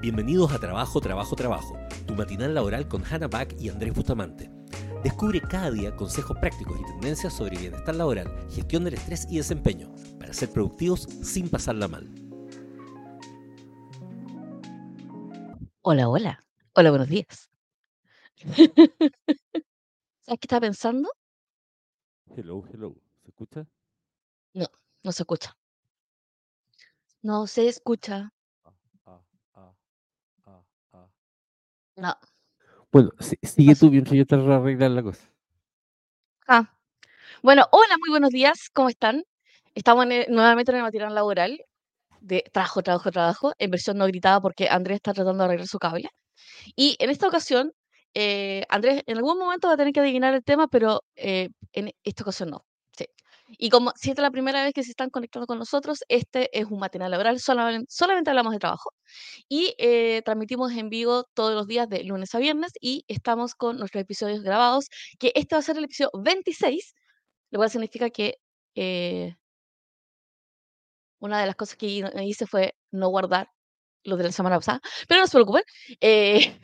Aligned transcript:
Bienvenidos 0.00 0.52
a 0.52 0.58
Trabajo, 0.58 1.00
Trabajo, 1.00 1.36
Trabajo, 1.36 1.78
tu 2.06 2.14
matinal 2.14 2.54
laboral 2.54 2.88
con 2.88 3.02
Hannah 3.04 3.28
Back 3.28 3.56
y 3.60 3.68
Andrés 3.68 3.94
Bustamante. 3.94 4.50
Descubre 5.02 5.40
cada 5.40 5.70
día 5.70 5.94
consejos 5.96 6.36
prácticos 6.38 6.80
y 6.80 6.84
tendencias 6.84 7.32
sobre 7.32 7.58
bienestar 7.58 7.94
laboral, 7.94 8.28
gestión 8.50 8.84
del 8.84 8.94
estrés 8.94 9.26
y 9.30 9.36
desempeño, 9.36 9.92
para 10.18 10.32
ser 10.32 10.50
productivos 10.50 11.02
sin 11.22 11.48
pasarla 11.48 11.88
mal. 11.88 12.08
Hola, 15.82 16.08
hola. 16.08 16.44
Hola, 16.74 16.90
buenos 16.90 17.08
días. 17.08 17.50
¿Sabes 20.22 20.40
qué 20.40 20.46
estaba 20.46 20.62
pensando? 20.62 21.10
Hello, 22.36 22.64
hello. 22.72 22.96
¿Se 23.22 23.28
escucha? 23.28 23.66
No, 24.54 24.66
no 25.02 25.12
se 25.12 25.22
escucha. 25.22 25.56
No 27.22 27.46
se 27.46 27.68
escucha. 27.68 28.32
Ah, 28.64 29.20
ah, 29.54 29.74
ah, 30.46 30.64
ah. 30.92 31.08
No. 31.96 32.16
Bueno, 32.92 33.10
si- 33.20 33.38
sigue 33.42 33.72
Pasó. 33.72 33.86
tú 33.86 33.92
mientras 33.92 34.14
yo 34.16 34.26
te 34.26 34.34
arreglar 34.36 34.90
la 34.92 35.02
cosa. 35.02 35.28
Ah. 36.48 36.70
Bueno, 37.42 37.66
hola, 37.72 37.96
muy 37.98 38.10
buenos 38.10 38.30
días. 38.30 38.70
¿Cómo 38.72 38.88
están? 38.88 39.24
Estamos 39.74 40.06
en 40.06 40.34
nuevamente 40.34 40.72
en 40.72 40.78
el 40.78 40.82
matinal 40.84 41.14
laboral 41.14 41.60
de 42.20 42.44
trabajo, 42.52 42.82
trabajo, 42.82 43.10
trabajo, 43.12 43.52
en 43.58 43.70
versión 43.70 43.98
no 43.98 44.06
gritada 44.06 44.40
porque 44.40 44.68
Andrés 44.68 44.96
está 44.96 45.14
tratando 45.14 45.44
de 45.44 45.46
arreglar 45.46 45.68
su 45.68 45.78
cable. 45.78 46.10
Y 46.76 46.96
en 47.00 47.10
esta 47.10 47.28
ocasión, 47.28 47.72
eh, 48.14 48.64
Andrés 48.70 49.02
en 49.06 49.16
algún 49.18 49.38
momento 49.38 49.68
va 49.68 49.74
a 49.74 49.76
tener 49.76 49.92
que 49.92 50.00
adivinar 50.00 50.34
el 50.34 50.44
tema, 50.44 50.68
pero 50.68 51.02
eh, 51.16 51.50
en 51.72 51.92
esta 52.04 52.24
ocasión 52.24 52.50
no. 52.50 52.64
Sí. 52.96 53.06
Y 53.58 53.70
como 53.70 53.92
si 53.96 54.10
esta 54.10 54.22
es 54.22 54.24
la 54.24 54.30
primera 54.32 54.62
vez 54.64 54.72
que 54.74 54.84
se 54.84 54.90
están 54.90 55.10
conectando 55.10 55.46
con 55.46 55.58
nosotros, 55.58 56.04
este 56.08 56.50
es 56.58 56.66
un 56.66 56.78
matinal 56.80 57.10
laboral, 57.10 57.40
solamente, 57.40 57.86
solamente 57.90 58.30
hablamos 58.30 58.52
de 58.54 58.58
trabajo. 58.60 58.90
Y 59.48 59.74
eh, 59.78 60.22
transmitimos 60.24 60.72
en 60.72 60.88
vivo 60.90 61.24
todos 61.34 61.54
los 61.54 61.66
días 61.66 61.88
de 61.88 62.04
lunes 62.04 62.34
a 62.34 62.38
viernes 62.38 62.72
y 62.80 63.04
estamos 63.08 63.54
con 63.54 63.78
nuestros 63.78 64.02
episodios 64.02 64.42
grabados, 64.42 64.88
que 65.18 65.32
este 65.34 65.54
va 65.54 65.60
a 65.60 65.62
ser 65.62 65.76
el 65.78 65.84
episodio 65.84 66.10
26, 66.14 66.94
lo 67.50 67.58
cual 67.58 67.70
significa 67.70 68.10
que 68.10 68.38
eh, 68.74 69.34
una 71.20 71.40
de 71.40 71.46
las 71.46 71.56
cosas 71.56 71.76
que 71.76 71.86
hi- 71.86 72.04
hice 72.24 72.46
fue 72.46 72.74
no 72.90 73.08
guardar 73.08 73.48
los 74.04 74.18
de 74.18 74.24
la 74.24 74.32
semana 74.32 74.56
pasada, 74.56 74.80
pero 75.08 75.20
no 75.20 75.26
se 75.26 75.32
preocupen. 75.36 75.62
eh, 76.00 76.60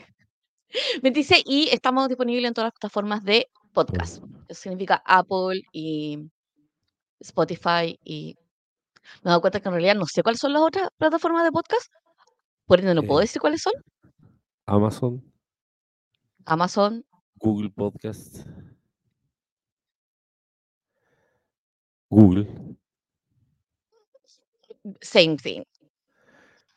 26 1.02 1.42
y 1.46 1.68
estamos 1.72 2.08
disponibles 2.08 2.46
en 2.48 2.54
todas 2.54 2.66
las 2.66 2.72
plataformas 2.78 3.24
de 3.24 3.48
podcast. 3.72 4.22
Eso 4.48 4.62
significa 4.62 5.02
Apple 5.06 5.62
y 5.72 6.18
Spotify 7.20 7.98
y 8.04 8.36
me 9.22 9.28
he 9.28 9.30
dado 9.30 9.40
cuenta 9.40 9.60
que 9.60 9.68
en 9.68 9.74
realidad 9.74 9.94
no 9.96 10.06
sé 10.06 10.22
cuáles 10.22 10.40
son 10.40 10.52
las 10.52 10.62
otras 10.62 10.88
plataformas 10.96 11.44
de 11.44 11.52
podcast, 11.52 11.90
por 12.70 12.78
ende 12.78 12.94
no 12.94 13.02
puedo 13.02 13.18
Eh, 13.20 13.24
decir 13.24 13.40
cuáles 13.40 13.62
son. 13.62 13.72
Amazon, 14.66 15.20
Amazon, 16.44 17.04
Google 17.34 17.70
Podcast, 17.70 18.46
Google, 22.08 22.46
same 25.00 25.36
thing. 25.36 25.64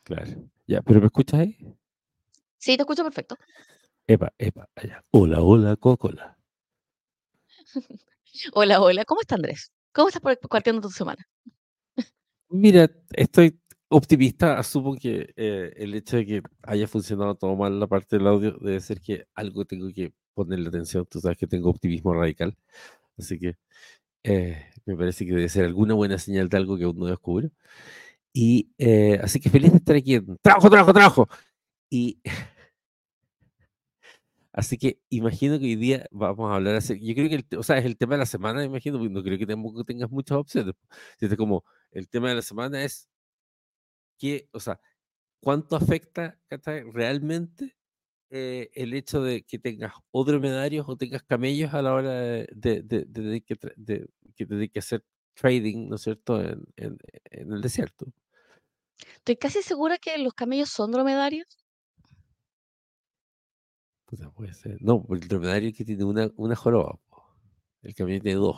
claro. 0.03 0.31
Ya, 0.65 0.81
pero 0.81 0.99
¿me 0.99 1.05
escuchas 1.07 1.41
ahí? 1.41 1.57
Sí, 2.57 2.75
te 2.75 2.81
escucho 2.81 3.03
perfecto. 3.03 3.37
Epa, 4.07 4.33
epa, 4.39 4.67
allá. 4.75 5.03
Hola, 5.11 5.41
hola, 5.41 5.75
Coca-Cola. 5.75 6.35
Hola, 8.55 8.81
hola, 8.81 9.05
¿cómo 9.05 9.21
está 9.21 9.35
Andrés? 9.35 9.71
¿Cómo 9.91 10.07
estás 10.07 10.21
por- 10.23 10.39
partiendo 10.49 10.81
tu 10.81 10.89
semana? 10.89 11.23
Mira, 12.49 12.89
estoy 13.11 13.59
optimista. 13.93 14.57
Asumo 14.59 14.95
que 14.95 15.33
eh, 15.35 15.73
el 15.77 15.93
hecho 15.95 16.17
de 16.17 16.25
que 16.25 16.41
haya 16.63 16.87
funcionado 16.87 17.35
todo 17.35 17.55
mal 17.55 17.79
la 17.79 17.87
parte 17.87 18.17
del 18.17 18.27
audio 18.27 18.51
debe 18.59 18.79
ser 18.81 19.01
que 19.01 19.25
algo 19.35 19.65
tengo 19.65 19.89
que 19.93 20.13
ponerle 20.33 20.69
atención. 20.69 21.05
Tú 21.09 21.19
sabes 21.19 21.37
que 21.37 21.47
tengo 21.47 21.69
optimismo 21.69 22.13
radical. 22.13 22.57
Así 23.17 23.39
que 23.39 23.57
eh, 24.23 24.65
me 24.85 24.95
parece 24.97 25.25
que 25.25 25.33
debe 25.33 25.49
ser 25.49 25.65
alguna 25.65 25.93
buena 25.95 26.17
señal 26.17 26.49
de 26.49 26.57
algo 26.57 26.77
que 26.77 26.85
aún 26.85 26.97
no 26.99 27.05
descubro. 27.07 27.49
Y 28.33 28.71
eh, 28.79 29.19
así 29.23 29.39
que 29.39 29.49
feliz 29.49 29.71
de 29.71 29.77
estar 29.77 29.95
aquí 29.95 30.19
Trabajo, 30.41 30.69
Trabajo, 30.69 30.93
Trabajo. 30.93 31.29
Y 31.89 32.19
así 34.53 34.77
que 34.77 34.99
imagino 35.09 35.59
que 35.59 35.65
hoy 35.65 35.75
día 35.75 36.07
vamos 36.11 36.51
a 36.51 36.55
hablar. 36.55 36.81
Yo 36.81 37.15
creo 37.15 37.29
que 37.29 37.35
el, 37.35 37.45
o 37.57 37.63
sea, 37.63 37.77
es 37.77 37.85
el 37.85 37.97
tema 37.97 38.15
de 38.15 38.19
la 38.19 38.25
semana, 38.25 38.63
imagino, 38.63 38.97
no 39.09 39.23
creo 39.23 39.37
que 39.37 39.45
tengas 39.85 40.09
muchas 40.11 40.37
opciones. 40.37 40.75
Siente 41.19 41.37
como 41.37 41.63
el 41.91 42.09
tema 42.09 42.29
de 42.29 42.35
la 42.35 42.41
semana 42.41 42.83
es 42.83 43.09
que, 44.23 44.49
o 44.53 44.59
sea, 44.61 44.79
cuánto 45.41 45.75
afecta 45.75 46.39
realmente 46.93 47.75
eh, 48.29 48.69
el 48.73 48.93
hecho 48.93 49.21
de 49.21 49.43
que 49.43 49.59
tengas 49.59 49.93
o 50.11 50.23
dromedarios 50.23 50.85
o 50.87 50.95
tengas 50.97 51.23
camellos 51.23 51.73
a 51.73 51.81
la 51.81 51.93
hora 51.93 52.11
de, 52.11 52.47
de, 52.55 52.83
de- 52.83 53.41
que, 53.43 54.79
hacer 54.79 55.05
trading, 55.35 55.89
¿no 55.89 55.97
es 55.97 56.03
cierto?, 56.03 56.41
en, 56.41 56.63
en- 56.77 56.97
en 57.25 57.51
el 57.51 57.61
desierto. 57.61 58.05
Estoy 59.17 59.35
casi 59.35 59.61
segura 59.61 59.97
que 59.97 60.17
los 60.19 60.33
camellos 60.33 60.69
son 60.69 60.91
dromedarios. 60.93 61.47
Puta, 64.05 64.31
puede 64.31 64.53
ser. 64.53 64.77
No, 64.81 65.05
el 65.09 65.27
dromedario 65.27 65.69
es 65.69 65.75
que 65.75 65.83
tiene 65.83 66.05
una, 66.05 66.31
una 66.37 66.55
joroba. 66.55 66.97
El 67.81 67.93
camello 67.93 68.21
tiene 68.21 68.39
dos. 68.39 68.57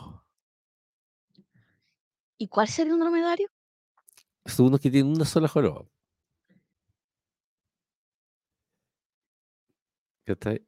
¿Y 2.38 2.48
cuál 2.48 2.68
sería 2.68 2.94
un 2.94 3.00
dromedario? 3.00 3.48
Son 4.46 4.66
unos 4.66 4.80
que 4.80 4.90
tienen 4.90 5.12
una 5.12 5.24
sola 5.24 5.48
joroba. 5.48 5.86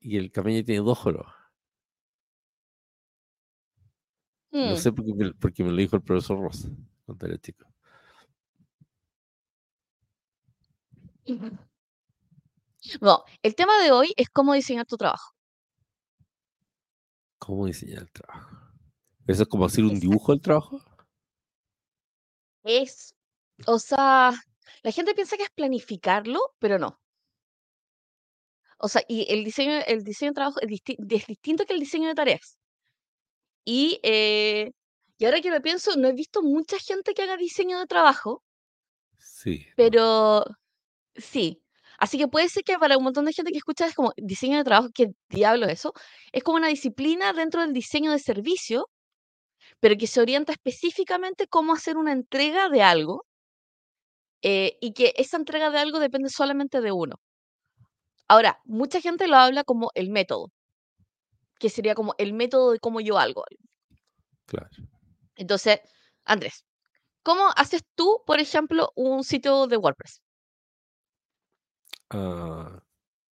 Y 0.00 0.16
el 0.16 0.30
camello 0.30 0.64
tiene 0.64 0.84
dos 0.84 0.98
jorobas. 0.98 1.34
Lo 4.52 4.74
Hmm. 4.74 4.74
sé 4.76 4.92
porque 4.92 5.14
me, 5.14 5.32
porque 5.34 5.64
me 5.64 5.70
lo 5.70 5.76
dijo 5.76 5.96
el 5.96 6.02
profesor 6.02 6.40
Rosa 6.40 6.68
cuando 7.04 7.26
era 7.26 7.38
chico. 7.38 7.66
Bueno, 13.00 13.24
el 13.42 13.54
tema 13.54 13.78
de 13.82 13.92
hoy 13.92 14.12
es 14.16 14.28
cómo 14.30 14.54
diseñar 14.54 14.86
tu 14.86 14.96
trabajo. 14.96 15.34
¿Cómo 17.38 17.66
diseñar 17.66 18.02
el 18.02 18.10
trabajo? 18.10 18.56
¿Eso 19.26 19.42
es 19.42 19.48
como 19.48 19.64
hacer 19.64 19.84
un 19.84 19.90
Exacto. 19.90 20.08
dibujo 20.08 20.32
del 20.32 20.40
trabajo? 20.40 20.80
Es, 22.64 23.14
o 23.66 23.78
sea, 23.78 24.32
la 24.82 24.92
gente 24.92 25.14
piensa 25.14 25.36
que 25.36 25.44
es 25.44 25.50
planificarlo, 25.50 26.40
pero 26.58 26.78
no. 26.78 27.00
O 28.78 28.88
sea, 28.88 29.02
y 29.08 29.32
el 29.32 29.44
diseño, 29.44 29.72
el 29.86 30.02
diseño 30.04 30.30
de 30.32 30.34
trabajo 30.34 30.60
es, 30.60 30.68
disti- 30.68 30.96
es 31.10 31.26
distinto 31.26 31.64
que 31.64 31.74
el 31.74 31.80
diseño 31.80 32.08
de 32.08 32.14
tareas. 32.14 32.56
Y, 33.64 34.00
eh, 34.02 34.70
y 35.18 35.24
ahora 35.24 35.40
que 35.40 35.50
lo 35.50 35.60
pienso, 35.60 35.96
no 35.96 36.08
he 36.08 36.12
visto 36.12 36.42
mucha 36.42 36.78
gente 36.78 37.12
que 37.14 37.22
haga 37.22 37.36
diseño 37.36 37.78
de 37.78 37.86
trabajo, 37.86 38.42
Sí. 39.18 39.66
no. 39.68 39.72
pero 39.76 40.44
sí. 41.16 41.62
Así 41.98 42.18
que 42.18 42.28
puede 42.28 42.48
ser 42.50 42.64
que 42.64 42.78
para 42.78 42.98
un 42.98 43.04
montón 43.04 43.24
de 43.26 43.32
gente 43.34 43.52
que 43.52 43.58
escucha 43.58 43.86
es 43.86 43.94
como 43.94 44.12
diseño 44.16 44.58
de 44.58 44.64
trabajo, 44.64 44.90
¿qué 44.94 45.08
diablo 45.30 45.66
es 45.66 45.74
eso? 45.80 45.94
Es 46.32 46.42
como 46.44 46.58
una 46.58 46.68
disciplina 46.68 47.32
dentro 47.32 47.62
del 47.62 47.72
diseño 47.74 48.12
de 48.12 48.20
servicio, 48.20 48.88
pero 49.80 49.96
que 49.98 50.06
se 50.08 50.20
orienta 50.22 50.52
específicamente 50.52 51.48
cómo 51.48 51.74
hacer 51.74 51.96
una 51.98 52.12
entrega 52.12 52.68
de 52.70 52.82
algo 52.82 53.26
eh, 54.42 54.76
y 54.80 54.92
que 54.94 55.14
esa 55.16 55.36
entrega 55.36 55.70
de 55.70 55.78
algo 55.78 55.98
depende 56.00 56.28
solamente 56.30 56.80
de 56.80 56.92
uno. 56.92 57.16
Ahora, 58.28 58.60
mucha 58.64 59.00
gente 59.00 59.26
lo 59.26 59.36
habla 59.36 59.64
como 59.64 59.90
el 59.94 60.10
método, 60.10 60.50
que 61.58 61.68
sería 61.70 61.94
como 61.94 62.14
el 62.18 62.32
método 62.32 62.72
de 62.72 62.78
cómo 62.78 63.00
yo 63.00 63.18
hago. 63.18 63.44
Claro. 64.46 64.68
Entonces, 65.36 65.80
Andrés, 66.24 66.64
¿cómo 67.22 67.44
haces 67.56 67.82
tú, 67.94 68.22
por 68.26 68.40
ejemplo, 68.40 68.92
un 68.96 69.24
sitio 69.24 69.66
de 69.66 69.76
WordPress? 69.76 70.20
Ah, 72.10 72.82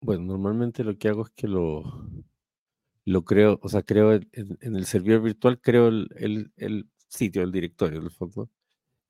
bueno, 0.01 0.23
normalmente 0.23 0.83
lo 0.83 0.97
que 0.97 1.09
hago 1.09 1.23
es 1.25 1.31
que 1.31 1.47
lo, 1.47 1.83
lo 3.05 3.23
creo, 3.23 3.59
o 3.61 3.69
sea, 3.69 3.83
creo 3.83 4.13
en, 4.13 4.29
en- 4.33 4.57
en 4.61 4.75
el 4.75 4.85
servidor 4.85 5.21
virtual, 5.21 5.59
creo 5.61 5.87
el, 5.89 6.07
el- 6.15 6.53
el 6.57 6.89
sitio, 7.07 7.43
el 7.43 7.51
directorio, 7.51 7.99
en 7.99 8.05
el 8.05 8.11
fondo. 8.11 8.49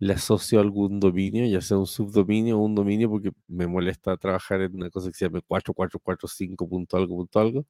Le 0.01 0.13
asocio 0.15 0.59
algún 0.61 0.99
dominio, 0.99 1.45
ya 1.47 1.61
sea 1.61 1.77
un 1.77 1.87
subdominio 1.87 2.59
o 2.59 2.63
un 2.65 2.75
dominio, 2.75 3.09
porque 3.09 3.31
me 3.47 3.67
molesta 3.67 4.17
trabajar 4.17 4.61
en 4.61 4.75
una 4.75 4.89
cosa 4.91 5.09
que 5.09 5.15
se 5.17 5.25
llame 5.25 5.41
4445 5.43 6.67
punto 6.69 6.97
algo, 6.97 7.17
punto 7.17 7.39
algo. 7.39 7.67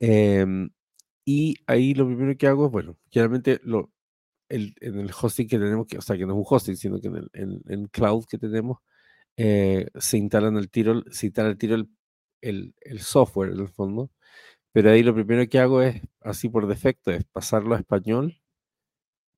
Em, 0.00 0.70
y 1.24 1.56
ahí 1.66 1.94
lo 1.94 2.06
primero 2.06 2.36
que 2.38 2.46
hago 2.48 2.66
es, 2.66 2.72
bueno, 2.72 2.98
generalmente 3.10 3.60
lo, 3.64 3.92
el, 4.50 4.74
en 4.80 5.00
el 5.00 5.10
hosting 5.20 5.48
que 5.48 5.58
tenemos, 5.58 5.86
que, 5.88 5.98
o 5.98 6.02
sea, 6.02 6.16
que 6.18 6.26
no 6.26 6.34
es 6.34 6.38
un 6.38 6.46
hosting, 6.48 6.76
sino 6.76 7.00
que 7.00 7.08
en 7.08 7.16
el 7.16 7.30
en, 7.34 7.62
en 7.68 7.86
cloud 7.88 8.24
que 8.26 8.38
tenemos, 8.38 8.78
eh, 9.38 9.88
se 9.96 10.18
instalan 10.18 10.56
al 10.58 10.70
tiro, 10.70 11.02
se 11.12 11.26
instala 11.26 11.50
al 11.50 11.58
tiro 11.58 11.76
el, 11.76 11.88
el, 12.42 12.74
el 12.82 13.00
software 13.00 13.52
en 13.52 13.60
el 13.60 13.68
fondo. 13.68 14.10
Pero 14.72 14.90
ahí 14.90 15.02
lo 15.02 15.14
primero 15.14 15.48
que 15.48 15.58
hago 15.60 15.82
es, 15.82 16.02
así 16.22 16.48
por 16.48 16.66
defecto, 16.68 17.10
es 17.12 17.24
pasarlo 17.26 17.74
a 17.76 17.78
español, 17.78 18.40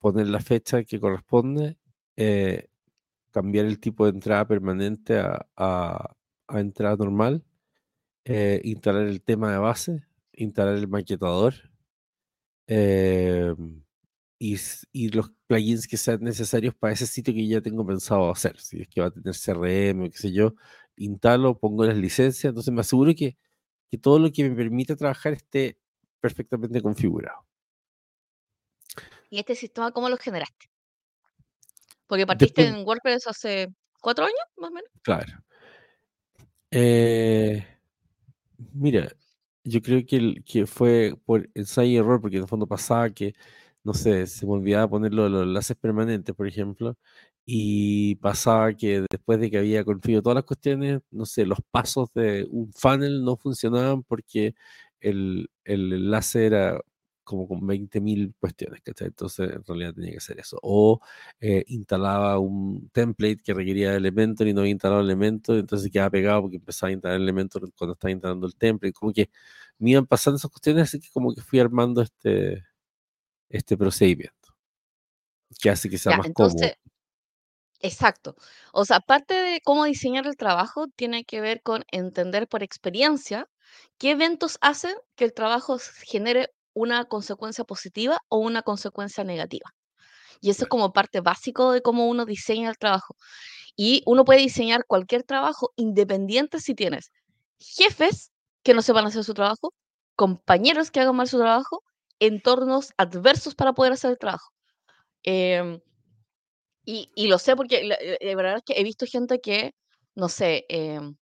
poner 0.01 0.29
la 0.29 0.41
fecha 0.41 0.85
que 0.85 1.01
corresponde, 1.01 1.77
eh, 2.17 2.69
cambiar 3.31 3.67
el 3.67 3.81
tipo 3.81 4.05
de 4.05 4.13
entrada 4.13 4.47
permanente 4.47 5.19
a, 5.19 6.17
entrada 6.51 6.97
normal, 6.97 7.45
eh, 8.25 8.61
instalar 8.65 9.07
el 9.07 9.23
tema 9.23 9.53
de 9.53 9.59
base, 9.59 10.05
instalar 10.35 10.77
el 10.77 10.89
maquetador 10.89 11.55
em, 12.67 13.83
y, 14.39 14.57
y, 14.93 15.09
los 15.11 15.31
plugins 15.47 15.87
que 15.89 15.97
sean 15.97 16.21
necesarios 16.23 16.75
para 16.75 16.93
ese 16.93 17.07
sitio 17.07 17.35
que 17.35 17.47
ya 17.47 17.61
tengo 17.61 17.87
pensado 17.87 18.31
hacer. 18.31 18.59
Si 18.61 18.83
es 18.83 18.89
que 18.89 19.01
va 19.01 19.09
a 19.09 19.11
tener 19.11 19.35
CRM 19.35 20.07
o 20.07 20.11
qué 20.11 20.19
sé 20.19 20.33
yo, 20.33 20.55
instalo, 20.97 21.59
pongo 21.59 21.85
las 21.85 21.97
licencias, 21.97 22.51
entonces 22.51 22.73
me 22.73 22.81
aseguro 22.81 23.15
que, 23.15 23.37
que 23.91 23.99
todo 23.99 24.19
lo 24.19 24.33
que 24.33 24.49
me 24.49 24.57
permita 24.57 24.97
trabajar 24.97 25.35
esté 25.35 25.79
perfectamente 26.21 26.81
configurado. 26.83 27.45
¿Y 29.31 29.39
este 29.41 29.55
sistema 29.57 29.93
cómo 29.93 30.09
lo 30.09 30.17
generaste? 30.17 30.74
Porque 32.07 32.27
partiste 32.27 32.67
en 32.67 32.87
WordPress 32.87 33.27
hace 33.27 33.69
cuatro 34.01 34.25
años, 34.25 34.39
más 34.57 34.71
o 34.71 34.75
menos. 34.75 34.91
Claro. 35.03 35.33
Eh, 36.71 37.65
mira, 38.73 39.13
yo 39.65 39.81
creo 39.81 40.05
que, 40.07 40.43
que 40.45 40.67
fue 40.67 41.17
por 41.25 41.49
ensayo 41.55 41.91
y 41.91 41.97
error, 41.97 42.21
porque 42.21 42.37
en 42.37 42.43
el 42.43 42.49
fondo 42.49 42.67
pasaba 42.67 43.11
que, 43.11 43.35
no 43.83 43.95
sé, 43.95 44.27
se 44.27 44.47
me 44.47 44.53
olvidaba 44.53 44.89
poner 44.89 45.15
los 45.15 45.31
enlaces 45.43 45.77
permanentes, 45.77 46.35
por 46.35 46.47
ejemplo, 46.47 46.97
y 47.47 48.17
pasaba 48.17 48.75
que 48.75 49.05
después 49.11 49.41
de 49.41 49.51
que 49.51 49.59
había 49.59 49.85
configurado 49.85 50.23
todas 50.23 50.37
las 50.37 50.45
cuestiones, 50.45 51.01
no 51.11 51.27
sé, 51.27 51.47
los 51.47 51.59
pasos 51.71 52.09
de 52.15 52.47
un 52.51 52.73
funnel 52.73 53.25
no 53.25 53.37
funcionaban 53.37 54.03
porque 54.03 54.55
el, 55.01 55.49
el 55.65 55.93
enlace 55.93 56.47
era 56.47 56.81
como 57.25 57.49
con 57.49 57.61
20.000 57.63 58.35
cuestiones, 58.39 58.81
¿cachai? 58.83 59.09
Entonces 59.09 59.51
en 59.51 59.65
realidad 59.65 59.95
tenía 59.95 60.13
que 60.13 60.19
hacer 60.19 60.39
eso. 60.39 60.59
O 60.63 61.01
eh, 61.41 61.65
instalaba 61.69 62.39
un 62.39 62.91
template 62.91 63.39
que 63.43 63.55
requería 63.55 63.95
Elementor 63.95 64.47
y 64.47 64.53
no 64.53 64.61
había 64.61 64.73
instalado 64.73 65.01
Elementor, 65.01 65.59
entonces 65.59 65.91
quedaba 65.91 66.11
pegado 66.11 66.43
porque 66.43 66.57
empezaba 66.57 66.91
a 66.91 66.93
instalar 66.93 67.21
Elementor 67.21 67.73
cuando 67.77 67.95
estaba 67.95 68.13
instalando 68.13 68.47
el 68.47 68.57
template. 68.57 68.93
Como 68.93 69.13
que 69.13 69.31
me 69.79 69.91
iban 69.91 70.07
pasando 70.07 70.37
esas 70.37 70.51
cuestiones, 70.51 70.85
así 70.85 71.01
que 71.01 71.09
como 71.13 71.35
que 71.35 71.41
fui 71.41 71.59
armando 71.59 72.03
este, 72.03 72.65
este 73.49 73.77
procedimiento. 73.77 74.35
Que 75.61 75.71
hace 75.71 75.89
que 75.89 75.99
sea 75.99 76.17
más 76.17 76.29
cómodo. 76.33 76.57
Exacto. 77.85 78.35
O 78.73 78.87
sea, 78.87 78.97
aparte 78.97 79.35
de 79.35 79.61
cómo 79.63 79.85
diseñar 79.85 80.27
el 80.27 80.37
trabajo, 80.37 80.87
tiene 80.89 81.25
que 81.25 81.43
ver 81.43 81.61
con 81.63 81.85
entender 81.93 82.49
por 82.49 82.63
experiencia 82.63 83.47
qué 83.99 84.13
eventos 84.13 84.57
hacen 84.63 84.95
que 85.17 85.27
el 85.27 85.35
trabajo 85.35 85.79
genere 86.03 86.51
una 86.75 87.05
consecuencia 87.07 87.65
positiva 87.65 88.21
o 88.29 88.39
una 88.39 88.63
consecuencia 88.63 89.25
negativa. 89.25 89.75
Y 90.41 90.51
eso 90.51 90.65
es 90.65 90.69
como 90.69 90.93
parte 90.93 91.21
básico 91.21 91.73
de 91.73 91.83
cómo 91.83 92.09
uno 92.09 92.27
diseña 92.27 92.71
el 92.71 92.79
trabajo. 92.79 93.17
Y 93.77 94.03
uno 94.07 94.25
puede 94.25 94.41
diseñar 94.41 94.85
cualquier 94.87 95.25
trabajo 95.25 95.73
independiente 95.77 96.61
si 96.61 96.75
tienes 96.75 97.11
jefes 97.59 98.31
que 98.63 98.75
no 98.75 98.83
sepan 98.83 99.07
hacer 99.07 99.25
su 99.25 99.35
trabajo, 99.35 99.73
compañeros 100.17 100.91
que 100.91 101.01
hagan 101.01 101.17
mal 101.17 101.29
su 101.29 101.39
trabajo, 101.39 101.83
entornos 102.19 102.93
adversos 102.97 103.55
para 103.55 103.73
poder 103.73 103.93
hacer 103.93 104.13
el 104.13 104.19
trabajo. 104.19 104.51
Em, 105.23 105.81
y, 106.85 107.11
y, 107.15 107.29
lo 107.29 107.39
sé 107.39 107.57
porque 107.57 107.85
la, 107.85 107.97
verdad 108.37 108.57
es 108.59 108.63
que 108.65 108.75
he 108.81 108.85
visto 108.85 109.07
gente 109.07 109.41
que, 109.41 109.73
no 110.15 110.29
sé, 110.29 110.67
em, 110.69 111.17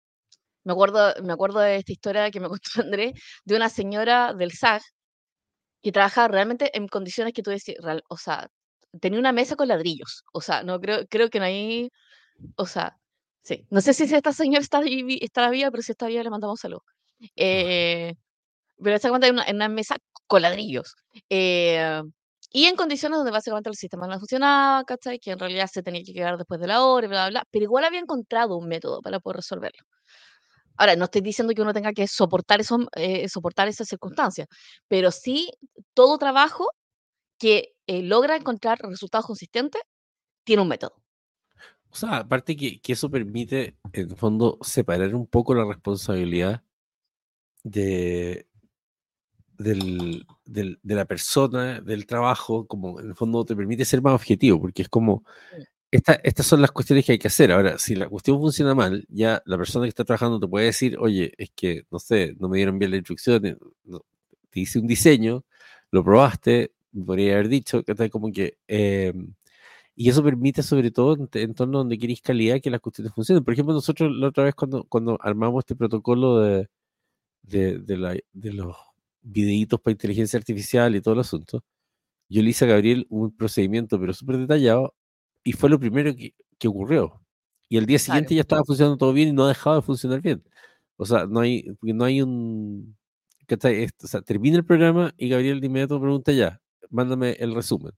me, 0.63 0.73
acuerdo, 0.73 1.13
me 1.23 1.33
acuerdo 1.33 1.59
de 1.59 1.77
esta 1.77 1.91
historia 1.91 2.31
que 2.31 2.39
me 2.39 2.49
contó 2.49 2.69
André, 2.81 3.13
de 3.45 3.55
una 3.55 3.69
señora 3.69 4.33
del 4.33 4.51
SAG 4.51 4.81
que 5.81 5.91
trabaja 5.91 6.27
realmente 6.27 6.75
en 6.77 6.87
condiciones 6.87 7.33
que 7.33 7.43
tú 7.43 7.51
decís, 7.51 7.75
o 8.09 8.17
sea, 8.17 8.49
tenía 9.01 9.19
una 9.19 9.31
mesa 9.31 9.55
con 9.55 9.67
ladrillos, 9.67 10.23
o 10.33 10.41
sea, 10.41 10.63
no 10.63 10.79
creo, 10.79 11.05
creo 11.09 11.29
que 11.29 11.39
no 11.39 11.45
hay, 11.45 11.89
o 12.55 12.65
sea, 12.65 12.97
sí, 13.43 13.65
no 13.69 13.81
sé 13.81 13.93
si 13.93 14.03
esta 14.03 14.33
señora 14.33 14.61
está, 14.61 14.81
está 15.21 15.49
viva, 15.49 15.71
pero 15.71 15.83
si 15.83 15.91
está 15.93 16.07
viva 16.07 16.23
le 16.23 16.29
mandamos 16.29 16.59
salud. 16.59 16.79
Eh, 17.35 18.13
pero 18.81 18.95
está 18.95 19.09
en 19.09 19.15
una, 19.15 19.43
en 19.45 19.55
una 19.57 19.69
mesa 19.69 19.97
con 20.27 20.41
ladrillos. 20.41 20.95
Eh, 21.29 22.01
y 22.51 22.65
en 22.65 22.75
condiciones 22.75 23.17
donde 23.17 23.31
básicamente 23.31 23.69
el 23.69 23.75
sistema 23.75 24.07
no 24.07 24.17
funcionaba, 24.19 24.83
¿cachai? 24.83 25.19
Que 25.19 25.31
en 25.31 25.39
realidad 25.39 25.69
se 25.71 25.83
tenía 25.83 26.03
que 26.03 26.13
quedar 26.13 26.37
después 26.37 26.59
de 26.59 26.67
la 26.67 26.83
hora, 26.83 27.07
bla, 27.07 27.23
bla, 27.25 27.29
bla, 27.29 27.43
pero 27.51 27.63
igual 27.63 27.85
había 27.85 27.99
encontrado 27.99 28.57
un 28.57 28.67
método 28.67 29.01
para 29.01 29.19
poder 29.19 29.37
resolverlo. 29.37 29.83
Ahora, 30.79 30.95
no 30.95 31.05
estoy 31.05 31.19
diciendo 31.19 31.53
que 31.53 31.61
uno 31.61 31.73
tenga 31.73 31.91
que 31.91 32.07
soportar, 32.07 32.61
eso, 32.61 32.87
eh, 32.95 33.27
soportar 33.27 33.67
esas 33.67 33.89
circunstancias, 33.89 34.47
pero 34.87 35.11
sí 35.11 35.51
todo 35.93 36.17
trabajo 36.17 36.69
que 37.37 37.73
eh, 37.85 38.01
logra 38.01 38.37
encontrar 38.37 38.79
resultados 38.79 39.25
consistentes 39.25 39.81
tiene 40.45 40.61
un 40.61 40.69
método. 40.69 40.95
O 41.89 41.95
sea, 41.95 42.19
aparte 42.19 42.55
que, 42.55 42.79
que, 42.79 42.93
eso 42.93 43.11
permite, 43.11 43.75
en 43.91 44.09
el 44.09 44.15
fondo, 44.15 44.57
separar 44.61 45.13
un 45.15 45.27
poco 45.27 45.53
la 45.53 45.65
responsabilidad 45.65 46.63
de, 47.63 48.47
del, 49.57 50.25
del, 50.45 50.79
de 50.81 50.95
la 50.95 51.03
persona, 51.03 51.81
del 51.81 52.05
trabajo, 52.05 52.67
como 52.67 53.01
en 53.01 53.07
el 53.07 53.15
fondo 53.15 53.43
te 53.43 53.53
permite 53.53 53.83
ser 53.83 54.01
más 54.01 54.13
objetivo, 54.13 54.61
porque 54.61 54.83
es 54.83 54.89
como, 54.89 55.25
estas 55.91 56.45
son 56.45 56.61
las 56.61 56.71
cuestiones 56.71 57.05
que 57.05 57.13
hay 57.13 57.19
que 57.19 57.27
hacer. 57.27 57.51
Ahora, 57.51 57.77
si 57.79 57.95
la 57.95 58.07
cuestión 58.07 58.39
funciona 58.39 58.75
mal, 58.75 59.05
ya 59.09 59.41
la 59.45 59.57
persona 59.57 59.85
que 59.85 59.89
está 59.89 60.05
trabajando 60.05 60.39
te 60.39 60.47
puede 60.47 60.67
decir, 60.67 60.97
oye, 60.99 61.33
es 61.37 61.49
que, 61.55 61.83
no 61.91 61.99
sé, 61.99 62.35
no 62.39 62.49
me 62.49 62.57
dieron 62.57 62.77
bien 62.79 62.91
la 62.91 62.97
instrucción, 62.97 63.41
te 64.49 64.59
hice 64.59 64.79
un 64.79 64.87
diseño, 64.87 65.45
lo 65.91 66.03
probaste, 66.03 66.71
podría 67.05 67.33
haber 67.33 67.49
dicho, 67.49 67.83
que 67.83 68.09
como 68.09 68.31
que... 68.31 68.57
Em, 68.67 69.33
y 69.95 70.09
eso 70.09 70.23
permite, 70.23 70.63
sobre 70.63 70.91
todo, 70.91 71.15
en, 71.15 71.29
en 71.33 71.53
torno 71.55 71.79
donde 71.79 71.97
queréis 71.97 72.21
calidad, 72.21 72.61
que 72.61 72.69
las 72.69 72.79
cuestiones 72.81 73.13
funcionen. 73.13 73.43
Por 73.43 73.53
ejemplo, 73.53 73.73
nosotros 73.73 74.11
la 74.15 74.29
otra 74.29 74.45
vez 74.45 74.55
cuando, 74.55 74.85
cuando 74.85 75.17
armamos 75.21 75.63
este 75.63 75.75
protocolo 75.75 76.39
de, 76.39 76.69
de, 77.43 77.79
de, 77.79 77.97
la, 77.97 78.17
de 78.33 78.53
los 78.53 78.77
videitos 79.21 79.81
para 79.81 79.93
inteligencia 79.93 80.37
artificial 80.39 80.95
y 80.95 81.01
todo 81.01 81.15
el 81.15 81.21
asunto, 81.21 81.63
yo 82.29 82.41
le 82.43 82.49
hice 82.51 82.65
a 82.65 82.69
Gabriel 82.69 83.07
un 83.09 83.35
procedimiento, 83.35 83.99
pero 83.99 84.13
súper 84.13 84.37
detallado, 84.37 84.95
y 85.43 85.53
fue 85.53 85.69
lo 85.69 85.79
primero 85.79 86.15
que, 86.15 86.33
que 86.57 86.67
ocurrió. 86.67 87.21
Y 87.69 87.77
el 87.77 87.85
día 87.85 87.99
siguiente 87.99 88.33
ya 88.33 88.41
estaba 88.41 88.63
funcionando 88.63 88.97
todo 88.97 89.13
bien 89.13 89.29
y 89.29 89.31
no 89.31 89.45
ha 89.45 89.49
dejado 89.49 89.75
de 89.75 89.81
funcionar 89.83 90.21
bien. 90.21 90.43
O 90.97 91.05
sea, 91.05 91.25
no 91.25 91.39
hay, 91.39 91.65
no 91.81 92.03
hay 92.03 92.21
un... 92.21 92.97
O 93.51 94.07
sea, 94.07 94.21
termina 94.21 94.57
el 94.57 94.65
programa 94.65 95.13
y 95.17 95.29
Gabriel 95.29 95.59
de 95.59 95.67
inmediato 95.67 95.99
pregunta 95.99 96.31
ya, 96.31 96.61
mándame 96.89 97.31
el 97.39 97.55
resumen. 97.55 97.93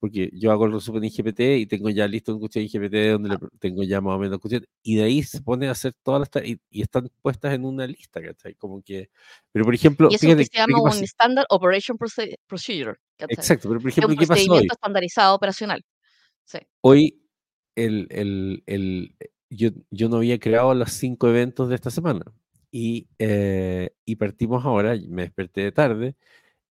Porque 0.00 0.30
yo 0.32 0.52
hago 0.52 0.66
el 0.66 0.72
resumen 0.72 1.04
en 1.04 1.10
GPT 1.10 1.40
y 1.58 1.66
tengo 1.66 1.90
ya 1.90 2.06
listo 2.06 2.32
un 2.32 2.38
cuestión 2.38 2.64
en 2.64 2.70
GPT 2.70 3.12
donde 3.12 3.28
le 3.30 3.38
tengo 3.58 3.82
ya 3.82 4.00
más 4.00 4.14
o 4.14 4.18
menos 4.18 4.38
cuestión. 4.38 4.64
Y 4.82 4.96
de 4.96 5.02
ahí 5.04 5.22
se 5.24 5.40
pone 5.42 5.68
a 5.68 5.72
hacer 5.72 5.92
todas 6.02 6.28
las... 6.32 6.44
Y, 6.44 6.60
y 6.70 6.82
están 6.82 7.10
puestas 7.20 7.54
en 7.54 7.64
una 7.64 7.86
lista, 7.86 8.22
¿cachai? 8.22 8.54
Como 8.54 8.80
que... 8.82 9.10
Pero 9.52 9.64
por 9.64 9.74
ejemplo... 9.74 10.08
Y 10.10 10.14
eso 10.14 10.26
fíjate, 10.26 10.44
que 10.44 10.50
se 10.56 10.58
llama 10.58 10.82
un 10.82 11.04
Standard 11.04 11.46
Operation 11.50 11.98
Procedure. 11.98 12.96
Exacto, 13.18 13.68
pero 13.68 13.80
por 13.80 13.90
ejemplo, 13.90 14.16
¿qué 14.16 14.26
pasó 14.26 14.52
hoy? 14.52 14.66
estandarizado 14.70 15.34
operacional. 15.34 15.84
Hoy 16.80 17.22
el, 17.76 18.06
el, 18.10 18.62
el, 18.66 19.14
yo, 19.50 19.70
yo, 19.90 20.08
no 20.08 20.16
había 20.16 20.38
creado 20.38 20.74
los 20.74 20.92
cinco 20.92 21.28
eventos 21.28 21.68
de 21.68 21.74
esta 21.74 21.90
semana 21.90 22.24
y, 22.70 23.08
eh, 23.18 23.90
y 24.04 24.16
partimos 24.16 24.64
ahora, 24.64 24.96
me 25.08 25.22
desperté 25.22 25.62
de 25.62 25.72
tarde 25.72 26.16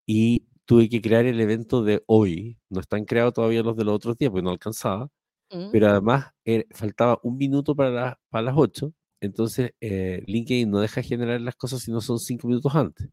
y 0.07 0.47
tuve 0.65 0.89
que 0.89 1.01
crear 1.01 1.27
el 1.27 1.41
evento 1.41 1.83
de 1.83 2.03
hoy. 2.07 2.59
No 2.69 2.81
están 2.81 3.05
creados 3.05 3.35
todavía 3.35 3.63
los 3.63 3.77
de 3.77 3.85
los 3.85 3.95
otros 3.95 4.19
días 4.19 4.31
porque 4.31 4.45
no 4.45 4.51
alcanzaba, 4.51 5.11
mm. 5.51 5.71
pero 5.73 5.89
además 5.89 6.33
eh, 6.45 6.67
faltaba 6.73 7.21
un 7.23 7.37
minuto 7.39 7.75
para, 7.75 8.21
para 8.29 8.43
las 8.43 8.55
8. 8.57 8.93
Entonces, 9.21 9.73
eh, 9.81 10.23
LinkedIn 10.27 10.71
no 10.71 10.81
deja 10.81 11.03
generar 11.03 11.41
las 11.41 11.57
cosas 11.57 11.83
si 11.83 11.91
no 11.91 12.01
son 12.01 12.19
cinco 12.19 12.49
minutos 12.49 12.75
antes. 12.75 13.09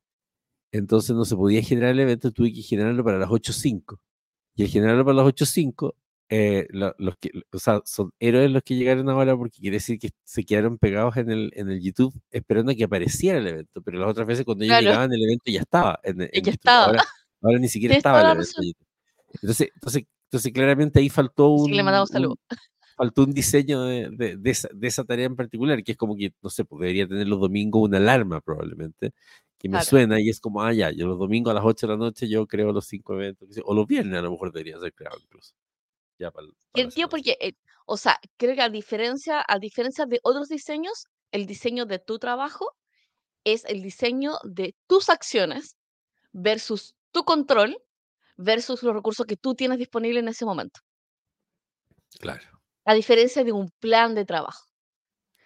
Entonces 0.72 1.16
no 1.16 1.26
se 1.26 1.36
podía 1.36 1.62
generar 1.62 1.92
el 1.92 2.00
evento, 2.00 2.32
tuve 2.32 2.52
que 2.54 2.62
generarlo 2.62 3.04
para 3.04 3.20
las 3.20 3.30
8.05. 3.30 4.00
Y 4.56 4.64
al 4.64 4.70
generarlo 4.70 5.06
para 5.06 5.18
las 5.18 5.28
8.05, 5.28 5.96
eh, 6.30 6.68
los 6.72 7.18
que, 7.20 7.32
o 7.52 7.60
sea, 7.60 7.82
son 7.86 8.12
héroes 8.20 8.50
los 8.50 8.64
que 8.64 8.76
llegaron 8.76 9.10
ahora 9.10 9.36
porque 9.36 9.60
quiere 9.60 9.78
decir 9.78 10.00
que 10.00 10.10
se 10.24 10.44
quedaron 10.44 10.78
pegados 10.78 11.18
en 11.18 11.30
el, 11.30 11.52
en 11.56 11.70
el 11.70 11.82
YouTube 11.82 12.14
esperando 12.32 12.72
a 12.72 12.76
que 12.76 12.86
apareciera 12.86 13.38
el 13.40 13.48
evento, 13.48 13.82
pero 13.82 14.00
las 14.00 14.10
otras 14.10 14.26
veces 14.28 14.46
cuando 14.46 14.64
ellos 14.64 14.80
llegaban 14.80 15.12
el 15.14 15.24
evento 15.24 15.52
ya 15.52 15.62
estaba. 15.62 16.00
En, 16.04 16.20
ya 16.20 16.52
estaba. 16.52 17.04
Ahora, 17.42 17.60
ni 17.60 17.68
siquiera 17.68 17.96
estaba 17.96 18.22
el 18.22 18.38
evento. 18.38 18.62
Entonces, 19.34 19.70
entonces, 19.74 20.04
entonces 20.26 20.52
claramente 20.54 21.00
ahí 21.00 21.10
faltó 21.10 21.50
un, 21.50 21.72
le 21.72 21.84
mandamos 21.84 22.12
un, 22.12 22.36
faltó 22.96 23.24
un 23.24 23.34
diseño 23.34 23.84
de, 23.84 24.10
de, 24.12 24.38
de, 24.38 24.50
esa, 24.50 24.70
de, 24.74 24.88
esa, 24.88 25.04
tarea 25.04 25.26
en 25.26 25.36
particular, 25.36 25.84
que 25.84 25.94
es 25.94 25.98
como 25.98 26.16
que, 26.16 26.34
no 26.42 26.50
sé, 26.50 26.66
pues 26.66 26.80
debería 26.80 27.08
tener 27.08 27.28
los 27.28 27.40
domingos 27.40 27.84
una 27.84 27.98
alarma 27.98 28.42
probablemente, 28.42 29.12
que 29.58 29.70
me 29.70 29.82
suena 29.82 30.20
y 30.20 30.30
es 30.30 30.40
como, 30.40 30.62
ah, 30.62 30.74
ya, 30.74 30.92
yo 30.92 31.08
los 31.08 31.18
domingos 31.18 31.52
a 31.52 31.54
las 31.56 31.64
8 31.64 31.88
de 31.88 31.94
la 31.94 31.98
noche 31.98 32.28
yo 32.28 32.46
creo 32.48 32.72
los 32.72 32.86
cinco 32.86 33.14
eventos, 33.14 33.50
o 33.64 33.74
los 33.74 33.88
viernes 33.88 34.20
a 34.20 34.22
lo 34.22 34.32
mejor 34.32 34.52
deberían 34.52 34.82
ser 34.82 34.94
creados 34.94 35.22
incluso. 35.24 35.54
Ya 36.20 36.32
para, 36.32 36.48
para 36.72 36.90
tío, 36.90 37.10
porque, 37.10 37.38
eh, 37.42 37.54
o 37.86 37.98
sea, 37.98 38.20
creo 38.38 38.56
que 38.56 38.62
a 38.62 38.70
diferencia, 38.70 39.44
a 39.48 39.60
diferencia 39.60 40.06
de 40.06 40.20
otros 40.24 40.50
diseños, 40.50 41.06
el 41.32 41.46
diseño 41.46 41.86
de 41.86 42.00
tu 42.00 42.20
trabajo 42.20 42.76
es 43.44 43.66
el 43.66 43.82
diseño 43.82 44.38
de 44.44 44.76
tus 44.88 45.10
acciones 45.10 45.76
versus 46.32 46.96
tu 47.12 47.24
control 47.24 47.78
versus 48.38 48.84
los 48.84 48.94
recursos 48.94 49.26
que 49.26 49.38
tú 49.38 49.56
tienes 49.56 49.80
disponibles 49.80 50.22
en 50.24 50.30
ese 50.30 50.46
momento. 50.46 50.82
Claro. 52.20 52.44
A 52.86 52.94
diferencia 52.94 53.44
de 53.44 53.52
un 53.52 53.72
plan 53.80 54.16
de 54.16 54.26
trabajo. 54.26 54.66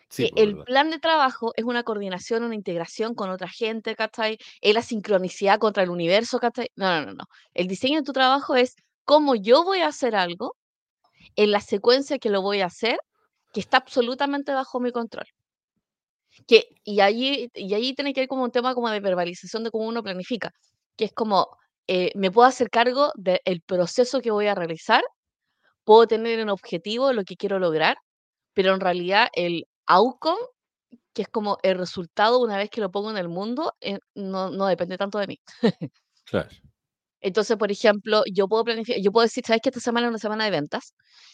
Sí, 0.10 0.32
que 0.36 0.44
el 0.44 0.56
verdad. 0.56 0.66
plan 0.66 0.90
de 0.90 1.00
trabajo 1.00 1.54
es 1.56 1.66
una 1.66 1.84
coordinación, 1.84 2.44
una 2.44 2.56
integración 2.56 3.16
con 3.16 3.30
otra 3.30 3.50
gente, 3.50 3.96
¿cachai? 3.96 4.38
Es 4.62 4.74
la 4.74 4.82
sincronicidad 4.82 5.60
contra 5.60 5.84
el 5.84 5.90
universo, 5.90 6.40
¿cachai? 6.40 6.70
No, 6.76 7.02
no, 7.02 7.08
no, 7.08 7.14
no. 7.14 7.26
El 7.54 7.68
diseño 7.68 8.00
de 8.00 8.06
tu 8.06 8.14
trabajo 8.14 8.56
es 8.56 8.76
cómo 9.06 9.36
yo 9.36 9.64
voy 9.64 9.80
a 9.80 9.88
hacer 9.88 10.16
algo, 10.16 10.57
en 11.38 11.52
la 11.52 11.62
secuencia 11.62 12.20
que 12.20 12.30
lo 12.30 12.42
voy 12.42 12.62
a 12.62 12.66
hacer, 12.66 13.00
que 13.54 13.62
está 13.62 13.78
absolutamente 13.78 14.54
bajo 14.54 14.80
mi 14.82 14.92
control. 14.92 15.26
Que, 16.46 16.68
y 16.84 17.00
allí, 17.00 17.50
y 17.54 17.74
allí 17.74 17.96
tiene 17.96 18.14
que 18.14 18.22
ver 18.22 18.28
como 18.28 18.44
un 18.44 18.52
tema 18.52 18.76
como 18.76 18.90
de 18.90 19.00
verbalización 19.00 19.64
de 19.64 19.72
cómo 19.72 19.88
uno 19.88 20.04
planifica, 20.04 20.52
que 20.98 21.06
es 21.06 21.14
como, 21.14 21.48
eh, 21.88 22.12
me 22.16 22.32
puedo 22.32 22.48
hacer 22.48 22.70
cargo 22.70 23.12
del 23.16 23.62
proceso 23.66 24.22
que 24.22 24.32
voy 24.32 24.48
a 24.48 24.56
realizar, 24.56 25.02
puedo 25.86 26.08
tener 26.08 26.40
en 26.40 26.50
objetivo 26.50 27.14
lo 27.14 27.24
que 27.24 27.38
quiero 27.38 27.60
lograr, 27.60 27.98
pero 28.54 28.74
en 28.74 28.82
realidad 28.82 29.30
el 29.34 29.66
outcome, 29.88 30.42
que 31.14 31.24
es 31.24 31.28
como 31.30 31.58
el 31.64 31.78
resultado 31.78 32.40
una 32.40 32.58
vez 32.58 32.70
que 32.70 32.82
lo 32.82 32.92
pongo 32.92 33.12
en 33.12 33.18
el 33.18 33.30
mundo, 33.30 33.74
eh, 33.82 34.00
no, 34.16 34.52
no 34.52 34.68
depende 34.68 34.98
tanto 34.98 35.20
de 35.20 35.28
mí. 35.28 35.40
Claro, 36.26 36.50
Entonces, 37.22 37.58
por 37.58 37.72
ejemplo, 37.72 38.24
yo 38.32 38.48
puedo 38.48 38.64
planificar, 38.64 39.02
yo 39.02 39.12
puedo 39.12 39.26
decir, 39.26 39.44
sabes 39.46 39.62
que 39.62 39.70
esta 39.70 39.82
semana 39.82 40.08
es 40.08 40.12
una 40.12 40.20
semana 40.20 40.46
de 40.46 40.52
ventas 40.52 40.94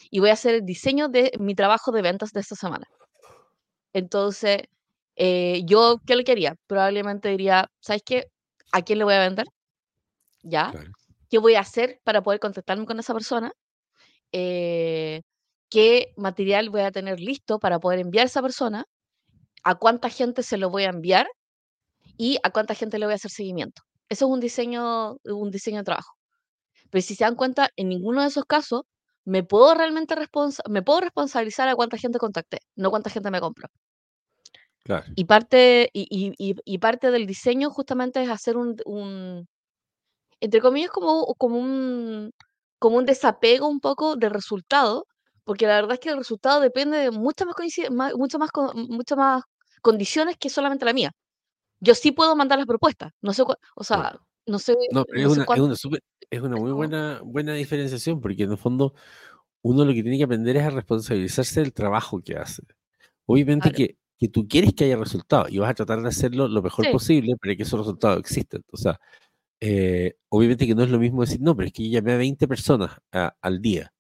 y 0.09 0.19
voy 0.19 0.29
a 0.29 0.33
hacer 0.33 0.55
el 0.55 0.65
diseño 0.65 1.09
de 1.09 1.31
mi 1.39 1.55
trabajo 1.55 1.91
de 1.91 2.01
ventas 2.01 2.31
de 2.31 2.39
esta 2.39 2.55
semana. 2.55 2.87
Entonces, 3.93 4.63
eh, 5.15 5.61
yo, 5.65 5.97
¿qué 6.05 6.15
le 6.15 6.23
quería? 6.23 6.55
Probablemente 6.67 7.29
diría, 7.29 7.69
¿sabes 7.79 8.01
qué? 8.05 8.27
¿A 8.71 8.81
quién 8.81 8.99
le 8.99 9.05
voy 9.05 9.13
a 9.13 9.19
vender? 9.19 9.45
¿Ya? 10.41 10.71
claro, 10.71 10.91
¿Qué 11.29 11.39
voy 11.39 11.55
a 11.55 11.61
hacer 11.61 11.99
para 12.03 12.21
poder 12.21 12.39
contactarme 12.39 12.85
con 12.85 12.99
esa 12.99 13.13
persona? 13.13 13.51
Eh, 14.31 15.21
¿Qué 15.69 16.13
material 16.17 16.69
voy 16.69 16.81
a 16.81 16.91
tener 16.91 17.19
listo 17.19 17.59
para 17.59 17.79
poder 17.79 17.99
enviar 17.99 18.25
a 18.25 18.27
esa 18.27 18.41
persona? 18.41 18.85
¿A 19.63 19.75
cuánta 19.75 20.09
gente 20.09 20.43
se 20.43 20.57
lo 20.57 20.69
voy 20.69 20.83
a 20.83 20.89
enviar? 20.89 21.27
¿Y 22.17 22.37
a 22.43 22.51
cuánta 22.51 22.75
gente 22.75 22.99
le 22.99 23.05
voy 23.05 23.13
a 23.13 23.15
hacer 23.15 23.31
seguimiento? 23.31 23.81
Eso 24.09 24.25
es 24.25 24.31
un 24.31 24.39
diseño, 24.39 25.17
un 25.25 25.51
diseño 25.51 25.79
de 25.79 25.83
trabajo. 25.85 26.13
Pero 26.91 27.01
si 27.03 27.15
se 27.15 27.25
dan 27.25 27.35
cuenta, 27.35 27.69
en 27.77 27.89
ninguno 27.89 28.21
de 28.21 28.27
esos 28.29 28.45
casos 28.45 28.83
me 29.25 29.43
puedo 29.43 29.75
realmente 29.75 30.15
responsa 30.15 30.63
me 30.69 30.81
puedo 30.83 31.01
responsabilizar 31.01 31.67
a 31.69 31.75
cuánta 31.75 31.97
gente 31.97 32.19
contacté, 32.19 32.59
no 32.75 32.91
cuánta 32.91 33.09
gente 33.11 33.31
me 33.31 33.41
compró. 33.41 33.67
claro, 34.83 35.13
Y 35.15 35.25
parte, 35.25 35.89
y, 35.93 36.07
y- 36.09 36.55
y- 36.65 36.77
parte 36.79 37.11
del 37.11 37.27
diseño 37.27 37.69
justamente 37.69 38.21
es 38.23 38.29
hacer 38.29 38.57
un, 38.57 38.75
un- 38.85 39.47
entre 40.41 40.61
comillas, 40.61 40.91
como, 40.91 41.25
como 41.37 41.57
un, 41.59 42.31
como 42.79 42.97
un 42.97 43.05
desapego 43.05 43.67
un 43.69 43.79
poco 43.81 44.15
del 44.17 44.31
resultado, 44.31 45.05
porque 45.45 45.67
la 45.67 45.75
verdad 45.75 45.93
es 45.93 45.99
que 46.01 46.09
el 46.09 46.17
resultado 46.17 46.61
depende 46.61 46.97
de 46.99 47.11
muchas 47.11 47.47
más, 47.91 48.13
mucho 48.15 48.39
más, 48.39 48.49
muchas 48.75 49.17
más 49.17 49.43
condiciones 49.81 50.37
que 50.39 50.49
solamente 50.49 50.85
la 50.85 50.93
mía. 50.93 51.11
Yo 51.83 51.95
sí 51.95 52.11
puedo 52.11 52.35
mandar 52.35 52.57
las 52.59 52.67
propuestas, 52.67 53.11
no 53.21 53.33
sé, 53.33 53.43
o 53.75 53.83
sea, 53.83 54.19
no 54.47 54.59
sé, 54.59 54.75
No, 54.89 55.05
pero 55.05 55.21
no 55.21 55.23
es 55.23 55.27
sé 55.29 55.35
una, 55.37 55.43
es 55.45 55.49
cuánto, 55.49 55.61
una 55.61 55.75
súper- 55.75 56.03
es 56.29 56.41
una 56.41 56.55
es 56.55 56.63
muy 56.63 56.71
buena, 56.71 57.21
buena 57.23 57.53
diferenciación, 57.53 58.19
porque 58.21 58.43
en 58.43 58.51
el 58.51 58.57
fondo 58.57 58.93
uno 59.63 59.85
lo 59.85 59.93
que 59.93 60.03
tiene 60.03 60.17
que 60.17 60.25
aprender 60.25 60.57
es 60.57 60.63
a 60.63 60.69
responsabilizarse 60.71 61.61
del 61.61 61.73
trabajo 61.73 62.21
que 62.21 62.37
hace. 62.37 62.63
Obviamente 63.27 63.71
claro, 63.71 63.73
que, 63.73 63.97
que 64.19 64.29
tú 64.29 64.47
quieres 64.47 64.73
que 64.75 64.85
haya 64.85 64.97
resultados 64.97 65.51
y 65.51 65.59
vas 65.59 65.71
a 65.71 65.75
tratar 65.75 66.01
de 66.01 66.09
hacerlo 66.09 66.47
lo 66.49 66.61
mejor 66.63 66.85
sí, 66.85 66.89
posible 66.89 67.35
para 67.37 67.55
que 67.55 67.63
esos 67.63 67.79
resultados 67.79 68.19
existan. 68.19 68.63
O 68.71 68.77
sea, 68.77 68.99
eh, 69.61 70.15
obviamente 70.29 70.67
que 70.67 70.75
no 70.75 70.83
es 70.83 70.91
lo 70.91 70.99
mismo 70.99 71.21
decir, 71.21 71.41
no, 71.41 71.55
pero 71.55 71.67
es 71.67 71.73
que 71.73 71.85
yo 71.89 71.99
llamé 71.99 72.13
a 72.13 72.17
20 72.17 72.47
personas 72.47 72.91
a- 73.13 73.35
al 73.41 73.61
día. 73.61 73.93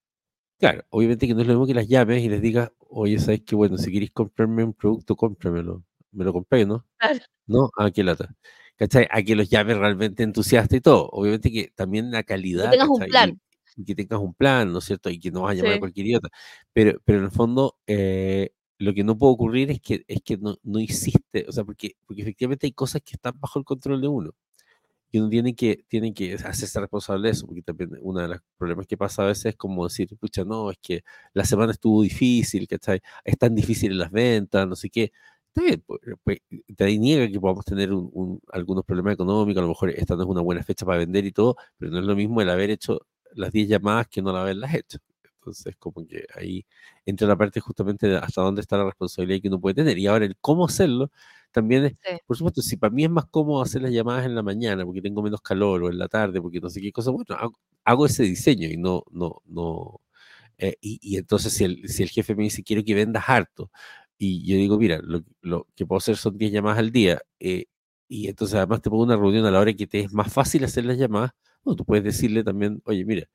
Claro, 0.59 0.83
obviamente 0.89 1.27
que 1.27 1.35
no 1.35 1.41
es 1.41 1.47
lo 1.47 1.53
mismo 1.53 1.67
que 1.67 1.73
las 1.75 1.87
llames 1.87 2.23
y 2.23 2.29
les 2.29 2.41
digas, 2.41 2.71
oye, 2.79 3.19
¿sabes 3.19 3.41
qué? 3.45 3.55
Bueno, 3.55 3.77
si 3.77 3.91
queréis 3.91 4.11
comprarme 4.11 4.63
un 4.63 4.73
producto, 4.73 5.15
cómpramelo. 5.15 5.83
Me 6.13 6.23
lo 6.25 6.33
compré, 6.33 6.65
¿no? 6.65 6.85
claro, 6.99 7.19
¿no? 7.47 7.69
Ah, 7.77 7.91
qué 7.91 8.03
lata. 8.03 8.33
¿Cachai? 8.77 9.07
A 9.11 9.21
que 9.23 9.35
los 9.35 9.49
llames 9.49 9.77
realmente 9.77 10.23
entusiasta 10.23 10.75
y 10.75 10.81
todo. 10.81 11.09
Obviamente 11.11 11.51
que 11.51 11.71
también 11.75 12.11
la 12.11 12.23
y 12.57 12.65
que 12.65 12.69
calidad, 12.69 12.71
tengas 12.71 12.89
un 12.89 12.99
¿cachai? 12.99 13.09
Y, 13.09 13.11
plan, 13.11 13.41
y 13.77 13.85
que 13.85 13.95
tengas 13.95 14.19
un 14.19 14.33
plan, 14.33 14.71
¿no 14.71 14.79
es 14.79 14.85
cierto? 14.85 15.09
Y 15.09 15.19
que 15.19 15.31
no 15.31 15.41
vas 15.43 15.51
a 15.51 15.55
llamar 15.55 15.73
a 15.73 15.75
sí, 15.75 15.79
cualquier 15.79 16.07
idiota. 16.07 16.29
Pero, 16.73 16.99
pero 17.05 17.19
en 17.19 17.25
el 17.25 17.31
fondo, 17.31 17.77
eh, 17.87 18.51
lo 18.79 18.93
que 18.93 19.03
no 19.03 19.17
puede 19.17 19.33
ocurrir 19.33 19.71
es 19.71 19.79
que, 19.81 20.03
es 20.07 20.21
que 20.23 20.37
no, 20.37 20.57
no 20.63 20.79
hiciste, 20.79 21.45
o 21.47 21.51
sea, 21.51 21.63
porque, 21.63 21.95
porque 22.05 22.21
efectivamente 22.23 22.67
hay 22.67 22.73
cosas 22.73 23.01
que 23.03 23.13
están 23.15 23.39
bajo 23.39 23.59
el 23.59 23.65
control 23.65 24.01
de 24.01 24.07
uno. 24.07 24.31
Y 25.11 25.19
uno 25.19 25.29
tiene 25.29 25.55
que, 25.55 25.85
tiene 25.87 26.11
que 26.13 26.33
hacerse 26.33 26.79
responsable 26.79 27.27
de 27.27 27.33
eso, 27.33 27.45
porque 27.45 27.61
también 27.61 27.91
uno 28.01 28.19
de 28.21 28.29
los 28.29 28.39
problemas 28.57 28.87
que 28.87 28.97
pasa 28.97 29.23
a 29.23 29.27
veces 29.27 29.45
es 29.47 29.55
como 29.55 29.83
decir, 29.87 30.09
pucha, 30.17 30.43
no, 30.43 30.71
es 30.71 30.77
que 30.81 31.03
la 31.33 31.45
semana 31.45 31.71
estuvo 31.71 32.01
difícil, 32.01 32.67
¿cachai? 32.67 32.99
Es 33.23 33.37
tan 33.37 33.53
difícil 33.55 33.97
las 33.97 34.11
ventas, 34.11 34.67
no 34.67 34.75
sé 34.75 34.89
qué. 34.89 35.11
Está 35.55 35.61
bien, 35.67 35.83
pues, 35.85 35.99
pues, 36.23 36.39
te 36.75 36.97
niega 36.97 37.27
que 37.31 37.39
podamos 37.39 37.63
tener 37.65 37.91
un- 37.93 38.09
un- 38.13 38.41
algunos 38.51 38.83
problemas 38.85 39.13
económicos, 39.13 39.59
a 39.59 39.61
lo 39.63 39.67
mejor 39.69 39.91
esta 39.91 40.15
no 40.15 40.23
es 40.23 40.29
una 40.29 40.41
buena 40.41 40.63
fecha 40.63 40.83
para 40.85 40.97
vender 40.97 41.25
y 41.25 41.31
todo, 41.31 41.55
pero 41.77 41.91
no 41.91 41.99
es 41.99 42.05
lo 42.05 42.15
mismo 42.15 42.41
el 42.41 42.49
haber 42.49 42.71
hecho 42.71 43.01
las 43.35 43.51
10 43.51 43.67
llamadas 43.69 44.07
que 44.07 44.21
no 44.23 44.31
el 44.31 44.37
haberlas 44.37 44.73
hecho. 44.73 44.97
Entonces, 45.39 45.75
como 45.77 46.07
que 46.07 46.25
ahí 46.35 46.65
entra 47.05 47.27
la 47.27 47.35
parte 47.35 47.59
justamente 47.59 48.07
de 48.07 48.17
hasta 48.17 48.41
dónde 48.41 48.61
está 48.61 48.77
la 48.77 48.85
responsabilidad 48.85 49.41
que 49.41 49.47
uno 49.49 49.59
puede 49.59 49.75
tener. 49.75 49.97
Y 49.99 50.07
ahora 50.07 50.25
el 50.25 50.37
cómo 50.39 50.65
hacerlo 50.65 51.11
también 51.51 51.85
es, 51.85 51.91
sí, 52.01 52.17
por 52.25 52.35
supuesto, 52.37 52.61
si 52.63 52.77
para 52.77 52.91
mí 52.93 53.03
es 53.03 53.09
más 53.11 53.25
cómodo 53.25 53.61
hacer 53.61 53.81
las 53.83 53.91
llamadas 53.91 54.25
en 54.25 54.33
la 54.35 54.41
mañana 54.41 54.83
porque 54.85 55.01
tengo 55.01 55.21
menos 55.21 55.41
calor 55.41 55.83
o 55.83 55.89
en 55.89 55.99
la 55.99 56.07
tarde 56.07 56.41
porque 56.41 56.59
no 56.61 56.69
sé 56.69 56.81
qué 56.81 56.91
cosa, 56.91 57.11
bueno, 57.11 57.25
hago, 57.37 57.59
hago 57.83 58.05
ese 58.07 58.23
diseño 58.23 58.67
y 58.69 58.77
no, 58.77 59.03
no, 59.11 59.41
no. 59.45 59.99
eh, 60.57 60.75
y, 60.81 60.99
y 61.01 61.17
entonces 61.17 61.53
si 61.53 61.63
el, 61.65 61.89
si 61.89 62.03
el 62.03 62.09
jefe 62.09 62.35
me 62.35 62.43
dice 62.43 62.63
quiero 62.63 62.83
que 62.83 62.93
vendas 62.95 63.23
harto 63.27 63.71
y 64.17 64.45
yo 64.45 64.57
digo, 64.57 64.77
mira, 64.77 64.99
lo, 65.03 65.23
lo 65.41 65.67
que 65.75 65.85
puedo 65.85 65.97
hacer 65.97 66.17
son 66.17 66.37
10 66.37 66.51
llamadas 66.51 66.79
al 66.79 66.91
día 66.91 67.21
eh, 67.39 67.65
y 68.07 68.27
entonces 68.29 68.55
además 68.55 68.81
te 68.81 68.89
pongo 68.89 69.03
una 69.03 69.17
reunión 69.17 69.45
a 69.45 69.51
la 69.51 69.59
hora 69.59 69.73
que 69.73 69.87
te 69.87 70.01
es 70.01 70.13
más 70.13 70.31
fácil 70.31 70.63
hacer 70.63 70.85
las 70.85 70.97
llamadas, 70.97 71.31
bueno, 71.63 71.75
tú 71.77 71.85
puedes 71.85 72.03
decirle 72.03 72.43
también, 72.43 72.81
oye, 72.85 73.05
mira, 73.05 73.27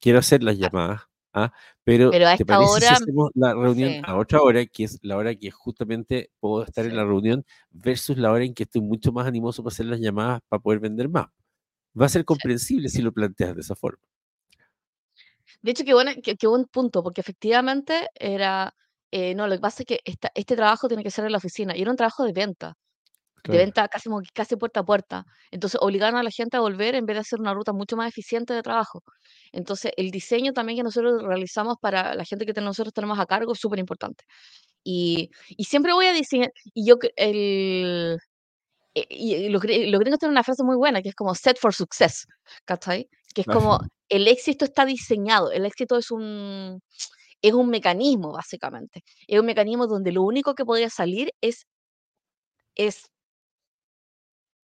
quiero 0.00 0.18
hacer 0.18 0.42
las 0.42 0.56
claro. 0.56 0.72
llamadas, 0.72 1.02
¿ah? 1.32 1.52
pero 1.84 2.10
Pero 2.10 2.26
a 2.28 2.36
¿te 2.36 2.42
esta 2.42 2.56
parece 2.56 2.80
si 2.80 2.86
hora, 2.86 2.92
hacemos 2.94 3.30
la 3.34 3.54
reunión 3.54 3.90
sí, 3.90 4.00
a 4.04 4.16
otra 4.18 4.42
hora, 4.42 4.66
que 4.66 4.84
es 4.84 4.98
la 5.02 5.16
hora 5.16 5.34
que 5.34 5.50
justamente 5.50 6.30
puedo 6.40 6.64
estar 6.64 6.84
en 6.86 6.96
la 6.96 7.04
reunión, 7.04 7.44
versus 7.70 8.18
la 8.18 8.32
hora 8.32 8.44
en 8.44 8.54
que 8.54 8.64
estoy 8.64 8.82
mucho 8.82 9.12
más 9.12 9.26
animoso 9.26 9.62
para 9.62 9.72
hacer 9.72 9.86
las 9.86 10.00
llamadas 10.00 10.40
para 10.48 10.62
poder 10.62 10.80
vender 10.80 11.08
más? 11.08 11.26
Va 12.00 12.06
a 12.06 12.08
ser 12.08 12.22
sí. 12.22 12.26
comprensible 12.26 12.88
si 12.88 13.02
lo 13.02 13.12
planteas 13.12 13.54
de 13.54 13.60
esa 13.62 13.74
forma. 13.76 14.02
De 15.62 15.70
hecho, 15.70 15.84
qué, 15.84 15.94
buena, 15.94 16.14
qué, 16.16 16.36
qué 16.36 16.46
buen 16.48 16.64
punto, 16.66 17.02
porque 17.02 17.20
efectivamente 17.20 18.08
era, 18.14 18.74
eh, 19.12 19.34
no, 19.36 19.46
lo 19.48 19.54
que 19.56 19.60
pasa 19.60 19.82
es 19.82 19.86
que 19.86 20.00
esta- 20.04 20.32
este 20.34 20.56
trabajo 20.56 20.88
tiene 20.88 21.04
que 21.04 21.10
ser 21.12 21.24
en 21.26 21.32
la 21.32 21.38
oficina 21.38 21.76
y 21.76 21.82
era 21.82 21.90
un 21.92 21.96
trabajo 21.98 22.24
de 22.24 22.32
venta, 22.32 22.74
de 23.46 23.56
Claro, 23.56 23.58
venta 23.58 23.88
casi, 23.88 24.08
casi 24.34 24.56
puerta 24.56 24.80
a 24.80 24.84
puerta. 24.84 25.24
Entonces, 25.50 25.78
obligaron 25.82 26.18
a 26.18 26.22
la 26.22 26.30
gente 26.30 26.56
a 26.56 26.60
volver 26.60 26.94
en 26.94 27.06
vez 27.06 27.16
de 27.16 27.20
hacer 27.22 27.40
una 27.40 27.54
ruta 27.54 27.72
mucho 27.72 27.96
más 27.96 28.08
eficiente 28.08 28.54
de 28.54 28.62
trabajo. 28.62 29.02
Entonces, 29.52 29.92
el 29.96 30.10
diseño 30.12 30.52
también 30.52 30.78
que 30.78 30.84
nosotros 30.84 31.22
realizamos 31.24 31.76
para 31.80 32.14
la 32.14 32.24
gente 32.24 32.46
que 32.46 32.54
nosotros 32.60 32.92
tenemos 32.94 33.18
a 33.20 33.26
cargo 33.26 33.52
es 33.52 33.60
súper 33.60 33.78
importante. 33.80 34.24
Y, 34.84 35.30
y 35.50 35.64
siempre 35.64 35.92
voy 35.94 36.06
a 36.06 36.12
diseñar, 36.14 36.50
y 36.74 36.86
yo, 36.88 36.96
el, 37.16 38.18
eh, 38.94 39.06
y 39.10 39.48
los, 39.48 39.62
los 39.64 40.00
gringos 40.00 40.18
tienen 40.18 40.32
una 40.32 40.44
frase 40.44 40.64
muy 40.64 40.76
buena 40.76 41.02
que 41.02 41.10
es 41.10 41.14
como 41.14 41.34
set 41.34 41.58
for 41.58 41.74
success, 41.74 42.26
¿cachai? 42.64 43.08
Que 43.34 43.42
es 43.42 43.48
como 43.48 43.80
el 44.08 44.28
éxito 44.28 44.64
está 44.66 44.84
diseñado, 44.84 45.50
el 45.52 45.64
éxito 45.66 45.96
es 45.98 46.10
un, 46.10 46.80
es 47.42 47.52
un 47.54 47.68
mecanismo, 47.70 48.32
básicamente. 48.32 49.02
Es 49.26 49.40
un 49.40 49.46
mecanismo 49.46 49.86
donde 49.86 50.12
lo 50.12 50.22
único 50.22 50.54
que 50.54 50.64
podría 50.64 50.90
salir 50.90 51.32
es, 51.40 51.66
es 52.76 53.08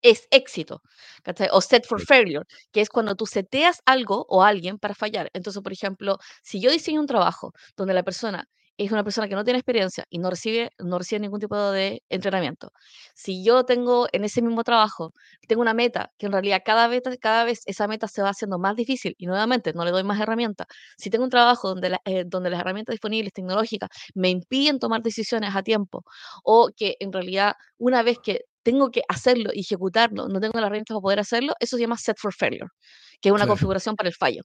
es 0.04 0.28
éxito, 0.32 0.82
¿cachai? 1.24 1.50
O 1.52 1.60
set 1.62 1.86
for 1.88 2.00
failure, 2.02 2.46
que 2.72 2.82
es 2.82 2.90
cuando 2.90 3.16
tú 3.16 3.26
seteas 3.26 3.82
algo 3.86 4.26
o 4.30 4.44
alguien 4.44 4.78
para 4.78 4.94
fallar. 4.96 5.30
Entonces, 5.34 5.62
por 5.64 5.74
ejemplo, 5.74 6.18
si 6.44 6.62
yo 6.62 6.72
diseño 6.72 7.02
un 7.02 7.08
trabajo 7.08 7.52
donde 7.76 7.94
la 7.96 8.04
persona 8.04 8.46
es 8.78 8.92
una 8.92 9.04
persona 9.04 9.28
que 9.28 9.36
no 9.36 9.44
tiene 9.44 9.60
experiencia 9.60 10.06
y 10.10 10.20
no 10.20 10.30
recibe, 10.30 10.72
no 10.80 10.98
recibe 11.00 11.20
ningún 11.22 11.40
tipo 11.40 11.56
de 11.72 12.04
entrenamiento, 12.10 12.72
si 13.16 13.44
yo 13.44 13.64
tengo 13.66 14.08
en 14.12 14.24
ese 14.24 14.42
mismo 14.42 14.64
trabajo, 14.64 15.14
tengo 15.48 15.62
una 15.62 15.74
meta, 15.74 16.12
que 16.18 16.28
en 16.28 16.32
realidad 16.32 16.62
cada 16.66 16.88
vez, 16.88 17.02
cada 17.20 17.44
vez 17.44 17.62
esa 17.66 17.88
meta 17.88 18.08
se 18.08 18.22
va 18.22 18.30
haciendo 18.30 18.60
más 18.60 18.76
difícil 18.76 19.16
y 19.18 19.26
nuevamente 19.28 19.74
no 19.74 19.84
le 19.86 19.92
doy 19.92 20.04
más 20.04 20.20
herramientas, 20.20 20.68
si 20.98 21.10
tengo 21.10 21.24
un 21.26 21.30
trabajo 21.32 21.70
donde, 21.70 21.90
la- 21.90 22.02
eh, 22.06 22.24
donde 22.26 22.50
las 22.50 22.60
herramientas 22.62 22.94
disponibles 22.94 23.34
tecnológicas 23.34 23.90
me 24.14 24.30
impiden 24.30 24.80
tomar 24.80 25.02
decisiones 25.02 25.56
a 25.56 25.64
tiempo 25.64 26.04
o 26.44 26.70
que 26.76 26.96
en 27.00 27.12
realidad 27.14 27.54
una 27.78 28.04
vez 28.04 28.18
que 28.24 28.42
tengo 28.64 28.92
que 28.92 29.02
hacerlo 29.08 29.52
y 29.54 29.62
ejecutarlo, 29.62 30.28
no 30.28 30.40
tengo 30.40 30.54
las 30.60 30.64
herramientas 30.68 30.94
para 30.96 31.02
poder 31.02 31.20
hacerlo, 31.20 31.54
eso 31.60 31.78
se 31.78 31.82
llama 31.84 31.98
set 31.98 32.18
for 32.20 32.34
failure, 32.34 32.68
que 33.22 33.30
es 33.30 33.34
una 33.34 33.40
claro, 33.46 33.50
configuración 33.50 33.96
para 33.96 34.10
el 34.10 34.16
fallo. 34.16 34.42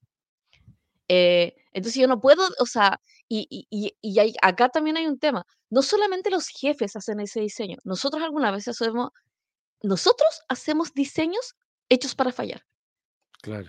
Eh, 1.09 1.53
entonces 1.73 2.01
yo 2.01 2.09
no 2.09 2.21
puedo, 2.21 2.43
o 2.61 2.67
sea, 2.67 2.99
y, 3.41 3.67
y, 3.71 3.95
y, 4.01 4.19
hay- 4.19 4.35
acá 4.43 4.69
también 4.69 4.97
hay 4.97 5.07
un 5.07 5.19
tema, 5.19 5.45
no 5.71 5.83
solamente 5.83 6.31
los 6.31 6.49
jefes 6.49 6.97
hacen 6.97 7.21
ese 7.21 7.41
diseño, 7.41 7.79
nosotros 7.85 8.23
algunas 8.23 8.53
veces 8.53 8.81
hacemos, 8.81 9.11
nosotros 9.83 10.43
hacemos 10.49 10.93
diseños 10.93 11.55
hechos 11.89 12.15
para 12.15 12.33
fallar, 12.33 12.63
claro. 13.41 13.69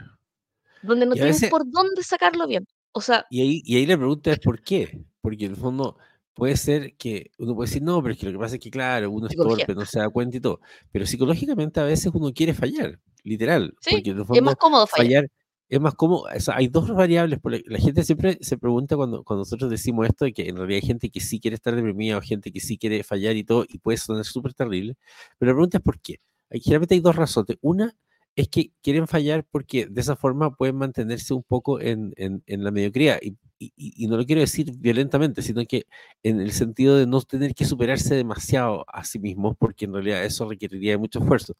donde 0.81 1.05
no 1.05 1.13
tienen 1.13 1.33
veces, 1.33 1.49
por 1.49 1.69
dónde 1.69 2.03
sacarlo 2.03 2.47
bien. 2.47 2.65
O 2.91 3.01
sea, 3.01 3.25
y 3.29 3.41
ahí, 3.41 3.61
y 3.65 3.77
ahí 3.77 3.85
la 3.85 3.97
pregunta 3.97 4.31
es 4.31 4.39
¿por 4.39 4.61
qué? 4.61 5.03
Porque 5.21 5.45
en 5.45 5.51
el 5.51 5.57
fondo 5.57 5.97
puede 6.33 6.57
ser 6.57 6.95
que 6.95 7.31
uno 7.37 7.55
puede 7.55 7.69
decir, 7.69 7.81
no, 7.83 8.01
pero 8.01 8.13
es 8.13 8.19
que 8.19 8.25
lo 8.27 8.31
que 8.33 8.37
pasa 8.39 8.55
es 8.55 8.61
que, 8.61 8.69
claro, 8.71 9.09
uno 9.11 9.27
es 9.27 9.35
torpe, 9.35 9.73
no 9.75 9.85
se 9.85 9.99
da 9.99 10.09
cuenta 10.09 10.37
y 10.37 10.39
todo. 10.41 10.59
Pero 10.91 11.05
psicológicamente 11.05 11.79
a 11.79 11.83
veces 11.85 12.11
uno 12.13 12.31
quiere 12.33 12.53
fallar, 12.53 12.99
literal. 13.23 13.75
Sí, 13.81 13.95
Porque 13.95 14.09
en 14.11 14.17
el 14.17 14.21
es 14.23 14.27
más 14.29 14.37
fondo 14.37 14.55
cómodo 14.57 14.87
fallar. 14.87 15.05
fallar 15.07 15.31
es 15.75 15.81
más 15.81 15.95
cómodo. 15.95 16.25
o 16.35 16.39
sea, 16.39 16.55
hay 16.57 16.67
dos 16.67 16.89
variables. 16.93 17.39
La 17.67 17.79
gente 17.79 18.03
siempre 18.03 18.37
se 18.41 18.57
pregunta 18.57 18.95
cuando, 18.95 19.23
cuando 19.23 19.41
nosotros 19.41 19.69
decimos 19.71 20.07
esto, 20.07 20.25
de 20.25 20.33
que 20.33 20.47
en 20.49 20.55
realidad 20.57 20.81
hay 20.81 20.87
gente 20.87 21.09
que 21.09 21.19
sí 21.19 21.39
quiere 21.39 21.55
estar 21.55 21.75
deprimida 21.75 22.17
o 22.17 22.21
gente 22.21 22.51
que 22.51 22.59
sí 22.59 22.77
quiere 22.77 23.03
fallar 23.03 23.35
y 23.35 23.43
todo, 23.43 23.65
y 23.67 23.77
puede 23.79 23.97
sonar 23.97 24.25
súper 24.25 24.53
terrible. 24.53 24.95
Pero 25.39 25.51
la 25.51 25.55
pregunta 25.55 25.77
es 25.77 25.83
por 25.83 25.99
qué. 25.99 26.19
Hay, 26.49 26.59
generalmente 26.61 26.95
hay 26.95 27.01
dos 27.01 27.15
razones. 27.15 27.57
Una 27.61 27.95
es 28.35 28.47
que 28.49 28.71
quieren 28.81 29.07
fallar 29.07 29.45
porque 29.49 29.85
de 29.85 30.01
esa 30.01 30.15
forma 30.15 30.55
pueden 30.55 30.75
mantenerse 30.75 31.33
un 31.35 31.43
poco 31.43 31.79
en, 31.79 32.13
en- 32.17 32.41
en 32.47 32.63
la 32.63 32.71
mediocridad. 32.71 33.19
Y, 33.21 33.35
y- 33.59 33.71
y 33.77 34.07
no 34.07 34.17
lo 34.17 34.25
quiero 34.25 34.41
decir 34.41 34.71
violentamente, 34.77 35.41
sino 35.43 35.63
que 35.65 35.85
en 36.23 36.41
el 36.41 36.51
sentido 36.51 36.97
de 36.97 37.05
no 37.07 37.21
tener 37.21 37.53
que 37.55 37.65
superarse 37.65 38.15
demasiado 38.15 38.85
a 38.91 39.03
sí 39.05 39.19
mismos, 39.19 39.55
porque 39.57 39.85
en 39.85 39.93
realidad 39.93 40.25
eso 40.25 40.49
requeriría 40.49 40.93
de 40.93 40.97
mucho 40.97 41.19
esfuerzo. 41.19 41.55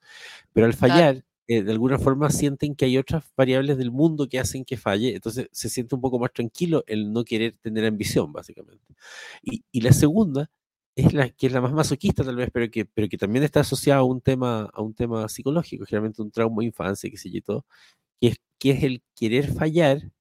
Pero 0.53 0.65
al 0.65 0.73
fallar, 0.73 1.23
eh, 1.47 1.63
de 1.63 1.71
alguna 1.71 1.99
forma 1.99 2.29
sienten 2.29 2.75
que 2.75 2.85
hay 2.85 2.97
otras 2.97 3.25
variables 3.37 3.77
del 3.77 3.91
mundo 3.91 4.27
que 4.29 4.39
hacen 4.39 4.65
que 4.65 4.77
falle, 4.77 5.15
entonces 5.15 5.47
se 5.51 5.69
siente 5.69 5.95
un 5.95 6.01
poco 6.01 6.19
más 6.19 6.31
tranquilo 6.33 6.83
el 6.87 7.11
no 7.11 7.23
querer 7.25 7.55
tener 7.61 7.85
ambición, 7.85 8.31
básicamente. 8.33 8.85
Y, 9.43 9.63
y 9.71 9.81
la 9.81 9.91
segunda 9.93 10.49
es 10.95 11.13
la 11.13 11.29
que 11.29 11.47
es 11.47 11.53
la 11.53 11.61
más 11.61 11.73
masoquista 11.73 12.23
tal 12.23 12.35
vez, 12.35 12.49
pero 12.53 12.69
que, 12.71 12.85
pero 12.85 13.09
que 13.09 13.17
también 13.17 13.43
está 13.43 13.61
asociada 13.61 14.01
a 14.01 14.03
un 14.03 14.21
tema, 14.21 14.69
a 14.73 14.81
un 14.81 14.93
tema 14.93 15.27
psicológico, 15.29 15.85
generalmente 15.85 16.21
un 16.21 16.31
trauma 16.31 16.61
de 16.61 16.67
infancia, 16.67 17.09
que 17.09 17.17
sé 17.17 17.31
yo 17.31 17.37
y 17.39 17.41
todo, 17.41 17.65
que 18.21 18.27
es, 18.29 18.37
que 18.59 18.71
es 18.71 18.83
el 18.83 19.03
querer 19.15 19.53
fallar 19.53 20.11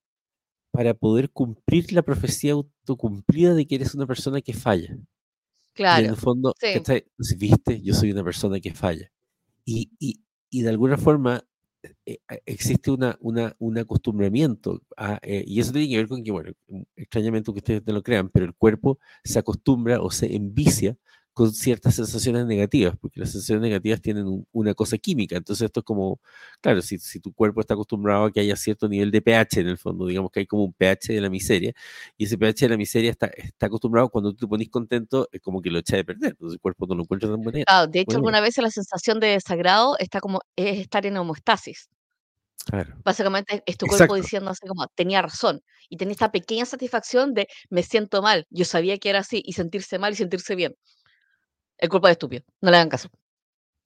para 0.72 0.94
poder 0.94 1.30
cumplir 1.30 1.92
la 1.92 2.02
profecía 2.02 2.52
autocumplida 2.52 3.54
de 3.54 3.66
que 3.66 3.76
eres 3.76 3.94
una 3.94 4.06
persona 4.06 4.40
que 4.42 4.54
falla. 4.54 4.96
Y 5.90 6.02
en 6.02 6.06
Claro, 6.06 6.08
el 6.10 6.16
fondo, 6.16 6.54
sí. 6.60 6.82
viste, 7.36 7.80
yo 7.82 7.94
soy 7.94 8.12
una 8.12 8.24
persona 8.24 8.60
que 8.60 8.74
falla. 8.74 9.10
Y, 9.64 9.90
y, 9.98 10.20
y 10.52 10.62
de 10.62 10.68
alguna 10.68 10.98
forma 10.98 11.44
eh, 11.82 12.18
eh, 12.28 12.42
existe 12.46 12.90
una, 12.90 13.16
una, 13.20 13.56
un 13.58 13.78
acostumbramiento, 13.78 14.82
eh, 15.22 15.44
y 15.46 15.58
eso 15.58 15.72
tiene 15.72 15.88
que 15.88 15.96
ver 15.96 16.08
con 16.08 16.22
que, 16.22 16.30
bueno, 16.30 16.52
extrañamente 16.94 17.50
que 17.52 17.58
ustedes 17.58 17.82
no 17.86 17.94
lo 17.94 18.02
crean, 18.02 18.28
pero 18.28 18.44
el 18.46 18.54
cuerpo 18.54 18.98
se 19.24 19.38
acostumbra 19.38 20.00
o 20.00 20.10
se 20.10 20.36
envicia 20.36 20.96
con 21.34 21.52
ciertas 21.52 21.94
sensaciones 21.94 22.46
negativas, 22.46 22.94
porque 23.00 23.20
las 23.20 23.30
sensaciones 23.32 23.62
negativas 23.62 24.00
tienen 24.02 24.26
un- 24.26 24.46
una 24.52 24.74
cosa 24.74 24.98
química. 24.98 25.36
Entonces 25.36 25.64
esto 25.66 25.80
es 25.80 25.84
como, 25.84 26.20
claro, 26.60 26.82
si, 26.82 26.98
si 26.98 27.20
tu 27.20 27.32
cuerpo 27.32 27.60
está 27.60 27.74
acostumbrado 27.74 28.26
a 28.26 28.30
que 28.32 28.40
haya 28.40 28.54
cierto 28.56 28.88
nivel 28.88 29.10
de 29.10 29.22
pH 29.22 29.60
en 29.60 29.68
el 29.68 29.78
fondo, 29.78 30.06
digamos 30.06 30.30
que 30.30 30.40
hay 30.40 30.46
como 30.46 30.64
un 30.64 30.72
pH 30.72 31.12
de 31.14 31.20
la 31.20 31.30
miseria, 31.30 31.72
y 32.18 32.24
ese 32.24 32.36
pH 32.38 32.66
de 32.66 32.68
la 32.70 32.76
miseria 32.76 33.10
está, 33.10 33.26
está 33.28 33.66
acostumbrado 33.66 34.08
cuando 34.10 34.32
tú 34.32 34.38
te 34.38 34.46
pones 34.48 34.68
contento, 34.68 35.28
es 35.32 35.40
como 35.40 35.62
que 35.62 35.70
lo 35.70 35.78
echa 35.78 35.96
de 35.96 36.04
perder, 36.04 36.30
entonces 36.32 36.54
el 36.54 36.60
cuerpo 36.60 36.86
no 36.86 36.94
lo 36.96 37.02
encuentra 37.02 37.30
tan 37.30 37.42
buena. 37.42 37.64
Claro, 37.64 37.86
de 37.86 38.00
hecho, 38.00 38.16
alguna 38.16 38.40
vez 38.40 38.56
la 38.58 38.70
sensación 38.70 39.18
de 39.20 39.28
desagrado 39.28 39.96
está 39.98 40.20
como 40.20 40.40
es 40.56 40.78
estar 40.80 41.06
en 41.06 41.16
homeostasis. 41.16 41.88
Claro, 42.64 42.94
Básicamente 43.04 43.62
es 43.66 43.76
tu 43.76 43.86
cuerpo 43.86 44.04
exacto. 44.04 44.14
diciendo 44.22 44.50
así 44.50 44.66
como, 44.66 44.86
tenía 44.94 45.20
razón. 45.20 45.62
Y 45.88 45.96
tenía 45.96 46.12
esta 46.12 46.30
pequeña 46.30 46.64
satisfacción 46.64 47.34
de 47.34 47.48
me 47.70 47.82
siento 47.82 48.22
mal. 48.22 48.46
Yo 48.50 48.64
sabía 48.64 48.98
que 48.98 49.10
era 49.10 49.18
así. 49.20 49.42
Y 49.44 49.54
sentirse 49.54 49.98
mal 49.98 50.12
y 50.12 50.16
sentirse 50.16 50.54
bien. 50.54 50.74
El 51.82 51.88
cuerpo 51.90 52.06
es 52.08 52.12
estúpido. 52.12 52.44
No 52.60 52.70
le 52.70 52.76
hagan 52.76 52.88
caso. 52.88 53.08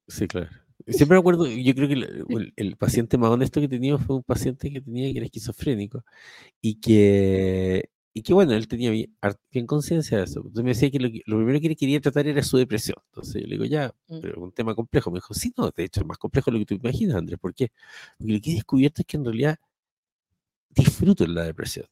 Sí, 0.06 0.28
claro. 0.28 0.50
Siempre 0.86 1.16
me 1.16 1.20
acuerdo, 1.20 1.46
yo 1.48 1.74
creo 1.74 1.88
que 1.88 1.94
el, 1.94 2.04
el- 2.28 2.52
el 2.54 2.76
paciente 2.76 3.18
más 3.18 3.30
honesto 3.30 3.60
que 3.60 3.68
tenido 3.68 3.98
fue 3.98 4.16
un 4.16 4.22
paciente 4.22 4.70
que 4.70 4.80
tenía 4.80 5.10
que 5.10 5.18
era 5.18 5.24
esquizofrénico 5.26 6.04
y 6.60 6.76
que, 6.80 7.90
y 8.14 8.22
que 8.22 8.34
bueno, 8.34 8.52
él 8.52 8.68
tenía 8.68 8.90
bien, 8.90 9.16
bien 9.50 9.66
conciencia 9.66 10.18
de 10.18 10.24
eso. 10.24 10.40
Entonces 10.40 10.62
me 10.64 10.70
decía 10.70 10.90
que 10.90 11.00
lo, 11.00 11.08
lo 11.08 11.36
primero 11.38 11.60
que 11.60 11.74
quería 11.74 12.00
tratar 12.00 12.26
era 12.28 12.42
su 12.42 12.58
depresión. 12.58 12.96
Entonces 13.06 13.42
yo 13.42 13.48
le 13.48 13.54
digo, 13.54 13.64
ya, 13.64 13.92
Mm. 14.08 14.20
pero 14.20 14.34
es 14.34 14.38
un 14.42 14.52
tema 14.52 14.74
complejo. 14.74 15.10
Me 15.10 15.16
dijo, 15.18 15.34
sí, 15.34 15.52
no, 15.56 15.70
de 15.70 15.84
hecho 15.84 16.00
es 16.02 16.06
más 16.06 16.18
complejo 16.18 16.50
de 16.50 16.58
lo 16.58 16.64
que 16.64 16.66
tú 16.66 16.74
imaginas, 16.74 17.16
Andrés. 17.16 17.38
¿Por 17.40 17.54
qué? 17.54 17.70
Porque 18.18 18.32
lo 18.34 18.40
que 18.40 18.50
he 18.52 18.54
descubierto 18.54 19.02
es 19.02 19.06
que 19.06 19.16
en 19.16 19.24
realidad 19.24 19.56
disfruto 20.70 21.26
la 21.26 21.44
depresión. 21.44 21.86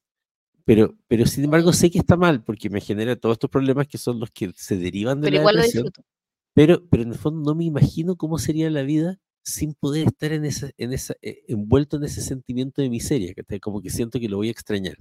Pero, 0.65 0.95
pero 1.09 1.27
sin 1.27 1.45
embargo 1.45 1.73
sé 1.73 1.91
que 1.91 1.99
está 1.99 2.17
mal 2.17 2.43
porque 2.43 2.71
me 2.71 2.81
genera 2.81 3.17
todos 3.17 3.35
estos 3.35 3.51
problemas 3.51 3.87
que 3.87 3.99
son 3.99 4.19
los 4.19 4.31
que 4.31 4.51
se 4.57 4.77
derivan 4.77 5.21
de 5.21 5.27
Pero 5.27 5.35
la 5.37 5.41
igual 5.43 5.55
lo 5.57 5.61
depresión. 5.63 5.85
disfruto. 5.85 6.09
Pero, 6.55 6.87
pero 6.89 7.03
en 7.03 7.13
el 7.13 7.19
fondo 7.19 7.51
no 7.51 7.55
me 7.57 7.65
imagino 7.65 8.17
cómo 8.17 8.39
sería 8.39 8.71
la 8.71 8.83
vida 8.83 9.19
sin 9.43 9.75
poder 9.75 10.07
estar 10.07 10.33
en 10.33 10.45
esa, 10.47 10.71
en 10.79 10.93
esa, 10.95 11.15
eh, 11.21 11.43
envuelto 11.49 11.99
en 11.99 12.05
ese 12.05 12.23
sentimiento 12.23 12.81
de 12.81 12.89
miseria, 12.89 13.35
que 13.35 13.61
como 13.61 13.83
que 13.83 13.91
siento 13.91 14.19
que 14.19 14.29
lo 14.29 14.39
voy 14.39 14.49
a 14.49 14.53
extrañar. 14.53 14.97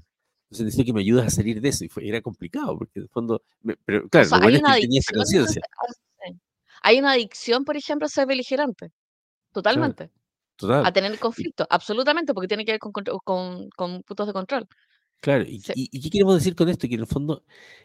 Entonces 0.50 0.66
necesito 0.66 0.86
que 0.86 0.94
me 0.94 1.00
ayudes 1.02 1.26
a 1.26 1.30
salir 1.30 1.62
de 1.62 1.70
eso. 1.70 1.86
Y 1.86 1.88
fue, 1.90 2.08
era 2.08 2.22
complicado, 2.22 2.78
porque 2.78 3.00
en 3.00 3.04
el 3.04 3.10
fondo, 3.10 3.42
me- 3.62 3.78
pero 3.86 4.06
O 4.06 4.10
claro, 4.10 4.28
sea, 4.28 4.38
lo 4.40 4.44
bueno 4.44 4.58
es 4.58 4.64
que 4.64 4.72
él 4.76 4.82
tenía 4.82 5.00
esa 5.00 5.12
adicción. 5.16 5.44
a- 5.44 5.46
conciencia. 5.46 5.62
a- 5.64 5.94
sí. 6.28 6.40
Hay 6.82 7.00
una 7.00 7.12
adicción, 7.14 7.64
por 7.64 7.78
ejemplo, 7.78 8.06
a 8.06 8.10
ser 8.10 8.28
beligerante. 8.28 8.88
Claro, 8.88 9.54
Totalmente. 9.54 10.04
A 10.04 10.10
total. 10.58 10.94
tener 10.94 11.14
Y, 11.14 11.18
conflicto. 11.18 11.66
Absolutamente. 11.70 12.34
Porque 12.34 12.48
tiene 12.50 12.66
que 12.66 12.74
ver 12.74 12.80
con, 12.80 12.92
con, 12.92 13.70
con 13.70 14.04
puntos 14.04 14.28
de 14.28 14.34
control. 14.34 14.68
Claro, 15.24 15.44
y, 15.48 15.60
Sí. 15.62 15.72
y- 15.76 15.90
y 15.92 16.02
qué 16.02 16.10
queremos 16.10 16.36
decir 16.36 16.54
con 16.56 16.68
esto? 16.70 16.88
Que 16.88 16.96
en 16.96 17.00
el 17.02 17.08
fondo, 17.08 17.44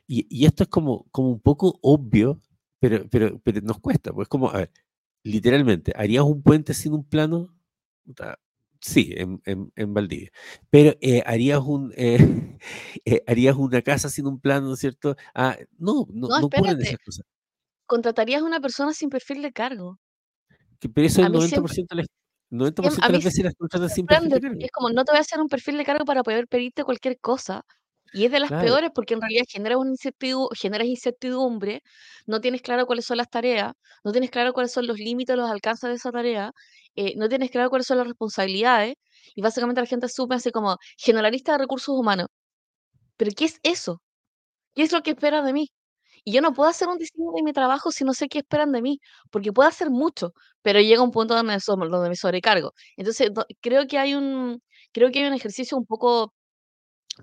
y, 0.09 0.27
y 0.29 0.45
esto 0.47 0.65
es 0.65 0.69
como, 0.69 1.07
como 1.13 1.31
un 1.31 1.41
poco 1.41 1.79
obvio, 1.83 2.41
pero, 2.81 3.09
pero, 3.09 3.39
pero 3.45 3.61
nos 3.63 3.79
cuesta, 3.81 4.13
pues 4.13 4.27
como, 4.29 4.51
a 4.51 4.59
ver, 4.59 4.71
literalmente, 5.23 5.93
¿harías 5.97 6.25
un 6.25 6.43
puente 6.43 6.75
sin 6.75 6.93
un 6.95 7.05
plano? 7.05 7.55
Sí, 8.81 9.13
en, 9.17 9.41
en, 9.45 9.73
en 9.75 9.93
Valdivia. 9.95 10.31
Pero 10.71 10.97
eh, 11.01 11.23
harías 11.27 11.61
un 11.65 11.93
eh, 11.97 12.17
eh, 13.05 13.23
harías 13.27 13.57
una 13.57 13.83
casa 13.83 14.09
sin 14.09 14.27
un 14.27 14.39
plano, 14.41 14.77
¿cierto? 14.77 15.17
Ah, 15.35 15.57
no, 15.79 16.07
no, 16.11 16.29
No, 16.29 16.41
no 16.41 16.47
ocurren 16.47 16.81
esas 16.81 16.99
cosas. 17.05 17.27
Contratarías 17.87 18.43
a 18.43 18.45
una 18.45 18.61
persona 18.61 18.93
sin 18.95 19.11
perfil 19.11 19.43
de 19.43 19.53
cargo. 19.53 19.99
Que- 20.79 20.89
pero 20.89 21.07
eso 21.09 21.23
A 21.23 21.27
el 21.27 21.33
mí 21.33 21.39
90% 21.39 21.69
siempre, 21.69 21.97
de 21.97 22.03
siem- 22.05 22.09
90% 22.51 23.07
a 23.07 23.09
de 23.13 23.13
mí 23.13 23.21
las 23.21 23.25
veces 23.25 23.45
las 23.45 23.55
contratan 23.55 23.91
me 23.91 23.91
sin 23.91 24.07
perfil 24.07 24.33
de 24.33 24.41
sorprende. 24.41 24.49
cargo. 24.49 24.67
Es 24.67 24.71
como, 24.73 24.91
no 24.91 25.05
te 25.05 25.13
voy 25.13 25.19
a 25.19 25.23
hacer 25.23 25.41
un 25.41 25.49
perfil 25.49 25.79
de 25.79 25.85
cargo 25.85 26.05
para 26.05 26.23
poder 26.25 26.49
pedirte 26.49 26.85
cualquier 26.85 27.19
cosa. 27.21 27.63
Y 28.13 28.25
es 28.27 28.33
de 28.33 28.41
las 28.41 28.51
Claro, 28.51 28.55
peores 28.55 28.91
porque 28.95 29.15
en 29.15 29.21
realidad 29.23 29.45
generas, 29.49 29.79
una 29.79 29.93
incertidu- 29.93 30.49
generas 30.59 30.89
incertidumbre, 30.89 31.83
no 32.27 32.41
tienes 32.41 32.63
claro 32.63 32.87
cuáles 32.87 33.07
son 33.07 33.19
las 33.19 33.31
tareas, 33.31 33.73
no 34.05 34.13
tienes 34.13 34.31
claro 34.31 34.53
cuáles 34.55 34.73
son 34.73 34.87
los 34.87 34.99
límites, 34.99 35.37
los 35.37 35.51
alcances 35.51 35.91
de 35.91 35.97
esa 35.97 36.11
tarea, 36.13 36.53
eh, 36.97 37.15
no 37.17 37.29
tienes 37.29 37.51
claro 37.51 37.71
cuáles 37.71 37.87
son 37.89 37.99
las 37.99 38.07
responsabilidades, 38.09 38.95
y 39.35 39.43
básicamente 39.43 39.81
la 39.83 39.87
gente 39.89 40.07
asume 40.07 40.37
así 40.37 40.51
como 40.53 40.77
generalista 40.99 41.53
de 41.53 41.59
recursos 41.59 41.95
humanos. 41.99 42.29
¿Pero 43.19 43.33
qué 43.37 43.47
es 43.47 43.61
eso? 43.65 44.03
¿Qué 44.75 44.83
es 44.85 44.93
lo 44.93 45.03
que 45.03 45.11
esperan 45.13 45.47
de 45.47 45.53
mí? 45.55 45.69
Y 46.29 46.33
yo 46.33 46.43
no 46.43 46.53
puedo 46.53 46.69
hacer 46.69 46.89
un 46.89 46.99
diseño 46.99 47.33
de 47.35 47.43
mi 47.43 47.55
trabajo 47.55 47.91
si 47.91 48.05
no 48.05 48.13
sé 48.13 48.29
qué 48.29 48.41
esperan 48.41 48.71
de 48.71 48.83
mí, 48.83 49.01
porque 49.31 49.51
puedo 49.51 49.67
hacer 49.67 49.89
mucho, 49.89 50.35
pero 50.61 50.79
llega 50.79 51.03
un 51.03 51.11
punto 51.11 51.35
donde 51.35 51.55
me, 51.55 52.17
sobrecargo. 52.17 52.75
Entonces, 52.99 53.31
creo 53.63 53.87
que 53.87 53.97
hay 53.99 54.15
un, 54.15 54.63
creo 54.93 55.11
que 55.11 55.21
hay 55.21 55.27
un 55.27 55.33
ejercicio 55.33 55.79
un 55.79 55.87
poco 55.87 56.35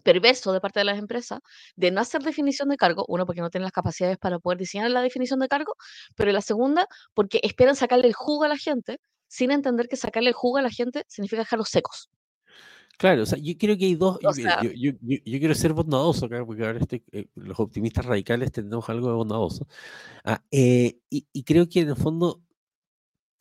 perverso 0.04 0.54
de 0.54 0.62
parte 0.62 0.80
de 0.80 0.86
las 0.86 0.98
empresas 0.98 1.39
de 1.76 1.91
no 1.91 2.02
hacer 2.02 2.24
definición 2.24 2.70
de 2.70 2.78
cargo, 2.78 3.06
uno 3.08 3.28
porque 3.28 3.41
no 3.41 3.52
tienen 3.52 3.65
las 3.65 3.74
capacidades 3.74 4.18
para 4.18 4.39
poder 4.39 4.58
diseñar 4.58 4.89
la 4.89 5.04
definición 5.04 5.39
de 5.39 5.50
cargo, 5.50 5.76
pero 6.15 6.32
la 6.32 6.41
segunda 6.41 6.88
porque 7.13 7.39
esperan 7.44 7.76
sacarle 7.76 8.08
el 8.08 8.13
jugo 8.15 8.46
a 8.46 8.48
la 8.48 8.58
gente 8.58 9.00
sin 9.28 9.52
entender 9.52 9.88
que 9.88 9.98
sacarle 9.98 10.30
el 10.30 10.36
jugo 10.36 10.58
a 10.58 10.63
la 10.63 10.72
gente 10.72 11.06
significa 11.08 11.44
dejarlos 11.44 11.70
secos. 11.70 12.10
Claro, 12.97 13.23
o 13.23 13.25
sea, 13.25 13.38
yo 13.38 13.53
creo 13.58 13.77
que 13.77 13.86
hay 13.86 13.95
dos, 13.95 14.17
y 14.21 14.25
O 14.25 14.31
mira, 14.34 14.62
sea, 14.62 14.63
yo, 14.63 14.71
yo, 14.73 14.91
yo, 15.01 15.17
yo 15.25 15.39
quiero 15.39 15.55
ser 15.55 15.73
bondadoso 15.73 16.25
acá, 16.25 16.45
porque 16.45 16.65
ahora 16.65 16.79
eh, 17.12 17.25
los 17.36 17.60
optimistas 17.60 18.05
radicales 18.05 18.51
tenemos 18.51 18.88
algo 18.89 19.08
de 19.10 19.13
bondadoso. 19.15 19.67
Ah, 20.23 20.43
eh, 20.51 20.99
y, 21.10 21.27
y 21.34 21.43
creo 21.43 21.67
que 21.69 21.81
en 21.81 21.89
el 21.89 21.95
fondo 21.95 22.41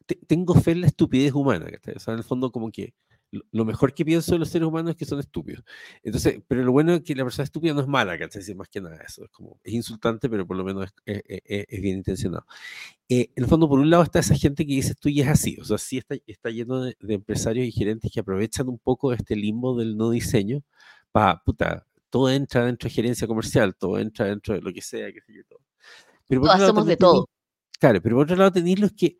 te- 0.06 0.18
tengo 0.26 0.54
fe 0.54 0.72
en 0.72 0.82
la 0.82 0.86
estupidez 0.88 1.32
humana, 1.32 1.66
¿cachai? 1.70 1.94
O 1.96 2.00
sea, 2.00 2.12
en 2.14 2.18
el 2.18 2.24
fondo 2.24 2.50
como 2.52 2.70
que 2.70 2.94
lo, 3.52 3.64
mejor 3.64 3.92
que 3.94 4.04
pienso 4.04 4.32
de 4.32 4.38
los 4.38 4.48
seres 4.48 4.66
humanos 4.68 4.90
es 4.92 4.96
que 4.96 5.04
son 5.04 5.18
estúpidos. 5.20 5.64
Entonces, 6.02 6.40
pero 6.46 6.62
lo 6.64 6.72
bueno 6.72 6.94
es 6.94 7.02
que 7.02 7.14
la 7.14 7.24
persona 7.24 7.44
estúpida 7.44 7.74
no 7.74 7.80
es 7.80 7.86
mala, 7.86 8.18
¿cachai? 8.18 8.42
Sí, 8.42 8.54
más 8.54 8.68
que 8.68 8.80
nada 8.80 8.96
eso, 9.06 9.24
es 9.24 9.30
como, 9.30 9.58
es 9.62 9.72
insultante, 9.74 10.28
pero 10.30 10.46
por 10.46 10.56
lo 10.56 10.64
menos 10.64 10.86
es, 11.04 11.16
es- 11.16 11.22
es- 11.28 11.40
es- 11.44 11.64
es 11.68 11.80
bien 11.80 11.96
intencionado. 11.98 12.46
Eh, 13.08 13.30
en 13.36 13.44
el 13.44 13.48
fondo, 13.50 13.68
por 13.68 13.78
un 13.80 13.90
lado 13.90 14.02
está 14.02 14.18
esa 14.20 14.34
gente 14.34 14.66
que 14.66 14.72
dice 14.74 14.94
tú 14.94 15.08
y 15.08 15.20
es 15.20 15.28
así, 15.28 15.56
o 15.60 15.64
sea, 15.64 15.78
sí 15.78 15.98
está, 15.98 16.16
está 16.26 16.50
lleno 16.50 16.80
de, 16.82 16.96
de 17.00 17.14
empresarios 17.14 17.66
y 17.66 17.72
gerentes 17.72 18.10
que 18.12 18.20
aprovechan 18.20 18.68
un 18.68 18.78
poco 18.78 19.12
este 19.12 19.36
limbo 19.36 19.76
del 19.78 19.96
no 19.96 20.10
diseño 20.10 20.62
para, 21.12 21.42
puta, 21.44 21.86
todo 22.10 22.30
entra 22.30 22.64
dentro 22.64 22.88
de 22.88 22.94
gerencia 22.94 23.26
comercial, 23.26 23.74
todo 23.76 23.98
entra 23.98 24.26
dentro 24.26 24.54
de 24.54 24.60
lo 24.60 24.72
que 24.72 24.80
sea, 24.80 25.12
qué 25.12 25.20
sé 25.20 25.34
yo, 25.34 25.44
todo. 25.48 25.60
Pero 26.26 26.40
por 26.40 26.48
todos 26.50 26.54
otro 26.54 26.58
lado 26.60 26.64
hacemos 26.72 26.86
de 26.86 26.96
todo. 26.96 27.28
Claro, 27.78 28.00
pero 28.00 28.16
por 28.16 28.24
otro 28.24 28.36
lado 28.36 28.52
tenéis 28.52 28.80
los 28.80 28.92
que, 28.92 29.18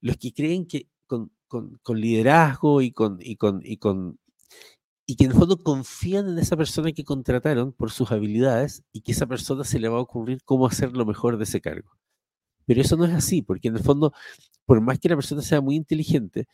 los 0.00 0.16
que 0.16 0.32
creen 0.32 0.66
que 0.66 0.88
con, 1.06 1.30
con- 1.48 1.78
con 1.82 2.00
liderazgo 2.00 2.82
y 2.82 2.92
con, 2.92 3.18
y 3.20 3.36
con, 3.36 3.60
y 3.64 3.76
con 3.78 4.18
y 5.06 5.16
que 5.16 5.24
en 5.24 5.30
el 5.32 5.36
fondo 5.38 5.62
confían 5.62 6.28
en 6.28 6.38
esa 6.38 6.56
persona 6.56 6.92
que 6.92 7.04
contrataron 7.04 7.72
por 7.72 7.92
sus 7.92 8.10
habilidades 8.12 8.82
y 8.92 9.02
que 9.02 9.12
esa 9.12 9.26
persona 9.26 9.64
se 9.64 9.78
le 9.78 9.88
va 9.88 9.98
a 9.98 10.00
ocurrir 10.02 10.40
cómo 10.44 10.66
hacer 10.66 10.96
lo 10.96 11.06
mejor 11.06 11.36
de 11.38 11.44
ese 11.44 11.60
cargo. 11.60 11.90
Pero 12.66 12.80
eso 12.82 12.96
no 12.96 13.04
es 13.06 13.12
así, 13.14 13.42
porque 13.42 13.68
en 13.68 13.76
el 13.76 13.82
fondo, 13.84 14.12
por 14.66 14.80
más 14.80 14.98
que 14.98 15.08
la 15.08 15.16
persona 15.16 15.42
sea 15.42 15.60
muy 15.60 15.76
inteligente, 15.76 16.46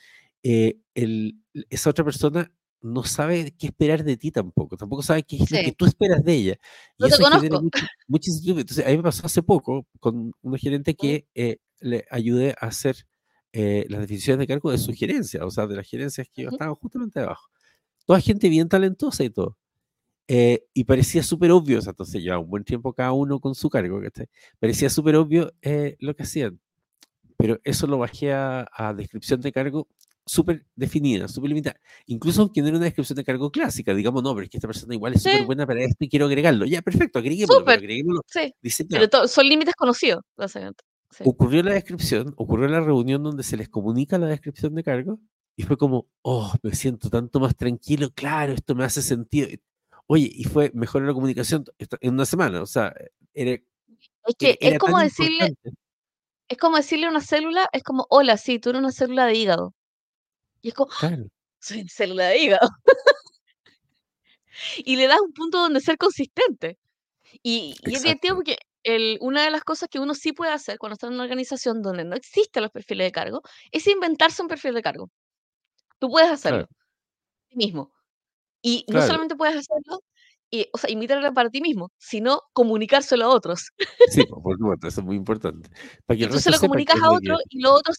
eh, 0.43 0.77
el- 0.95 1.39
esa 1.71 1.91
otra 1.91 2.05
persona 2.05 2.53
no 2.83 3.05
sabe 3.05 3.53
qué 3.59 3.69
esperar 3.69 4.05
de 4.05 4.17
ti 4.19 4.31
tampoco, 4.33 4.77
tampoco 4.77 5.03
sabe 5.03 5.23
qué 5.25 5.37
es 5.37 5.51
lo 5.51 5.59
que 5.59 5.65
Sí. 5.67 5.73
tú 5.79 5.87
esperas 5.87 6.25
de 6.25 6.35
ella. 6.35 6.53
Y 6.99 7.05
No 7.05 7.09
te 7.09 7.15
eso 7.15 7.23
conozco. 7.23 7.63
mucho 8.09 8.31
incertidumbre. 8.31 8.63
Entonces, 8.63 8.87
a 8.87 8.91
mí 8.91 8.97
me 8.99 9.03
pasó 9.05 9.27
hace 9.27 9.43
poco 9.43 9.87
con 10.01 10.33
una 10.43 10.59
gerente 10.59 10.95
que, 10.95 11.27
eh, 11.35 11.59
le 11.81 12.07
ayudé 12.11 12.51
a 12.61 12.67
hacer, 12.67 12.97
eh, 13.53 13.87
las 13.89 14.01
definiciones 14.03 14.41
de 14.41 14.47
cargo 14.47 14.71
de 14.71 14.79
su 14.79 14.93
gerencia, 14.95 15.45
o 15.47 15.51
sea, 15.51 15.67
de 15.67 15.77
las 15.77 15.87
gerencias 15.89 16.29
que 16.33 16.47
Ujú. 16.47 16.55
estaban 16.57 16.75
justamente 16.77 17.21
abajo. 17.21 17.49
Toda 18.07 18.21
gente 18.21 18.49
bien 18.49 18.69
talentosa 18.69 19.25
y 19.25 19.31
todo. 19.31 19.59
Eh, 20.29 20.65
y 20.75 20.85
parecía 20.85 21.23
súper 21.23 21.51
obvio, 21.53 21.79
o 21.81 21.83
sea, 21.83 21.91
entonces 21.91 22.23
llevaba 22.23 22.43
un 22.43 22.51
buen 22.51 22.65
tiempo 22.65 22.93
cada 22.95 23.13
uno 23.13 23.41
con 23.41 23.55
su 23.55 23.69
cargo, 23.71 24.01
¿cachai? 24.03 24.29
Parecía 24.61 24.91
súper 24.91 25.17
obvio, 25.17 25.53
eh, 25.63 25.97
lo 26.01 26.15
que 26.17 26.23
hacían. 26.25 26.61
Pero 27.39 27.61
eso 27.65 27.87
lo 27.87 27.99
bajé 27.99 28.33
a 28.33 28.69
a 28.73 28.95
descripción 28.95 29.41
de 29.41 29.53
cargo 29.53 29.89
súper 30.27 30.65
definida, 30.77 31.29
súper 31.29 31.51
limitada. 31.51 31.81
Incluso 32.07 32.43
aunque 32.43 32.63
no 32.63 32.69
era 32.69 32.77
una 32.79 32.87
descripción 32.87 33.17
de 33.17 33.25
cargo 33.25 33.51
clásica, 33.51 33.95
digamos, 33.95 34.23
no, 34.23 34.35
pero 34.35 34.45
es 34.45 34.51
que 34.51 34.59
esta 34.59 34.69
persona 34.69 34.95
igual 34.95 35.15
es 35.15 35.23
súper 35.23 35.41
Sí. 35.41 35.47
buena 35.47 35.67
para 35.67 35.83
esto 35.85 36.05
y 36.05 36.09
quiero 36.09 36.27
agregarlo. 36.27 36.67
Ya, 36.67 36.83
perfecto, 36.83 37.19
agreguémoslo, 37.19 37.65
pero 37.65 37.77
Súper. 37.77 37.79
agreguémoslo 37.81 38.23
Sí. 38.29 38.55
diseñado. 38.63 39.09
Pero 39.11 39.29
son 39.29 39.49
límites 39.49 39.75
conocidos, 39.75 40.23
básicamente. 40.37 40.85
Sí. 41.13 41.25
Ocurrió 41.27 41.63
la 41.63 41.73
descripción, 41.73 42.35
ocurrió 42.37 42.69
la 42.69 42.81
reunión 42.81 43.23
donde 43.23 43.43
se 43.43 43.57
les 43.57 43.69
comunica 43.69 44.19
la 44.19 44.27
descripción 44.27 44.75
de 44.75 44.83
cargo 44.83 45.21
y 45.57 45.65
fue 45.65 45.77
como, 45.77 46.09
oh, 46.23 46.53
me 46.63 46.75
siento 46.75 47.11
tanto 47.11 47.39
más 47.41 47.55
tranquilo, 47.57 48.11
claro, 48.15 48.53
esto 48.55 48.75
me 48.75 48.85
hace 48.85 49.03
sentido. 49.03 49.49
Oye, 50.07 50.31
y 50.33 50.45
fue 50.45 50.71
mejor 50.75 51.03
la 51.03 51.13
comunicación 51.15 51.65
en 52.01 52.15
una 52.15 52.25
semana, 52.27 52.63
o 52.63 52.67
sea, 52.67 52.95
era, 53.35 53.61
Es 54.27 54.35
era, 54.39 54.39
que 54.39 54.59
es 54.61 54.79
como 54.79 54.99
decirle 54.99 55.47
importante. 55.49 55.73
es 56.49 56.59
como 56.59 56.77
decirle 56.77 57.07
a 57.07 57.11
una 57.11 57.21
célula, 57.23 57.69
es 57.73 57.83
como: 57.83 58.07
"Hola, 58.11 58.37
sí, 58.37 58.59
tú 58.61 58.71
eres 58.71 58.81
una 58.81 58.93
célula 58.93 59.27
de 59.27 59.35
hígado". 59.37 59.75
Y 60.63 60.69
es 60.71 60.75
como: 60.75 60.91
"¡Ah! 60.93 61.09
Claro, 61.09 61.27
"Soy 61.61 61.81
una 61.83 61.89
célula 61.91 62.25
de 62.29 62.39
hígado". 62.39 62.69
Y 64.85 64.97
le 64.97 65.07
das 65.07 65.21
un 65.21 65.33
punto 65.33 65.59
donde 65.59 65.81
ser 65.81 65.97
consistente. 65.99 66.79
Y 67.43 67.77
y 67.87 67.95
es 67.97 68.03
divertido 68.03 68.37
porque 68.37 68.57
el 68.85 69.19
una 69.21 69.45
de 69.45 69.51
las 69.51 69.65
cosas 69.65 69.89
que 69.91 69.99
uno 70.01 70.15
sí 70.15 70.33
puede 70.33 70.53
hacer 70.53 70.79
cuando 70.79 70.95
está 70.95 71.07
en 71.09 71.15
una 71.15 71.25
organización 71.25 71.83
donde 71.83 72.05
no 72.05 72.17
existen 72.17 72.63
los 72.65 72.73
perfiles 72.73 73.07
de 73.09 73.13
cargo, 73.13 73.43
es 73.73 73.87
inventarse 73.87 74.43
un 74.43 74.49
perfil 74.49 74.75
de 74.75 74.83
cargo. 74.83 75.11
Tú 76.01 76.11
puedes 76.11 76.31
claro, 76.45 76.67
hacerlo, 76.71 76.71
tú 77.51 77.57
mismo. 77.59 77.93
Y 78.63 78.85
no 78.89 79.01
claro. 79.01 79.03
solamente 79.03 79.37
puedes 79.37 79.57
hacerlo, 79.57 80.01
y, 80.51 80.69
o 80.73 80.79
sea, 80.79 80.91
invitarlo 80.91 81.35
para 81.35 81.51
ti 81.51 81.61
mismo, 81.63 81.91
sino 81.99 82.43
comunicárselo 82.55 83.27
a 83.27 83.31
otros. 83.31 83.71
Sí, 84.05 84.25
po, 84.25 84.43
por 84.43 84.57
supuesto, 84.59 84.89
eso 84.89 85.01
es 85.01 85.07
muy 85.07 85.17
importante. 85.17 85.71
Para 86.07 86.19
que 86.19 86.25
Y 86.25 86.27
el 86.27 86.31
tú 86.31 86.39
se 86.39 86.51
resto 86.51 86.53
lo 86.53 86.59
comunicas 86.61 87.01
a 87.03 87.11
otro 87.13 87.37
que 87.37 87.43
y 87.49 87.61
los 87.61 87.73
otros 87.81 87.97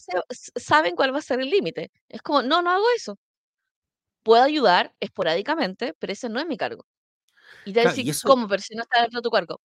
saben 0.56 0.94
cuál 0.96 1.12
va 1.14 1.18
a 1.18 1.22
ser 1.22 1.40
el 1.40 1.50
límite. 1.50 1.90
Es 2.08 2.22
como: 2.22 2.42
"No, 2.42 2.62
no 2.62 2.70
hago 2.70 2.84
eso. 2.96 3.16
Puedo 4.26 4.42
ayudar 4.42 4.94
esporádicamente, 5.00 5.94
pero 5.98 6.12
ese 6.14 6.30
no 6.30 6.40
es 6.40 6.46
mi 6.46 6.56
cargo". 6.56 6.86
Y 7.64 7.72
te 7.74 7.80
claro, 7.80 7.98
decir: 7.98 8.06
eso 8.06 8.20
"¿Cómo? 8.22 8.48
Pero 8.48 8.62
si 8.62 8.74
no 8.76 8.82
está 8.82 9.02
dentro 9.02 9.20
de 9.20 9.24
tu 9.24 9.30
cargo". 9.30 9.60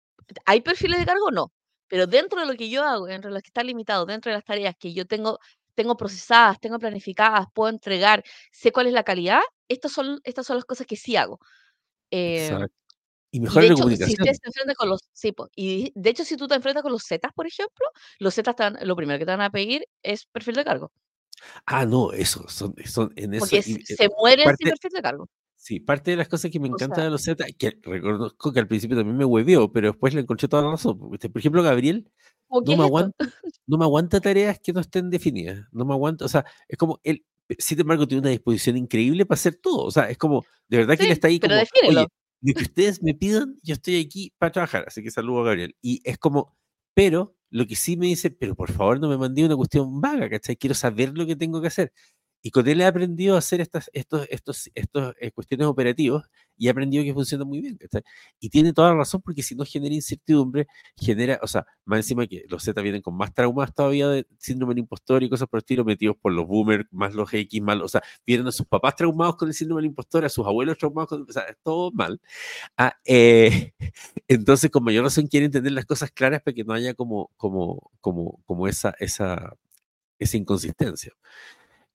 ¿Hay 0.44 0.60
perfiles 0.60 0.98
de 1.00 1.06
cargo? 1.06 1.30
No. 1.30 1.52
Pero 1.88 2.06
dentro 2.06 2.40
de 2.40 2.46
lo 2.46 2.54
que 2.54 2.68
yo 2.68 2.82
hago, 2.82 3.06
dentro 3.06 3.30
de 3.30 3.34
lo 3.36 3.40
que 3.42 3.48
está 3.48 3.62
limitado, 3.62 4.06
dentro 4.06 4.30
de 4.30 4.36
las 4.36 4.44
tareas 4.44 4.74
que 4.78 4.92
yo 4.92 5.06
tengo 5.06 5.38
tengo 5.74 5.96
procesadas, 5.96 6.60
tengo 6.60 6.78
planificadas, 6.78 7.46
puedo 7.52 7.68
entregar, 7.68 8.22
sé 8.52 8.70
cuál 8.70 8.86
es 8.86 8.92
la 8.92 9.02
calidad, 9.02 9.40
estas 9.68 9.92
son 9.92 10.20
estas 10.24 10.46
son 10.46 10.56
las 10.56 10.64
cosas 10.64 10.86
que 10.86 10.96
sí 10.96 11.16
hago. 11.16 11.40
Exacto. 12.10 12.74
Y 13.32 13.38
y 13.38 13.40
de 13.40 13.46
la 13.52 13.64
hecho, 13.64 13.74
si 13.74 13.82
comunicación. 13.82 14.24
se 14.24 14.46
enfrentan 14.46 14.74
con 14.76 14.88
los 14.88 15.00
sí, 15.12 15.32
po, 15.32 15.48
y 15.56 15.92
de 15.96 16.10
hecho, 16.10 16.24
si 16.24 16.36
tú 16.36 16.46
te 16.46 16.54
enfrentas 16.54 16.84
con 16.84 16.92
los 16.92 17.02
Zetas, 17.04 17.32
por 17.32 17.46
ejemplo, 17.48 17.86
los 18.20 18.32
Zetas 18.34 18.54
te 18.54 18.62
van 18.62 18.78
lo 18.82 18.94
primero 18.94 19.18
que 19.18 19.24
te 19.26 19.32
van 19.32 19.40
a 19.40 19.50
pedir 19.50 19.84
es 20.02 20.26
perfil 20.26 20.54
de 20.54 20.64
cargo, 20.64 20.92
Ah, 21.66 21.84
no, 21.86 22.12
eso, 22.12 22.46
son 22.48 22.74
son 22.86 23.12
en 23.16 23.34
eso 23.34 23.40
porque 23.40 23.62
y, 23.66 23.74
eh, 23.74 23.82
se 23.84 24.08
mueren 24.18 24.46
sin 24.56 24.68
parte 24.68 24.70
perfil 24.70 24.90
de 24.92 25.02
cargo. 25.02 25.28
Sí, 25.64 25.80
parte 25.80 26.10
de 26.12 26.16
las 26.18 26.28
cosas 26.28 26.50
que 26.50 26.60
me 26.60 26.68
encanta 26.68 27.02
de 27.02 27.10
los 27.10 27.22
Z, 27.22 27.44
que 27.58 27.78
reconozco 27.82 28.52
que 28.52 28.60
al 28.60 28.68
principio 28.68 28.96
también 28.96 29.16
me 29.16 29.24
huevió, 29.24 29.72
pero 29.72 29.88
después 29.92 30.14
le 30.14 30.20
encontré 30.22 30.48
toda 30.48 30.62
la 30.64 30.70
razón. 30.72 30.98
Por 30.98 31.18
ejemplo, 31.40 31.62
Gabriel 31.62 32.10
¿cómo 32.48 32.64
qué 32.64 32.74
no 32.74 32.76
me 32.76 32.82
aguanta 32.84 33.24
no 33.66 33.78
me 33.78 33.84
aguanta 33.84 34.20
tareas 34.20 34.60
que 34.60 34.72
no 34.72 34.80
estén 34.80 35.10
definidas, 35.10 35.66
no 35.72 35.84
me 35.86 35.94
aguanta, 35.94 36.24
o 36.26 36.28
sea, 36.28 36.44
es 36.68 36.76
como 36.78 37.00
él, 37.04 37.24
sin 37.58 37.80
embargo, 37.80 38.06
tiene 38.08 38.20
una 38.22 38.30
disposición 38.30 38.76
increíble 38.76 39.26
para 39.26 39.36
hacer 39.38 39.56
todo, 39.56 39.84
o 39.86 39.90
sea, 39.90 40.10
es 40.10 40.18
como, 40.18 40.46
de 40.68 40.78
verdad 40.78 40.98
que 40.98 41.04
él 41.06 41.10
Sí, 41.10 41.12
está 41.12 41.28
ahí 41.28 41.40
pero 41.40 41.54
como: 41.54 41.64
"Oye, 41.84 42.08
lo 42.42 42.54
que 42.54 42.64
ustedes 42.64 43.02
me 43.02 43.14
pidan, 43.14 43.56
yo 43.62 43.74
estoy 43.74 44.00
aquí 44.00 44.32
para 44.38 44.52
trabajar", 44.52 44.84
así 44.88 45.02
que 45.02 45.10
saludo 45.10 45.40
a 45.42 45.44
Gabriel. 45.46 45.76
Y 45.82 46.00
es 46.04 46.18
como 46.18 46.56
pero 46.94 47.36
lo 47.50 47.66
que 47.66 47.76
sí 47.76 47.96
me 47.96 48.06
dice: 48.06 48.30
"Pero 48.30 48.54
por 48.56 48.70
favor, 48.72 49.00
no 49.00 49.08
me 49.08 49.18
mandé 49.18 49.44
una 49.44 49.56
cuestión 49.56 50.00
vaga, 50.00 50.28
¿cachai? 50.30 50.56
Quiero 50.56 50.74
saber 50.74 51.16
lo 51.16 51.26
que 51.26 51.36
tengo 51.36 51.60
que 51.62 51.68
hacer". 51.68 51.92
Y 52.46 52.50
con 52.50 52.68
él 52.68 52.82
he 52.82 52.84
aprendido 52.84 53.36
a 53.36 53.38
hacer 53.38 53.62
estas 53.62 53.90
estos 53.94 54.26
estos 54.28 54.70
estos, 54.74 55.14
eh, 55.18 55.30
cuestiones 55.30 55.66
operativos 55.66 56.24
y 56.58 56.66
he 56.66 56.70
aprendido 56.70 57.02
que 57.02 57.14
funciona 57.14 57.42
muy 57.42 57.62
bien, 57.62 57.78
¿cachai? 57.78 58.02
Y 58.38 58.50
tiene 58.50 58.74
toda 58.74 58.90
la 58.90 58.96
razón, 58.96 59.22
porque 59.22 59.42
si 59.42 59.54
no 59.54 59.64
genera 59.64 59.94
incertidumbre, 59.94 60.66
genera, 60.94 61.40
o 61.42 61.46
sea, 61.46 61.66
más 61.86 62.00
encima 62.00 62.26
que 62.26 62.44
los 62.50 62.62
Z 62.62 62.78
vienen 62.82 63.00
con 63.00 63.16
más 63.16 63.32
traumas 63.32 63.74
todavía 63.74 64.08
de 64.08 64.26
síndrome 64.38 64.74
del 64.74 64.80
impostor 64.80 65.22
y 65.22 65.30
cosas 65.30 65.48
por 65.48 65.56
el 65.58 65.62
estilo, 65.62 65.86
metidos 65.86 66.16
por 66.20 66.32
los 66.32 66.46
boomers, 66.46 66.84
más 66.92 67.14
los 67.14 67.32
X, 67.32 67.62
más, 67.62 67.78
o 67.80 67.88
sea, 67.88 68.02
vienen 68.26 68.46
a 68.46 68.52
sus 68.52 68.66
papás 68.66 68.94
traumados 68.94 69.36
con 69.36 69.48
el 69.48 69.54
síndrome 69.54 69.80
del 69.80 69.86
impostor, 69.90 70.26
a 70.26 70.28
sus 70.28 70.46
abuelos 70.46 70.76
traumados 70.76 71.08
con, 71.08 71.22
o 71.22 71.32
sea, 71.32 71.44
todo 71.62 71.92
mal. 71.92 72.20
Ah, 72.76 72.94
eh, 73.06 73.72
entonces, 74.28 74.70
con 74.70 74.84
mayor 74.84 75.04
razón 75.04 75.26
quieren 75.28 75.50
tener 75.50 75.72
las 75.72 75.86
cosas 75.86 76.10
claras 76.10 76.42
para 76.42 76.54
que 76.54 76.64
no 76.64 76.74
haya 76.74 76.92
como, 76.94 77.30
como, 77.38 77.90
como, 78.02 78.42
como 78.44 78.68
esa, 78.68 78.94
esa, 78.98 79.56
esa 80.18 80.36
inconsistencia. 80.36 81.12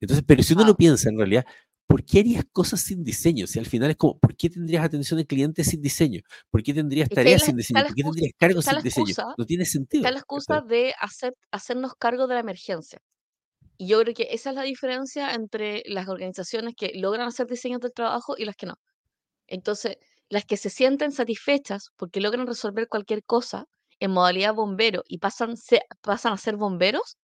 Entonces, 0.02 0.24
pero 0.28 0.44
si 0.44 0.54
uno 0.54 0.64
lo 0.66 0.72
Ah, 0.72 0.76
piensa 0.76 1.10
en 1.10 1.18
realidad, 1.18 1.46
¿por 1.88 2.04
qué 2.06 2.20
harías 2.20 2.46
cosas 2.52 2.82
sin 2.82 3.04
diseño? 3.04 3.48
Si 3.48 3.60
al 3.60 3.66
final 3.66 3.92
es 3.92 3.98
como, 3.98 4.20
¿por 4.20 4.36
qué 4.36 4.50
tendrías 4.50 4.84
atención 4.86 5.20
al 5.20 5.28
cliente 5.28 5.64
sin 5.64 5.82
diseño? 5.82 6.22
¿Por 6.52 6.64
qué 6.64 6.74
tendrías 6.74 7.12
tareas 7.12 7.42
la 7.42 7.46
sin 7.46 7.56
diseño? 7.58 7.84
¿Por 7.86 7.96
qué 7.96 8.02
excusa 8.02 8.04
tendrías 8.04 8.34
cargos 8.38 8.66
sin 8.66 8.82
diseño? 8.82 9.16
excusa 9.16 9.36
No 9.38 9.46
tiene 9.46 9.64
está 9.64 10.12
la 10.12 10.20
sentido. 10.20 10.20
excusa 10.20 10.62
de 10.62 10.94
hacer 11.00 11.34
hacernos 11.52 11.94
cargo 11.96 12.28
de 12.28 12.36
la 12.36 12.42
emergencia. 12.42 13.00
Y 13.78 13.88
yo 13.90 14.02
creo 14.02 14.14
que 14.14 14.28
esa 14.32 14.52
es 14.52 14.56
la 14.56 14.64
diferencia 14.64 15.34
entre 15.34 15.84
las 15.88 16.08
organizaciones 16.10 16.76
que 16.76 16.92
logran 16.96 17.28
hacer 17.28 17.48
diseños 17.48 17.82
del 17.82 17.94
trabajo 17.94 18.36
y 18.38 18.46
las 18.46 18.56
que 18.56 18.68
no. 18.68 18.76
Entonces, 19.48 19.98
las 20.30 20.46
que 20.46 20.58
se 20.58 20.70
sienten 20.70 21.12
satisfechas 21.12 21.90
porque 21.98 22.22
logran 22.22 22.48
resolver 22.48 22.88
cualquier 22.88 23.24
cosa 23.24 23.66
en 24.00 24.12
modalidad 24.12 24.54
bombero 24.56 25.04
y 25.08 25.20
pasan, 25.20 25.58
se- 25.58 25.84
pasan 26.02 26.34
a 26.34 26.38
ser 26.38 26.58
bomberos, 26.58 27.18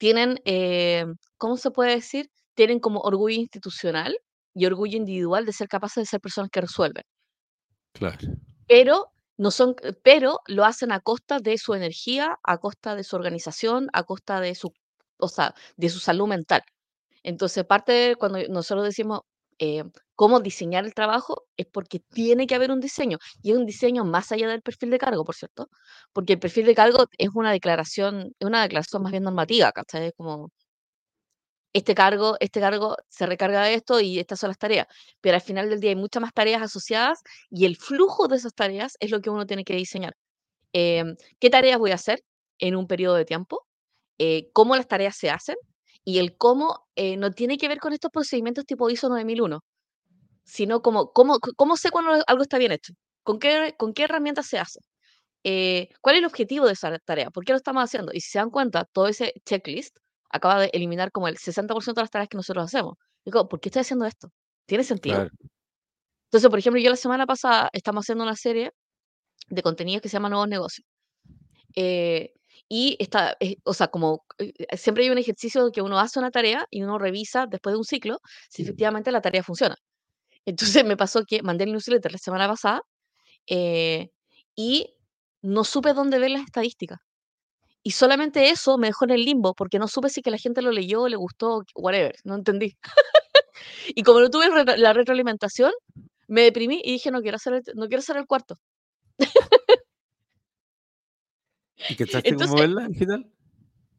tienen, 0.00 0.40
eh, 0.46 1.04
¿cómo 1.36 1.58
se 1.58 1.70
puede 1.70 1.94
decir? 1.96 2.30
Tienen 2.54 2.80
como 2.80 3.00
orgullo 3.00 3.36
institucional 3.36 4.16
y 4.54 4.64
orgullo 4.66 4.96
individual 4.96 5.44
de 5.46 5.52
ser 5.52 5.68
capaces 5.68 6.02
de 6.02 6.06
ser 6.06 6.20
personas 6.20 6.50
que 6.50 6.62
resuelven. 6.62 7.04
Claro, 7.92 8.18
Pero 8.66 9.12
no 9.36 9.50
son 9.50 9.74
pero 10.02 10.40
lo 10.46 10.64
hacen 10.64 10.92
a 10.92 11.00
costa 11.00 11.38
de 11.40 11.58
su 11.58 11.74
energía, 11.74 12.38
a 12.42 12.58
costa 12.58 12.94
de 12.94 13.04
su 13.04 13.16
organización, 13.16 13.88
a 13.92 14.04
costa 14.04 14.40
de 14.40 14.54
su 14.54 14.72
o 15.18 15.28
sea, 15.28 15.54
de 15.76 15.88
su 15.90 15.98
salud 16.00 16.28
mental. 16.28 16.62
Entonces, 17.22 17.64
parte 17.66 17.92
de 17.92 18.16
cuando 18.16 18.38
nosotros 18.48 18.84
decimos, 18.86 19.22
eh, 19.58 19.84
cómo 20.20 20.40
diseñar 20.40 20.84
el 20.84 20.92
trabajo, 20.92 21.46
es 21.56 21.66
porque 21.66 21.98
tiene 21.98 22.46
que 22.46 22.54
haber 22.54 22.70
un 22.70 22.80
diseño, 22.80 23.16
y 23.42 23.52
es 23.52 23.56
un 23.56 23.64
diseño 23.64 24.04
más 24.04 24.30
allá 24.32 24.48
del 24.48 24.60
perfil 24.60 24.90
de 24.90 24.98
cargo, 24.98 25.24
por 25.24 25.34
cierto, 25.34 25.70
porque 26.12 26.34
el 26.34 26.38
perfil 26.38 26.66
de 26.66 26.74
cargo 26.74 27.06
es 27.16 27.30
una 27.34 27.52
declaración 27.52 28.34
es 28.38 28.46
una 28.46 28.60
declaración 28.62 29.02
más 29.02 29.12
bien 29.12 29.22
normativa, 29.24 29.72
¿cachai? 29.72 30.12
Como 30.18 30.50
este 31.72 31.94
cargo, 31.94 32.36
este 32.40 32.60
cargo 32.60 32.96
se 33.08 33.24
recarga 33.24 33.62
de 33.64 33.74
esto 33.74 33.98
y 34.00 34.18
estas 34.18 34.40
son 34.40 34.48
las 34.48 34.58
tareas. 34.58 34.86
Pero 35.22 35.36
al 35.36 35.40
final 35.42 35.70
del 35.70 35.80
día 35.80 35.90
hay 35.90 35.96
muchas 35.96 36.20
más 36.20 36.34
tareas 36.34 36.60
asociadas 36.62 37.20
y 37.48 37.64
el 37.64 37.76
flujo 37.76 38.28
de 38.28 38.36
esas 38.36 38.54
tareas 38.54 38.96
es 39.00 39.10
lo 39.10 39.20
que 39.22 39.30
uno 39.30 39.46
tiene 39.46 39.64
que 39.64 39.74
diseñar. 39.74 40.14
Em, 40.74 41.16
¿qué 41.40 41.50
tareas 41.50 41.78
voy 41.78 41.92
a 41.92 41.96
hacer 41.96 42.22
en 42.58 42.76
un 42.76 42.86
periodo 42.86 43.16
de 43.16 43.24
tiempo? 43.24 43.66
Eh, 44.18 44.50
¿cómo 44.52 44.76
las 44.76 44.88
tareas 44.88 45.16
se 45.16 45.30
hacen? 45.30 45.56
Y 46.04 46.18
el 46.18 46.36
cómo 46.36 46.88
eh, 46.96 47.16
no 47.16 47.32
tiene 47.32 47.58
que 47.58 47.68
ver 47.68 47.80
con 47.80 47.92
estos 47.94 48.10
procedimientos 48.12 48.66
tipo 48.66 48.90
ISO 48.90 49.08
9001, 49.08 49.60
sino 50.44 50.82
como 50.82 51.12
cómo, 51.12 51.38
cómo 51.56 51.76
sé 51.76 51.90
cuando 51.90 52.22
algo 52.26 52.42
está 52.42 52.58
bien 52.58 52.72
hecho, 52.72 52.92
con 53.22 53.38
qué, 53.38 53.74
con 53.78 53.94
qué 53.94 54.04
herramientas 54.04 54.46
se 54.46 54.58
hace. 54.58 54.80
Eh, 55.44 55.88
¿cuál 56.00 56.16
es 56.16 56.20
el 56.20 56.26
objetivo 56.26 56.66
de 56.66 56.74
esa 56.74 56.98
tarea? 57.00 57.30
¿Por 57.30 57.44
qué 57.44 57.52
lo 57.52 57.56
estamos 57.58 57.82
haciendo? 57.84 58.12
Y 58.12 58.20
si 58.20 58.30
se 58.30 58.38
dan 58.38 58.50
cuenta, 58.50 58.84
todo 58.92 59.08
ese 59.08 59.32
checklist 59.46 59.96
acaba 60.30 60.60
de 60.60 60.70
eliminar 60.72 61.12
como 61.12 61.28
el 61.28 61.38
60% 61.38 61.94
de 61.94 62.02
las 62.02 62.10
tareas 62.10 62.28
que 62.28 62.36
nosotros 62.36 62.64
hacemos. 62.66 62.94
Digo, 63.24 63.48
¿por 63.48 63.60
qué 63.60 63.68
estoy 63.70 63.80
haciendo 63.80 64.06
esto? 64.06 64.30
¿Tiene 64.66 64.84
sentido? 64.84 65.16
claro, 65.16 65.30
Entonces, 66.26 66.50
por 66.50 66.58
ejemplo, 66.58 66.80
yo 66.80 66.90
la 66.90 66.96
semana 66.96 67.26
pasada 67.26 67.70
estamos 67.72 68.04
haciendo 68.04 68.24
una 68.24 68.36
serie 68.36 68.72
de 69.48 69.62
contenidos 69.62 70.02
que 70.02 70.08
se 70.08 70.14
llama 70.14 70.28
Nuevos 70.28 70.48
Negocios. 70.48 70.86
eh, 71.76 72.32
y 72.72 72.96
está, 73.00 73.36
eh, 73.40 73.56
o 73.64 73.74
sea, 73.74 73.88
como 73.88 74.24
eh, 74.38 74.52
siempre 74.76 75.02
hay 75.04 75.10
un 75.10 75.18
ejercicio 75.18 75.72
que 75.72 75.82
uno 75.82 75.98
hace 75.98 76.20
una 76.20 76.30
tarea 76.30 76.66
y 76.70 76.82
uno 76.84 76.98
revisa 76.98 77.46
después 77.46 77.72
de 77.74 77.78
un 77.78 77.84
ciclo 77.84 78.20
si 78.48 78.62
efectivamente 78.62 79.10
la 79.10 79.20
tarea 79.20 79.42
funciona. 79.42 79.74
Entonces 80.44 80.84
me 80.84 80.96
pasó 80.96 81.24
que 81.24 81.42
mandé 81.42 81.64
el 81.64 81.72
newsletter 81.72 82.12
la 82.12 82.18
semana 82.18 82.48
pasada 82.48 82.82
eh, 83.46 84.10
y 84.54 84.94
no 85.42 85.64
supe 85.64 85.92
dónde 85.92 86.18
ver 86.18 86.30
las 86.30 86.42
estadísticas. 86.42 86.98
Y 87.82 87.92
solamente 87.92 88.50
eso 88.50 88.76
me 88.76 88.88
dejó 88.88 89.06
en 89.06 89.12
el 89.12 89.24
limbo, 89.24 89.54
porque 89.54 89.78
no 89.78 89.88
supe 89.88 90.10
si 90.10 90.20
que 90.22 90.30
la 90.30 90.38
gente 90.38 90.60
lo 90.60 90.70
leyó, 90.70 91.08
le 91.08 91.16
gustó, 91.16 91.62
whatever, 91.74 92.14
no 92.24 92.34
entendí. 92.34 92.76
Y 93.94 94.02
como 94.04 94.20
no 94.20 94.30
tuve 94.30 94.48
la 94.78 94.92
retroalimentación, 94.94 95.72
me 96.28 96.42
deprimí 96.42 96.80
y 96.82 96.92
dije, 96.92 97.10
no 97.10 97.20
quiero 97.20 97.36
hacer 97.36 97.54
el, 97.54 97.62
no 97.74 97.88
quiero 97.88 97.98
hacer 97.98 98.16
el 98.16 98.26
cuarto. 98.26 98.58
¿Y 101.88 101.96
estás 102.02 102.52
al 102.52 102.94
final? 102.94 103.30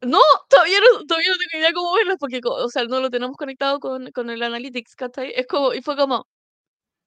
No, 0.01 0.19
todavía 0.49 0.79
no, 0.79 1.05
todavía 1.05 1.29
no 1.31 1.37
tengo 1.37 1.59
idea 1.61 1.73
cómo 1.73 1.93
verla 1.93 2.15
porque, 2.17 2.39
o 2.43 2.69
sea, 2.69 2.85
no 2.85 2.99
lo 3.01 3.09
tenemos 3.11 3.37
conectado 3.37 3.79
con, 3.79 4.11
con 4.11 4.29
el 4.31 4.41
Analytics, 4.41 4.95
¿cachai? 4.95 5.31
Es 5.35 5.45
como, 5.47 5.73
y 5.75 5.81
fue 5.83 5.95
como, 5.95 6.27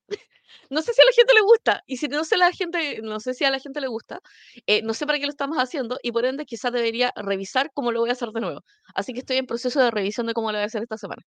no 0.71 0.83
sé 0.83 0.93
si 0.95 1.03
a 1.03 1.05
la 1.05 1.13
gente 1.13 1.35
le 1.35 1.41
gusta, 1.43 1.83
y 1.87 1.97
si 1.99 2.09
no 2.09 2.25
sé 2.25 2.37
la 2.37 2.53
gente, 2.53 3.01
no 3.03 3.21
sé 3.21 3.35
si 3.35 3.45
a 3.45 3.51
la 3.51 3.61
gente 3.61 3.81
le 3.81 3.89
gusta, 3.89 4.21
eh, 4.67 4.83
no 4.83 4.95
sé 4.95 5.07
para 5.07 5.19
qué 5.19 5.27
lo 5.27 5.31
estamos 5.31 5.59
haciendo, 5.59 5.99
y 6.03 6.13
por 6.13 6.25
ende 6.27 6.47
quizás 6.47 6.73
debería 6.73 7.13
revisar 7.17 7.71
cómo 7.75 7.93
lo 7.93 8.01
voy 8.01 8.11
a 8.11 8.13
hacer 8.13 8.31
de 8.31 8.41
nuevo. 8.41 8.61
Así 8.95 9.13
que 9.13 9.21
estoy 9.21 9.39
en 9.39 9.47
proceso 9.47 9.81
de 9.81 9.91
revisión 9.91 10.27
de 10.27 10.35
cómo 10.35 10.53
lo 10.53 10.59
voy 10.59 10.63
a 10.65 10.67
hacer 10.67 10.83
esta 10.83 10.99
semana. 10.99 11.23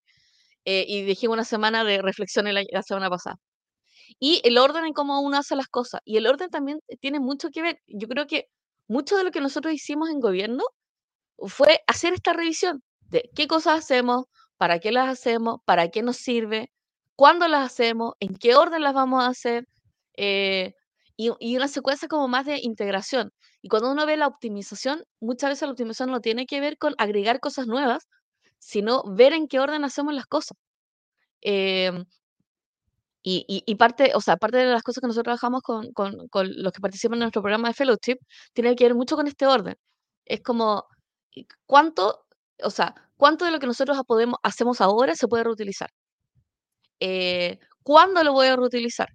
Eh, 0.65 0.85
y 0.87 1.03
dejé 1.03 1.27
una 1.29 1.45
semana 1.45 1.83
de 1.85 2.01
reflexión 2.01 2.45
la, 2.53 2.63
la 2.71 2.83
semana 2.83 3.09
pasada. 3.09 3.37
Y 4.19 4.41
el 4.45 4.57
orden 4.57 4.85
en 4.85 4.93
cómo 4.93 5.21
uno 5.21 5.37
hace 5.37 5.55
las 5.55 5.67
cosas. 5.67 6.01
Y 6.05 6.17
el 6.17 6.27
orden 6.27 6.49
también 6.49 6.79
tiene 7.01 7.19
mucho 7.19 7.49
que 7.51 7.61
ver. 7.61 7.79
Yo 7.87 8.07
creo 8.07 8.27
que 8.27 8.45
mucho 8.87 9.17
de 9.17 9.23
lo 9.23 9.31
que 9.31 9.41
nosotros 9.41 9.73
hicimos 9.73 10.09
en 10.09 10.19
gobierno 10.19 10.63
fue 11.47 11.81
hacer 11.87 12.13
esta 12.13 12.33
revisión 12.33 12.83
de 13.09 13.29
qué 13.35 13.47
cosas 13.47 13.79
hacemos, 13.79 14.25
para 14.57 14.79
qué 14.79 14.91
las 14.91 15.09
hacemos, 15.09 15.59
para 15.65 15.89
qué 15.89 16.03
nos 16.03 16.17
sirve, 16.17 16.71
cuándo 17.15 17.47
las 17.47 17.65
hacemos, 17.65 18.13
en 18.19 18.35
qué 18.35 18.55
orden 18.55 18.83
las 18.83 18.93
vamos 18.93 19.23
a 19.23 19.27
hacer, 19.27 19.67
eh, 20.17 20.73
y, 21.17 21.57
una 21.57 21.67
secuencia 21.67 22.07
como 22.07 22.27
más 22.27 22.45
de 22.45 22.59
integración. 22.61 23.31
Y 23.61 23.69
cuando 23.69 23.91
uno 23.91 24.05
ve 24.05 24.17
la 24.17 24.27
optimización, 24.27 25.03
muchas 25.19 25.51
veces 25.51 25.63
la 25.63 25.71
optimización 25.71 26.11
no 26.11 26.21
tiene 26.21 26.45
que 26.45 26.61
ver 26.61 26.77
con 26.77 26.93
agregar 26.97 27.39
cosas 27.39 27.67
nuevas, 27.67 28.07
sino 28.59 29.03
ver 29.03 29.33
en 29.33 29.47
qué 29.47 29.59
orden 29.59 29.83
hacemos 29.83 30.13
las 30.13 30.27
cosas. 30.27 30.57
Em, 31.41 32.05
y, 33.23 33.75
parte, 33.75 34.11
o 34.15 34.21
sea, 34.21 34.37
parte 34.37 34.57
de 34.57 34.65
las 34.67 34.83
cosas 34.83 35.01
que 35.01 35.07
nosotros 35.07 35.25
trabajamos 35.25 35.61
con, 35.61 35.91
con, 35.91 36.27
con, 36.29 36.47
los 36.63 36.71
que 36.71 36.79
participan 36.81 37.15
en 37.17 37.21
nuestro 37.21 37.41
programa 37.41 37.67
de 37.67 37.73
fellowship, 37.73 38.17
tiene 38.53 38.75
que 38.75 38.85
ver 38.85 38.95
mucho 38.95 39.15
con 39.17 39.27
este 39.27 39.45
orden. 39.45 39.75
Es 40.25 40.41
como, 40.41 40.85
¿cuánto, 41.65 42.25
o 42.63 42.69
sea, 42.71 42.95
cuánto 43.17 43.45
de 43.45 43.51
lo 43.51 43.59
que 43.59 43.67
nosotros 43.67 43.97
hacemos 44.43 44.81
ahora 44.81 45.15
se 45.15 45.27
puede 45.27 45.43
reutilizar? 45.43 45.89
Eh, 46.99 47.59
¿Cuándo 47.83 48.23
lo 48.23 48.33
voy 48.33 48.47
a 48.47 48.55
reutilizar? 48.55 49.09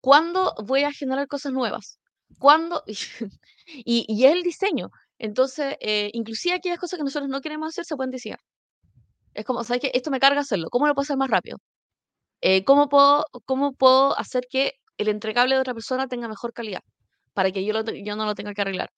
¿Cuándo 0.00 0.54
voy 0.64 0.84
a 0.84 0.92
generar 0.92 1.26
cosas 1.28 1.52
nuevas? 1.52 1.98
¿Cuándo? 2.38 2.82
y, 3.66 4.24
es 4.24 4.32
el 4.32 4.42
diseño. 4.42 4.90
Entonces, 5.18 5.76
eh, 5.80 6.10
inclusive 6.14 6.54
aquellas 6.56 6.78
cosas 6.78 6.98
que 6.98 7.04
nosotros 7.04 7.28
no 7.28 7.40
queremos 7.40 7.68
hacer 7.68 7.84
se 7.84 7.96
pueden 7.96 8.10
diseñar. 8.10 8.40
Es 9.34 9.44
como, 9.44 9.64
¿sabes 9.64 9.82
qué? 9.82 9.90
Esto 9.94 10.10
me 10.10 10.20
carga 10.20 10.40
hacerlo. 10.40 10.68
¿Cómo 10.70 10.86
lo 10.86 10.94
puedo 10.94 11.04
hacer 11.04 11.16
más 11.16 11.30
rápido? 11.30 11.58
Eh, 12.40 12.64
¿cómo, 12.64 12.88
puedo, 12.88 13.26
¿Cómo 13.46 13.72
puedo 13.74 14.18
hacer 14.18 14.44
que 14.50 14.74
el 14.98 15.08
entregable 15.08 15.54
de 15.56 15.60
otra 15.60 15.74
persona 15.74 16.08
tenga 16.08 16.28
mejor 16.28 16.52
calidad? 16.52 16.82
Para 17.34 17.52
que 17.52 17.64
yo 17.64 17.72
no 18.16 18.26
lo 18.26 18.34
tenga 18.34 18.54
que 18.54 18.62
arreglar. 18.62 18.90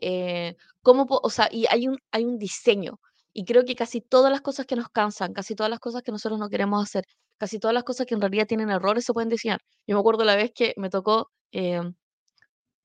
Eh, 0.00 0.56
¿cómo 0.82 1.06
o 1.08 1.30
sea, 1.30 1.48
y 1.50 1.66
hay 1.70 1.88
un, 1.88 1.98
hay 2.10 2.24
un 2.24 2.38
diseño. 2.38 3.00
Y 3.32 3.44
creo 3.44 3.64
que 3.64 3.74
casi 3.76 4.00
todas 4.00 4.32
las 4.32 4.40
cosas 4.40 4.66
que 4.66 4.76
nos 4.76 4.88
cansan, 4.88 5.32
casi 5.34 5.54
todas 5.54 5.70
las 5.70 5.80
cosas 5.80 6.02
que 6.02 6.12
nosotros 6.12 6.38
no 6.40 6.48
queremos 6.48 6.82
hacer, 6.82 7.04
casi 7.38 7.58
todas 7.58 7.74
las 7.74 7.84
cosas 7.84 8.06
que 8.06 8.14
en 8.14 8.20
realidad 8.20 8.46
tienen 8.46 8.70
errores 8.70 9.04
se 9.04 9.12
pueden 9.12 9.28
diseñar. 9.28 9.60
Yo 9.86 9.94
me 9.96 10.00
acuerdo 10.00 10.24
la 10.24 10.36
vez 10.36 10.52
que 10.54 10.74
me 10.78 10.90
tocó, 10.90 11.30
eh, 11.52 11.82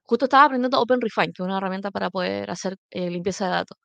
justo 0.04 0.26
estaba 0.26 0.46
aprendiendo 0.46 0.80
OpenRefine, 0.82 1.28
que 1.34 1.42
es 1.42 1.46
una 1.46 1.58
herramienta 1.58 1.92
para 1.92 2.10
poder 2.10 2.50
hacer 2.52 2.78
eh, 2.92 3.10
limpieza 3.10 3.46
de 3.46 3.52
datos. 3.52 3.78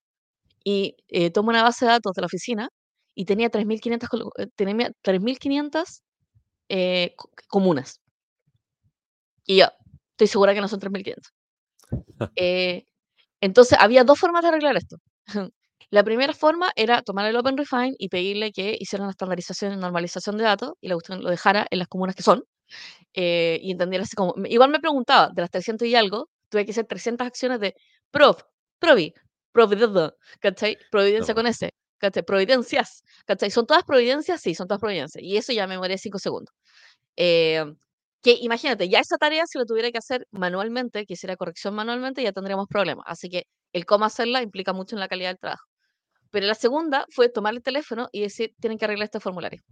Y 0.65 0.97
eh, 1.09 1.31
tomo 1.31 1.51
una 1.51 1.63
base 1.63 1.87
de 1.87 1.93
datos 1.93 2.15
de 2.15 2.23
la 2.23 2.27
oficina 2.27 2.71
y 3.15 3.25
tenía 3.25 3.51
3.500 3.51 4.31
eh, 4.39 4.49
tenía 4.57 4.93
3.500 5.03 6.03
eh, 6.69 7.15
comunas. 7.49 8.01
Y 9.47 9.59
yo, 9.59 9.67
estoy 10.13 10.27
segura 10.27 10.55
que 10.55 10.61
no 10.61 10.69
son 10.69 10.81
3.500. 10.81 11.33
eh, 12.37 12.87
entonces, 13.41 13.79
había 13.81 14.05
dos 14.05 14.19
formas 14.19 14.43
de 14.43 14.49
arreglar 14.49 14.77
esto. 14.77 14.97
La 15.91 16.03
primera 16.03 16.33
forma 16.33 16.73
era 16.75 17.03
tomar 17.03 17.27
el 17.27 17.37
OpenRefine 17.37 17.95
y 17.99 18.09
pedirle 18.09 18.51
que 18.53 18.77
hiciera 18.79 19.05
una 19.05 19.13
estandarización 19.13 19.73
y 19.73 19.77
normalización 19.77 20.37
de 20.37 20.45
datos 20.45 20.73
y 20.81 20.89
la 20.89 20.97
lo 21.09 21.31
dejara 21.31 21.67
en 21.71 21.79
las 21.79 21.89
comunas 21.89 22.17
que 22.17 22.25
son. 22.25 22.43
Eh, 23.15 23.59
y 23.63 23.73
entendiera 23.73 24.05
así 24.05 24.17
como. 24.17 24.35
Igual 24.47 24.71
me 24.71 24.81
preguntaba, 24.81 25.31
de 25.35 25.43
las 25.43 25.51
300 25.51 25.87
y 25.89 25.95
algo, 25.95 26.29
tuve 26.49 26.65
que 26.65 26.73
hacer 26.73 26.87
300 26.87 27.27
acciones 27.27 27.61
de 27.61 27.75
Prof, 28.11 28.43
Provi, 28.81 29.15
Providencia, 29.53 30.13
¿cachai? 30.41 30.77
Providencia 30.91 31.35
con 31.35 31.47
S, 31.47 31.71
¿cachai? 31.99 32.25
Providencias, 32.25 33.05
¿cachai? 33.27 33.51
¿Son 33.51 33.67
todas 33.67 33.85
providencias? 33.85 34.41
Sí, 34.43 34.55
son 34.55 34.67
todas 34.69 34.81
providencias. 34.81 35.23
Y 35.23 35.37
eso 35.37 35.53
ya 35.53 35.67
me 35.67 35.75
demoré 35.75 35.99
5 35.99 36.19
segundos. 36.19 36.55
Eh, 37.17 37.65
que 38.27 38.37
imagínate, 38.41 38.89
ya 38.89 38.99
esa 38.99 39.19
tarea, 39.19 39.47
si 39.47 39.57
lo 39.57 39.67
tuviera 39.67 39.93
que 39.93 39.99
hacer 39.99 40.27
manualmente, 40.33 41.07
que 41.07 41.13
hiciera 41.15 41.37
corrección 41.37 41.77
manualmente, 41.77 42.25
ya 42.25 42.33
tendríamos 42.33 42.67
problemas. 42.67 43.05
Así 43.07 43.29
que 43.29 43.45
el 43.73 43.87
cómo 43.87 44.05
hacerla 44.05 44.43
implica 44.43 44.73
mucho 44.73 44.97
en 44.97 45.01
la 45.01 45.07
calidad 45.07 45.29
del 45.31 45.39
trabajo. 45.39 45.65
Pero 46.33 46.47
la 46.47 46.57
segunda 46.57 47.07
fue 47.15 47.29
tomar 47.29 47.55
el 47.55 47.63
teléfono 47.63 48.09
y 48.11 48.23
decir, 48.23 48.53
tienen 48.61 48.79
que 48.79 48.85
arreglar 48.85 49.05
este 49.05 49.21
formulario. 49.21 49.63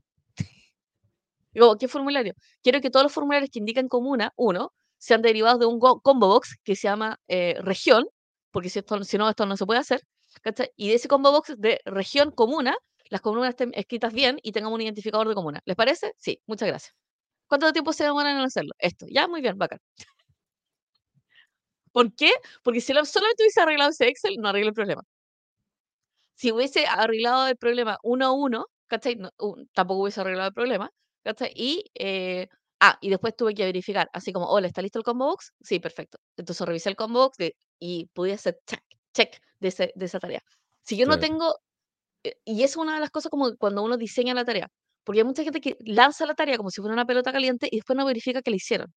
¿qué 1.80 1.88
formulario? 1.88 2.34
Quiero 2.62 2.80
que 2.80 2.90
todos 2.90 3.02
los 3.02 3.12
formularios 3.12 3.50
que 3.50 3.58
indican 3.58 3.88
comuna, 3.88 4.32
uno, 4.36 4.72
sean 4.98 5.20
derivados 5.20 5.58
de 5.58 5.66
un 5.66 5.80
combo 5.80 6.28
box 6.28 6.56
que 6.62 6.76
se 6.76 6.86
llama 6.86 7.18
eh, 7.26 7.56
región, 7.60 8.04
porque 8.52 8.70
si, 8.70 8.78
esto, 8.78 9.02
si 9.02 9.18
no, 9.18 9.28
esto 9.28 9.46
no 9.46 9.56
se 9.56 9.66
puede 9.66 9.80
hacer. 9.80 10.00
Y 10.76 10.90
de 10.90 10.94
ese 10.94 11.08
combo 11.08 11.32
box 11.32 11.54
de 11.58 11.80
región 11.86 12.30
comuna, 12.30 12.76
las 13.10 13.20
comunas 13.20 13.48
estén 13.50 13.72
escritas 13.74 14.12
bien 14.12 14.38
y 14.44 14.52
tengan 14.52 14.72
un 14.72 14.80
identificador 14.80 15.28
de 15.28 15.34
comuna. 15.34 15.60
¿Les 15.64 15.74
parece? 15.74 16.12
Sí, 16.18 16.40
muchas 16.46 16.68
gracias. 16.68 17.03
¿Cuánto 17.54 17.72
tiempo 17.72 17.92
se 17.92 18.02
demoran 18.02 18.36
en 18.36 18.42
hacerlo? 18.42 18.72
Esto. 18.78 19.06
Ya, 19.08 19.28
muy 19.28 19.40
bien, 19.40 19.56
bacán. 19.56 19.78
¿Por 21.92 22.12
qué? 22.16 22.32
Porque 22.64 22.80
si 22.80 22.88
solamente 22.88 23.44
hubiese 23.44 23.60
arreglado 23.60 23.90
ese 23.90 24.08
Excel, 24.08 24.38
no 24.38 24.48
arregla 24.48 24.70
el 24.70 24.74
problema. 24.74 25.02
Si 26.34 26.50
hubiese 26.50 26.84
arreglado 26.86 27.46
el 27.46 27.56
problema 27.56 27.96
uno 28.02 28.26
a 28.26 28.32
uno, 28.32 28.66
¿cachai? 28.88 29.16
tampoco 29.72 30.02
hubiese 30.02 30.20
arreglado 30.20 30.48
el 30.48 30.54
problema, 30.54 30.90
¿cachai? 31.22 31.52
Y, 31.54 31.84
eh, 31.94 32.48
ah, 32.80 32.98
y 33.00 33.10
después 33.10 33.36
tuve 33.36 33.54
que 33.54 33.64
verificar, 33.64 34.08
así 34.12 34.32
como, 34.32 34.46
hola, 34.46 34.66
¿está 34.66 34.82
listo 34.82 34.98
el 34.98 35.04
combo 35.04 35.26
box? 35.26 35.52
Sí, 35.62 35.78
perfecto. 35.78 36.18
Entonces 36.36 36.66
revisé 36.66 36.88
el 36.88 36.96
combo 36.96 37.20
box 37.20 37.36
y 37.78 38.06
pude 38.14 38.32
hacer 38.32 38.58
check, 38.66 38.82
check 39.14 39.40
de, 39.60 39.68
ese, 39.68 39.92
de 39.94 40.06
esa 40.06 40.18
tarea. 40.18 40.40
Si 40.82 40.96
yo 40.96 41.06
no 41.06 41.20
tengo, 41.20 41.54
eh, 42.24 42.36
y 42.44 42.64
es 42.64 42.76
una 42.76 42.94
de 42.94 43.00
las 43.00 43.10
cosas 43.10 43.30
como 43.30 43.56
cuando 43.56 43.84
uno 43.84 43.96
diseña 43.96 44.34
la 44.34 44.44
tarea, 44.44 44.68
porque 45.04 45.20
hay 45.20 45.24
mucha 45.24 45.44
gente 45.44 45.60
que 45.60 45.76
lanza 45.80 46.26
la 46.26 46.34
tarea 46.34 46.56
como 46.56 46.70
si 46.70 46.80
fuera 46.80 46.94
una 46.94 47.06
pelota 47.06 47.32
caliente 47.32 47.68
y 47.70 47.76
después 47.76 47.96
no 47.96 48.06
verifica 48.06 48.42
que 48.42 48.50
la 48.50 48.56
hicieron. 48.56 48.92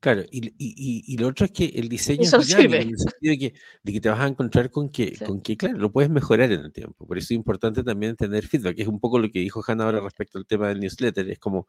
Claro, 0.00 0.22
y, 0.30 0.54
y, 0.56 1.16
lo 1.18 1.28
otro 1.28 1.44
es 1.44 1.52
que 1.52 1.66
el 1.66 1.90
diseño 1.90 2.22
es 2.22 2.48
dinámico, 2.48 2.74
en 2.74 2.88
el 2.88 2.98
sentido 2.98 3.32
de 3.32 3.38
que, 3.38 3.54
de 3.82 3.92
que, 3.92 4.00
te 4.00 4.08
vas 4.08 4.20
a 4.20 4.28
encontrar 4.28 4.70
con 4.70 4.88
que, 4.88 5.14
con 5.26 5.42
que, 5.42 5.58
claro, 5.58 5.76
lo 5.76 5.92
puedes 5.92 6.10
mejorar 6.10 6.50
en 6.52 6.60
el 6.60 6.72
tiempo. 6.72 7.06
Por 7.06 7.18
eso 7.18 7.26
es 7.26 7.32
importante 7.32 7.84
también 7.84 8.16
tener 8.16 8.46
feedback, 8.46 8.76
que 8.76 8.82
es 8.82 8.88
un 8.88 8.98
poco 8.98 9.18
lo 9.18 9.30
que 9.30 9.40
dijo 9.40 9.62
Hannah 9.66 9.84
ahora 9.84 10.00
respecto 10.00 10.38
al 10.38 10.46
tema 10.46 10.68
del 10.68 10.80
newsletter. 10.80 11.28
Es 11.28 11.38
como, 11.38 11.68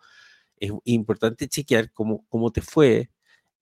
es 0.56 0.72
importante 0.86 1.50
chequear 1.50 1.92
cómo, 1.92 2.26
cómo 2.30 2.52
te 2.52 2.62
fue 2.62 3.10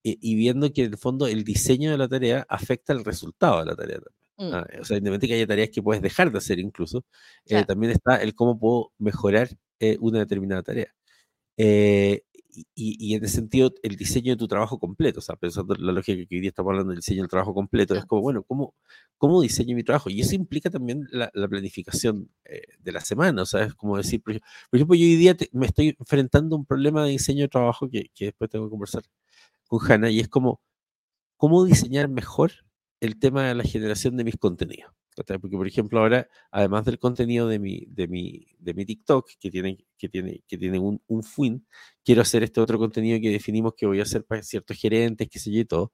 eh, 0.03 0.17
y 0.21 0.35
viendo 0.35 0.71
que 0.71 0.83
en 0.83 0.91
el 0.91 0.97
fondo 0.99 1.25
el 1.27 1.43
diseño 1.43 1.89
de 1.89 1.97
la 1.97 2.07
tarea 2.07 2.45
afecta 2.47 2.93
el 2.93 3.03
resultado 3.03 3.59
de 3.61 3.65
la 3.65 3.75
tarea 3.75 3.95
también. 3.95 4.18
Mm. 4.39 4.53
Ah, 4.53 4.65
o 4.79 4.85
sea, 4.85 4.97
independientemente 4.97 5.27
que 5.27 5.33
haya 5.33 5.47
tareas 5.47 5.69
que 5.69 5.83
puedes 5.83 6.01
dejar 6.01 6.31
de 6.31 6.37
hacer 6.37 6.59
incluso, 6.59 7.05
eh, 7.45 7.65
también 7.65 7.91
está 7.91 8.15
el 8.15 8.33
cómo 8.35 8.57
puedo 8.57 8.93
mejorar 8.97 9.49
eh, 9.79 9.97
una 9.99 10.19
determinada 10.19 10.63
tarea. 10.63 10.95
Eh, 11.57 12.21
y, 12.75 13.13
en 13.15 13.23
ese 13.23 13.35
sentido, 13.35 13.73
el 13.83 13.95
diseño 13.95 14.33
de 14.33 14.37
tu 14.37 14.47
trabajo 14.47 14.79
completo, 14.79 15.19
o 15.19 15.21
sea, 15.21 15.35
pensando 15.35 15.75
en 15.75 15.85
la 15.85 15.91
lógica 15.93 16.25
que 16.27 16.35
hoy 16.35 16.41
día 16.41 16.49
estamos 16.49 16.71
hablando 16.71 16.91
del 16.91 16.99
diseño 16.99 17.21
del 17.21 17.29
trabajo 17.29 17.53
completo, 17.53 17.95
es 17.95 18.05
como, 18.05 18.21
bueno, 18.21 18.43
¿cómo, 18.43 18.75
cómo 19.17 19.41
diseño 19.41 19.75
mi 19.75 19.83
trabajo? 19.83 20.09
Y 20.09 20.21
eso 20.21 20.35
implica 20.35 20.69
también 20.69 21.07
la, 21.11 21.29
planificación 21.47 22.29
de 22.79 22.91
la 22.91 23.01
semana, 23.01 23.43
o 23.43 23.45
sea, 23.45 23.65
es 23.65 23.75
como 23.75 23.97
decir, 23.97 24.21
por 24.23 24.33
ejemplo, 24.73 24.95
yo 24.95 25.05
hoy 25.05 25.15
día 25.15 25.37
me 25.53 25.67
estoy 25.67 25.95
enfrentando 25.99 26.55
a 26.55 26.59
un 26.59 26.65
problema 26.65 27.03
de 27.03 27.11
diseño 27.11 27.43
de 27.43 27.49
trabajo 27.49 27.89
que, 27.89 28.09
que 28.15 28.25
después 28.25 28.49
tengo 28.49 28.65
que 28.65 28.71
conversar 28.71 29.03
con 29.67 29.79
Hanna, 29.89 30.09
y 30.09 30.19
es 30.19 30.27
como, 30.27 30.61
¿cómo 31.37 31.65
diseñar 31.65 32.09
mejor 32.09 32.51
el 32.99 33.19
tema 33.19 33.47
de 33.47 33.55
la 33.55 33.63
generación 33.63 34.17
de 34.17 34.23
mis 34.23 34.37
contenidos. 34.37 34.93
Porque, 35.15 35.57
por 35.57 35.67
ejemplo, 35.67 35.99
ahora, 35.99 36.29
además 36.51 36.85
del 36.85 36.97
contenido 36.97 37.47
de 37.47 37.59
mi, 37.59 37.85
de 37.89 38.07
mi, 38.07 38.47
de 38.57 38.73
mi 38.73 38.85
TikTok, 38.85 39.29
que 39.39 39.51
tiene, 39.51 39.85
que 39.97 40.07
tiene, 40.07 40.43
que 40.47 40.57
tiene 40.57 40.79
un, 40.79 41.01
un 41.07 41.23
fin, 41.23 41.67
quiero 42.03 42.21
hacer 42.21 42.43
este 42.43 42.61
otro 42.61 42.77
contenido 42.79 43.19
que 43.19 43.29
definimos 43.29 43.73
que 43.75 43.85
voy 43.85 43.99
a 43.99 44.03
hacer 44.03 44.25
para 44.25 44.41
ciertos 44.43 44.77
gerentes, 44.77 45.27
qué 45.29 45.39
sé 45.39 45.51
yo 45.51 45.59
y 45.59 45.65
todo, 45.65 45.91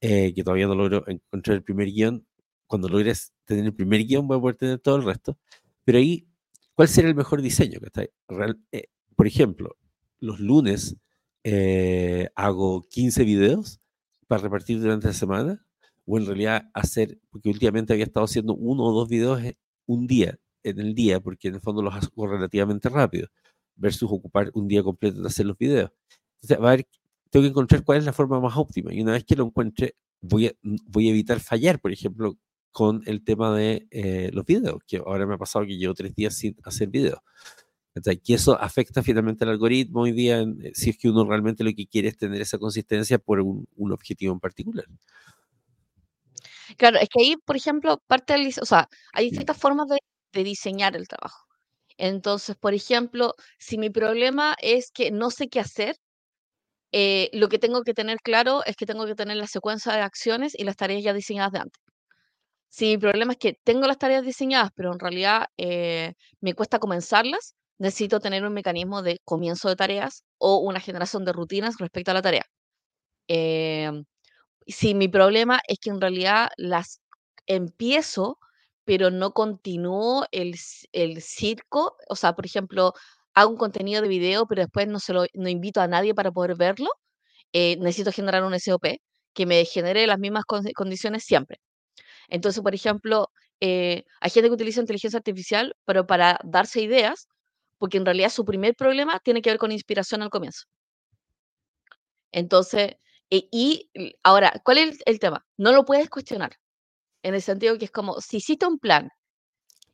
eh, 0.00 0.32
que 0.34 0.44
todavía 0.44 0.66
no 0.66 0.74
logro 0.74 1.04
encontrar 1.08 1.56
el 1.56 1.64
primer 1.64 1.88
guion. 1.90 2.26
Cuando 2.66 2.88
logres 2.88 3.32
tener 3.44 3.64
el 3.64 3.74
primer 3.74 4.04
guion, 4.04 4.28
voy 4.28 4.38
a 4.38 4.40
poder 4.40 4.56
tener 4.56 4.78
todo 4.78 4.96
el 4.96 5.04
resto. 5.04 5.36
Pero 5.84 5.98
ahí, 5.98 6.28
¿cuál 6.74 6.88
será 6.88 7.08
el 7.08 7.16
mejor 7.16 7.42
diseño? 7.42 7.80
Real, 8.28 8.60
eh, 8.70 8.84
por 9.16 9.26
ejemplo, 9.26 9.76
los 10.20 10.38
lunes 10.38 10.96
eh, 11.42 12.28
hago 12.36 12.82
15 12.82 13.24
videos 13.24 13.80
para 14.28 14.42
repartir 14.42 14.80
durante 14.80 15.08
la 15.08 15.12
semana 15.12 15.66
o 16.10 16.18
en 16.18 16.26
realidad 16.26 16.68
hacer, 16.74 17.20
porque 17.30 17.50
últimamente 17.50 17.92
había 17.92 18.04
estado 18.04 18.24
haciendo 18.24 18.54
uno 18.54 18.82
o 18.82 18.92
dos 18.92 19.08
videos 19.08 19.40
un 19.86 20.08
día 20.08 20.38
en 20.64 20.80
el 20.80 20.92
día, 20.92 21.20
porque 21.20 21.48
en 21.48 21.54
el 21.54 21.60
fondo 21.60 21.82
los 21.82 21.94
hago 21.94 22.26
relativamente 22.26 22.88
rápido, 22.88 23.28
versus 23.76 24.10
ocupar 24.10 24.50
un 24.54 24.66
día 24.66 24.82
completo 24.82 25.20
de 25.20 25.28
hacer 25.28 25.46
los 25.46 25.56
videos. 25.56 25.92
Entonces, 26.42 26.58
a 26.58 26.70
ver, 26.70 26.86
tengo 27.30 27.44
que 27.44 27.50
encontrar 27.50 27.84
cuál 27.84 27.98
es 27.98 28.04
la 28.04 28.12
forma 28.12 28.40
más 28.40 28.56
óptima. 28.56 28.92
Y 28.92 29.00
una 29.00 29.12
vez 29.12 29.24
que 29.24 29.36
lo 29.36 29.44
encuentre, 29.44 29.94
voy 30.20 30.48
a, 30.48 30.52
voy 30.62 31.06
a 31.06 31.10
evitar 31.10 31.38
fallar, 31.38 31.80
por 31.80 31.92
ejemplo, 31.92 32.36
con 32.72 33.02
el 33.06 33.22
tema 33.22 33.56
de 33.56 33.86
eh, 33.92 34.30
los 34.32 34.44
videos, 34.44 34.82
que 34.88 34.96
ahora 34.96 35.26
me 35.26 35.34
ha 35.34 35.38
pasado 35.38 35.64
que 35.64 35.76
llevo 35.76 35.94
tres 35.94 36.14
días 36.14 36.34
sin 36.34 36.56
hacer 36.64 36.88
videos. 36.88 37.20
Que 38.24 38.34
eso 38.34 38.58
afecta 38.60 39.02
finalmente 39.02 39.44
al 39.44 39.50
algoritmo 39.50 40.00
hoy 40.00 40.12
día, 40.12 40.40
eh, 40.40 40.72
si 40.74 40.90
es 40.90 40.98
que 40.98 41.08
uno 41.08 41.24
realmente 41.24 41.62
lo 41.62 41.72
que 41.72 41.86
quiere 41.86 42.08
es 42.08 42.16
tener 42.16 42.40
esa 42.40 42.58
consistencia 42.58 43.18
por 43.18 43.40
un, 43.40 43.66
un 43.76 43.92
objetivo 43.92 44.32
en 44.32 44.40
particular. 44.40 44.86
Claro, 46.78 46.98
es 46.98 47.08
que 47.08 47.20
ahí, 47.22 47.36
por 47.44 47.56
ejemplo, 47.56 47.98
parte 48.06 48.32
del, 48.34 48.52
o 48.60 48.66
sea, 48.66 48.88
hay 49.12 49.30
ciertas 49.30 49.56
formas 49.58 49.88
de, 49.88 49.98
de 50.32 50.44
diseñar 50.44 50.96
el 50.96 51.08
trabajo. 51.08 51.46
Entonces, 51.98 52.56
por 52.56 52.74
ejemplo, 52.74 53.34
si 53.58 53.78
mi 53.78 53.90
problema 53.90 54.56
es 54.60 54.90
que 54.92 55.10
no 55.10 55.30
sé 55.30 55.48
qué 55.48 55.60
hacer, 55.60 55.96
eh, 56.92 57.30
lo 57.34 57.48
que 57.48 57.58
tengo 57.58 57.82
que 57.84 57.94
tener 57.94 58.18
claro 58.22 58.62
es 58.66 58.76
que 58.76 58.86
tengo 58.86 59.06
que 59.06 59.14
tener 59.14 59.36
la 59.36 59.46
secuencia 59.46 59.92
de 59.94 60.02
acciones 60.02 60.54
y 60.58 60.64
las 60.64 60.76
tareas 60.76 61.02
ya 61.04 61.12
diseñadas 61.14 61.52
de 61.52 61.58
antes. 61.60 61.82
Si 62.68 62.86
mi 62.86 62.98
problema 62.98 63.32
es 63.32 63.38
que 63.38 63.54
tengo 63.64 63.86
las 63.86 63.98
tareas 63.98 64.24
diseñadas, 64.24 64.70
pero 64.76 64.92
en 64.92 64.98
realidad 65.00 65.46
eh, 65.58 66.14
me 66.40 66.54
cuesta 66.54 66.78
comenzarlas, 66.78 67.54
necesito 67.78 68.20
tener 68.20 68.44
un 68.46 68.52
mecanismo 68.54 69.02
de 69.02 69.18
comienzo 69.24 69.68
de 69.68 69.76
tareas 69.76 70.24
o 70.38 70.58
una 70.58 70.80
generación 70.80 71.24
de 71.24 71.32
rutinas 71.32 71.76
respecto 71.78 72.10
a 72.12 72.14
la 72.14 72.22
tarea. 72.22 72.44
Em, 73.28 74.04
si 74.72 74.94
mi 74.94 75.08
problema 75.08 75.60
es 75.68 75.78
que 75.80 75.90
en 75.90 76.00
realidad 76.00 76.50
las 76.56 77.00
empiezo, 77.46 78.38
pero 78.84 79.10
no 79.10 79.32
continúo 79.32 80.26
el, 80.32 80.56
el 80.92 81.22
circo, 81.22 81.96
o 82.08 82.16
sea, 82.16 82.34
por 82.34 82.46
ejemplo, 82.46 82.94
hago 83.34 83.50
un 83.50 83.56
contenido 83.56 84.02
de 84.02 84.08
video, 84.08 84.46
pero 84.46 84.62
después 84.62 84.88
no, 84.88 85.00
se 85.00 85.12
lo, 85.12 85.26
no 85.34 85.48
invito 85.48 85.80
a 85.80 85.88
nadie 85.88 86.14
para 86.14 86.32
poder 86.32 86.56
verlo, 86.56 86.90
eh, 87.52 87.76
necesito 87.78 88.12
generar 88.12 88.44
un 88.44 88.54
SOP 88.54 88.84
que 89.34 89.46
me 89.46 89.64
genere 89.64 90.06
las 90.06 90.18
mismas 90.18 90.44
condiciones 90.44 91.24
siempre. 91.24 91.58
Entonces, 92.28 92.62
por 92.62 92.74
ejemplo, 92.74 93.30
eh, 93.60 94.04
hay 94.20 94.30
gente 94.30 94.48
que 94.48 94.54
utiliza 94.54 94.80
inteligencia 94.80 95.18
artificial, 95.18 95.74
pero 95.84 96.06
para 96.06 96.38
darse 96.44 96.82
ideas, 96.82 97.28
porque 97.78 97.98
en 97.98 98.06
realidad 98.06 98.30
su 98.30 98.44
primer 98.44 98.74
problema 98.76 99.20
tiene 99.20 99.42
que 99.42 99.50
ver 99.50 99.58
con 99.58 99.72
inspiración 99.72 100.22
al 100.22 100.30
comienzo. 100.30 100.64
Entonces, 102.32 102.96
eh, 103.30 103.48
y 103.52 103.90
ahora, 104.22 104.52
¿cuál 104.64 104.78
es 104.78 104.98
el, 105.06 105.20
tema? 105.20 105.46
No 105.56 105.72
lo 105.72 105.84
puedes 105.84 106.10
cuestionar, 106.10 106.52
en 107.22 107.34
el 107.34 107.42
sentido 107.42 107.78
que 107.78 107.86
es 107.86 107.90
como, 107.92 108.20
si 108.20 108.38
hiciste 108.38 108.66
un 108.66 108.78
plan 108.78 109.10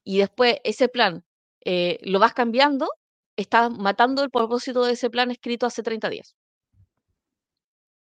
y 0.05 0.19
después 0.19 0.59
ese 0.65 0.89
plan 0.89 1.25
eh, 1.65 1.99
lo 2.03 2.19
vas 2.21 2.35
cambiando, 2.35 2.89
estás 3.37 3.71
matando 3.71 4.23
el 4.25 4.31
propósito 4.31 4.85
de 4.85 4.95
ese 4.95 5.11
plan 5.11 5.31
escrito 5.31 5.67
hace 5.67 5.83
30 5.83 6.11
días. 6.11 6.37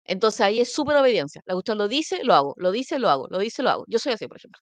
Entonces 0.05 0.41
ahí 0.41 0.61
es 0.61 0.73
súper 0.73 0.97
obediencia. 0.97 1.43
La 1.47 1.55
cuestión 1.55 1.79
lo 1.79 1.89
dice, 1.89 2.25
lo 2.25 2.35
hago, 2.35 2.55
lo 2.59 2.73
dice, 2.73 2.99
lo 2.99 3.09
hago, 3.11 3.29
lo 3.31 3.39
dice, 3.39 3.63
lo 3.63 3.71
hago. 3.71 3.85
Yo 3.89 3.99
soy 3.99 4.13
así, 4.13 4.27
por 4.27 4.39
ejemplo. 4.39 4.61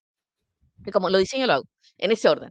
como 0.93 1.11
lo 1.11 1.19
diseño, 1.19 1.47
lo 1.47 1.55
hago, 1.55 1.65
en 1.99 2.13
ese 2.13 2.29
orden. 2.29 2.51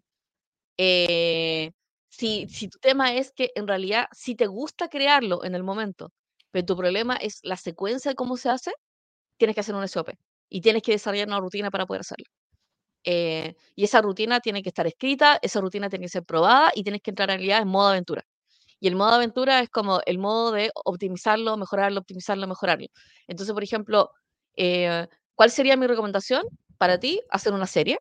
Eh, 0.78 1.72
si, 2.10 2.48
si 2.50 2.70
tu 2.70 2.80
tema 2.80 3.16
es 3.16 3.32
que 3.34 3.52
en 3.56 3.68
realidad 3.68 4.08
si 4.14 4.36
te 4.36 4.48
gusta 4.48 4.90
crearlo 4.90 5.44
en 5.44 5.56
el 5.56 5.64
momento, 5.64 6.12
pero 6.52 6.66
tu 6.66 6.78
problema 6.78 7.16
es 7.18 7.40
la 7.44 7.58
secuencia 7.58 8.12
de 8.12 8.16
cómo 8.16 8.38
se 8.38 8.50
hace, 8.50 8.72
tienes 9.38 9.56
que 9.56 9.62
hacer 9.62 9.76
un 9.76 9.84
SOP 9.88 10.10
y 10.50 10.62
tienes 10.62 10.84
que 10.84 10.94
desarrollar 10.94 11.28
una 11.28 11.40
rutina 11.40 11.72
para 11.72 11.86
poder 11.86 12.02
hacerlo. 12.02 12.26
Eh, 13.04 13.56
y 13.76 13.86
esa 13.86 14.02
rutina 14.02 14.40
tiene 14.42 14.64
que 14.64 14.70
estar 14.70 14.88
escrita, 14.88 15.40
esa 15.42 15.62
rutina 15.62 15.90
tiene 15.90 16.06
que 16.06 16.10
ser 16.10 16.24
probada 16.24 16.72
y 16.76 16.84
tienes 16.84 17.02
que 17.02 17.12
entrar 17.12 17.30
en 17.32 17.38
realidad 17.38 17.62
en 17.62 17.70
modo 17.70 17.90
aventura. 17.90 18.24
Y 18.80 18.88
el 18.88 18.96
modo 18.96 19.14
aventura 19.14 19.62
es 19.62 19.70
como 19.70 20.02
el 20.06 20.20
modo 20.20 20.52
de 20.52 20.72
optimizarlo, 20.86 21.58
mejorarlo, 21.58 22.02
optimizarlo, 22.02 22.48
mejorarlo. 22.48 22.88
Entonces, 23.28 23.54
por 23.54 23.64
ejemplo, 23.64 24.12
eh, 24.58 25.08
¿cuál 25.36 25.52
sería 25.52 25.78
mi 25.78 25.88
recomendación 25.88 26.44
para 26.78 27.00
ti? 27.00 27.22
Hacer 27.30 27.54
una 27.54 27.68
serie. 27.68 28.00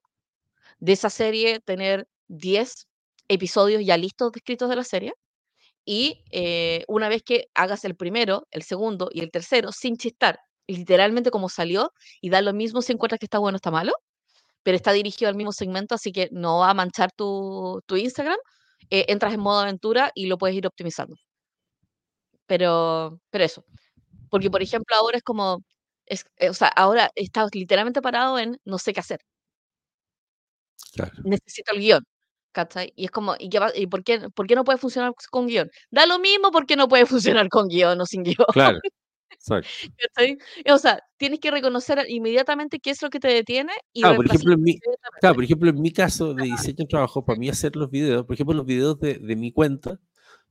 De 0.79 0.93
esa 0.93 1.11
serie, 1.11 1.61
tener 1.61 2.07
10 2.29 2.89
episodios 3.29 3.85
ya 3.85 3.97
listos 3.97 4.33
descritos 4.33 4.69
de 4.69 4.77
la 4.77 4.85
serie. 4.85 5.15
Y 5.87 6.25
eh, 6.33 6.85
una 6.89 7.09
vez 7.09 7.23
que 7.25 7.49
hagas 7.55 7.85
el 7.87 7.97
primero, 7.97 8.49
el 8.51 8.63
segundo 8.65 9.09
y 9.13 9.21
el 9.23 9.31
tercero, 9.31 9.73
sin 9.73 9.97
chistar, 9.97 10.41
literalmente 10.69 11.31
como 11.31 11.49
salió, 11.49 11.93
y 12.21 12.31
da 12.31 12.43
lo 12.43 12.53
mismo 12.55 12.83
si 12.83 12.93
encuentras 12.93 13.21
que 13.21 13.27
está 13.27 13.39
bueno 13.39 13.57
o 13.57 13.59
está 13.59 13.71
malo, 13.71 13.95
pero 14.65 14.77
está 14.77 14.93
dirigido 14.93 15.29
al 15.31 15.37
mismo 15.37 15.53
segmento, 15.53 15.95
así 15.97 16.13
que 16.13 16.29
no 16.33 16.61
va 16.61 16.71
a 16.71 16.75
manchar 16.75 17.13
tu, 17.13 17.81
tu 17.87 17.97
Instagram, 17.97 18.39
eh, 18.91 19.07
entras 19.09 19.35
en 19.35 19.41
modo 19.41 19.61
aventura 19.61 20.13
y 20.15 20.27
lo 20.29 20.39
puedes 20.39 20.57
ir 20.57 20.67
optimizando. 20.67 21.17
Pero, 22.47 23.21
pero 23.31 23.45
eso. 23.45 23.65
Porque, 24.31 24.51
por 24.51 24.63
ejemplo, 24.63 24.97
ahora 24.97 25.19
es 25.19 25.25
como, 25.25 25.65
es, 26.07 26.25
eh, 26.39 26.51
o 26.51 26.55
sea, 26.55 26.69
ahora 26.69 27.11
estás 27.17 27.51
literalmente 27.55 28.03
parado 28.03 28.39
en 28.39 28.59
no 28.65 28.79
sé 28.79 28.93
qué 28.95 29.01
hacer. 29.01 29.21
Necesito 31.23 31.73
el 31.73 31.81
guion. 31.81 32.05
¿Cachai? 32.57 32.91
Y 32.97 33.05
es 33.05 33.11
como, 33.11 33.35
¿y, 33.39 33.51
qué 33.51 33.61
y 33.75 33.87
por, 33.87 34.03
qué, 34.03 34.31
por 34.35 34.47
qué 34.47 34.55
no 34.55 34.65
puede 34.65 34.79
funcionar 34.79 35.13
con 35.31 35.47
guion? 35.47 35.71
Da 35.91 36.07
lo 36.07 36.19
mismo 36.19 36.51
porque 36.51 36.75
no 36.75 36.89
puede 36.89 37.05
funcionar 37.45 37.51
con 37.51 37.69
guion 37.69 38.01
o 38.01 38.07
sin 38.07 38.23
guion. 38.23 38.47
Claro. 38.51 38.79
O 40.73 40.79
sea, 40.79 40.99
tienes 41.19 41.39
que 41.39 41.51
reconocer 41.51 42.07
inmediatamente 42.09 42.81
qué 42.81 42.91
es 42.91 43.03
lo 43.03 43.11
que 43.11 43.21
te 43.21 43.29
detiene 43.29 43.75
y 43.93 44.01
claro, 44.01 44.17
por 44.17 44.27
ejemplo, 44.27 44.55
en 44.55 44.63
mi, 44.63 44.79
claro, 45.21 45.35
por 45.35 45.45
ejemplo, 45.45 45.69
en 45.69 45.83
mi 45.83 45.93
caso 45.93 46.33
de 46.33 46.45
diseño 46.45 46.77
de 46.79 46.87
trabajo, 46.87 47.27
para 47.27 47.39
mí 47.39 47.51
hacer 47.51 47.77
los 47.77 47.91
videos, 47.91 48.25
por 48.25 48.33
ejemplo, 48.33 48.55
los 48.55 48.65
videos 48.65 48.99
de, 48.99 49.19
de 49.19 49.37
mi 49.37 49.53
cuenta, 49.53 50.01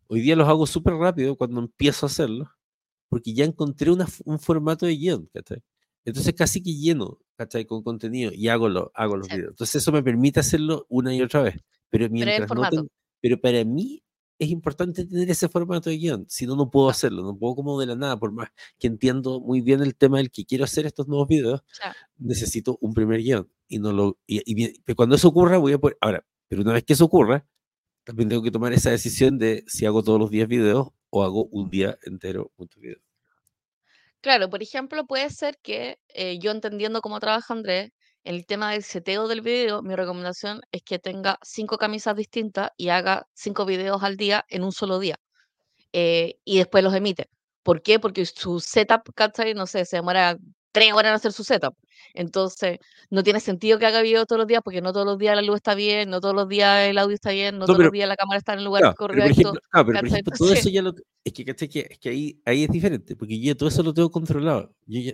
hoy 0.05 0.21
día 0.21 0.35
los 0.35 0.47
hago 0.47 0.67
súper 0.67 0.93
rápido 0.93 1.35
cuando 1.35 1.59
empiezo 1.59 2.05
a 2.05 2.09
hacerlos, 2.09 2.47
porque 3.09 3.33
ya 3.33 3.45
encontré 3.45 3.89
una, 3.89 4.05
un 4.25 4.39
formato 4.39 4.85
de 4.85 4.95
guion, 4.95 5.27
¿cachai? 5.33 5.63
Entonces 6.05 6.35
casi 6.35 6.61
que 6.61 6.75
lleno, 6.75 7.17
¿cachai? 7.35 7.65
Con 7.65 7.81
contenido 7.81 8.31
y 8.33 8.47
hago, 8.47 8.69
lo, 8.69 8.91
hago 8.93 9.17
los 9.17 9.27
videos. 9.27 9.49
Entonces 9.49 9.81
eso 9.81 9.91
me 9.91 10.03
permite 10.03 10.39
hacerlo 10.39 10.85
una 10.87 11.13
y 11.13 11.21
otra 11.21 11.41
vez. 11.41 11.55
Pero 11.89 12.09
mientras 12.09 12.49
no 12.49 12.69
tengo, 12.69 12.87
pero 13.21 13.39
para 13.39 13.63
mí 13.63 14.03
es 14.37 14.49
importante 14.49 15.05
tener 15.05 15.29
ese 15.29 15.47
formato 15.47 15.89
de 15.89 15.97
guion, 15.97 16.25
si 16.27 16.45
no, 16.45 16.55
no 16.55 16.69
puedo 16.69 16.89
hacerlo, 16.89 17.23
no 17.23 17.37
puedo 17.37 17.55
como 17.55 17.79
de 17.79 17.87
la 17.87 17.95
nada, 17.95 18.17
por 18.17 18.31
más 18.31 18.49
que 18.77 18.87
entiendo 18.87 19.39
muy 19.39 19.61
bien 19.61 19.81
el 19.81 19.95
tema 19.95 20.17
del 20.17 20.29
que 20.29 20.45
quiero 20.45 20.65
hacer 20.65 20.85
estos 20.85 21.07
nuevos 21.07 21.27
videos, 21.27 21.63
necesito 22.17 22.77
un 22.81 22.93
primer 22.93 23.21
guion. 23.21 23.49
Y, 23.67 23.79
no 23.79 23.91
lo, 23.93 24.19
y, 24.27 24.77
cuando 24.93 25.15
eso 25.15 25.29
ocurra, 25.29 25.57
voy 25.57 25.73
a 25.73 25.79
poder, 25.79 25.97
ahora, 26.01 26.25
pero 26.47 26.61
una 26.61 26.73
vez 26.73 26.83
que 26.83 26.93
eso 26.93 27.05
ocurra, 27.05 27.47
también 28.03 28.29
tengo 28.29 28.43
que 28.43 28.51
tomar 28.51 28.73
esa 28.73 28.91
decisión 28.91 29.39
de 29.39 29.63
si 29.67 29.85
hago 29.85 30.03
todos 30.03 30.19
los 30.19 30.29
días 30.29 30.47
videos 30.47 30.89
o 31.09 31.23
hago 31.23 31.45
un 31.45 31.69
día 31.69 31.97
entero 32.03 32.51
muchos 32.57 32.81
videos. 32.81 33.01
Claro, 34.21 34.49
por 34.49 34.61
ejemplo, 34.61 35.05
puede 35.05 35.29
ser 35.29 35.57
que 35.61 35.99
eh, 36.09 36.39
yo 36.39 36.51
entendiendo 36.51 37.01
cómo 37.01 37.19
trabaja 37.19 37.53
Andrés, 37.53 37.91
el 38.25 38.45
tema 38.47 38.71
del 38.71 38.83
seteo 38.83 39.27
del 39.27 39.41
video, 39.41 39.83
mi 39.83 39.95
recomendación 39.95 40.61
es 40.71 40.81
que 40.81 40.97
tenga 40.97 41.37
cinco 41.43 41.77
camisas 41.77 42.15
distintas 42.15 42.71
y 42.75 42.89
haga 42.89 43.27
cinco 43.33 43.65
videos 43.65 44.01
al 44.03 44.17
día 44.17 44.43
en 44.49 44.63
un 44.63 44.71
solo 44.71 44.99
día. 44.99 45.17
Eh, 45.93 46.37
y 46.43 46.57
después 46.57 46.83
los 46.83 46.93
emite. 46.93 47.29
¿Por 47.63 47.83
qué? 47.83 47.99
Porque 47.99 48.25
su 48.25 48.59
setup, 48.59 49.13
¿cachai? 49.13 49.53
No 49.53 49.67
sé, 49.67 49.85
se 49.85 49.97
demora 49.97 50.37
tres 50.71 50.91
horas 50.91 51.11
en 51.11 51.15
hacer 51.15 51.33
su 51.33 51.43
setup. 51.43 51.75
Entonces, 52.15 52.79
no 53.11 53.21
tiene 53.21 53.39
sentido 53.39 53.77
que 53.77 53.85
haga 53.85 54.01
video 54.01 54.25
todos 54.25 54.39
los 54.39 54.47
días 54.47 54.61
porque 54.63 54.81
no 54.81 54.91
todos 54.91 55.05
los 55.05 55.19
días 55.19 55.35
la 55.35 55.43
luz 55.43 55.57
está 55.57 55.75
bien, 55.75 56.09
no 56.09 56.19
todos 56.19 56.35
los 56.35 56.49
días 56.49 56.89
el 56.89 56.97
audio 56.97 57.13
está 57.13 57.29
bien, 57.29 57.59
no, 57.59 57.67
todos 57.67 57.79
los 57.79 57.91
días 57.91 58.09
la 58.09 58.17
cámara 58.17 58.39
está 58.39 58.53
en 58.53 58.59
el 58.59 58.65
lugar 58.65 58.95
correcto. 58.95 59.53
Pero 59.71 59.85
por 59.85 60.07
ejemplo, 60.07 60.33
todo 60.35 60.51
eso 60.51 60.69
ya 60.69 60.81
lo... 60.81 60.95
Es 61.23 61.31
que, 61.31 61.45
es 61.47 61.99
que 61.99 62.09
ahí, 62.09 62.41
ahí 62.43 62.63
es 62.63 62.69
diferente, 62.71 63.15
porque 63.15 63.39
yo 63.39 63.55
todo 63.55 63.69
eso 63.69 63.83
lo 63.83 63.93
tengo 63.93 64.09
controlado. 64.09 64.75
Yo 64.87 64.99
ya, 64.99 65.13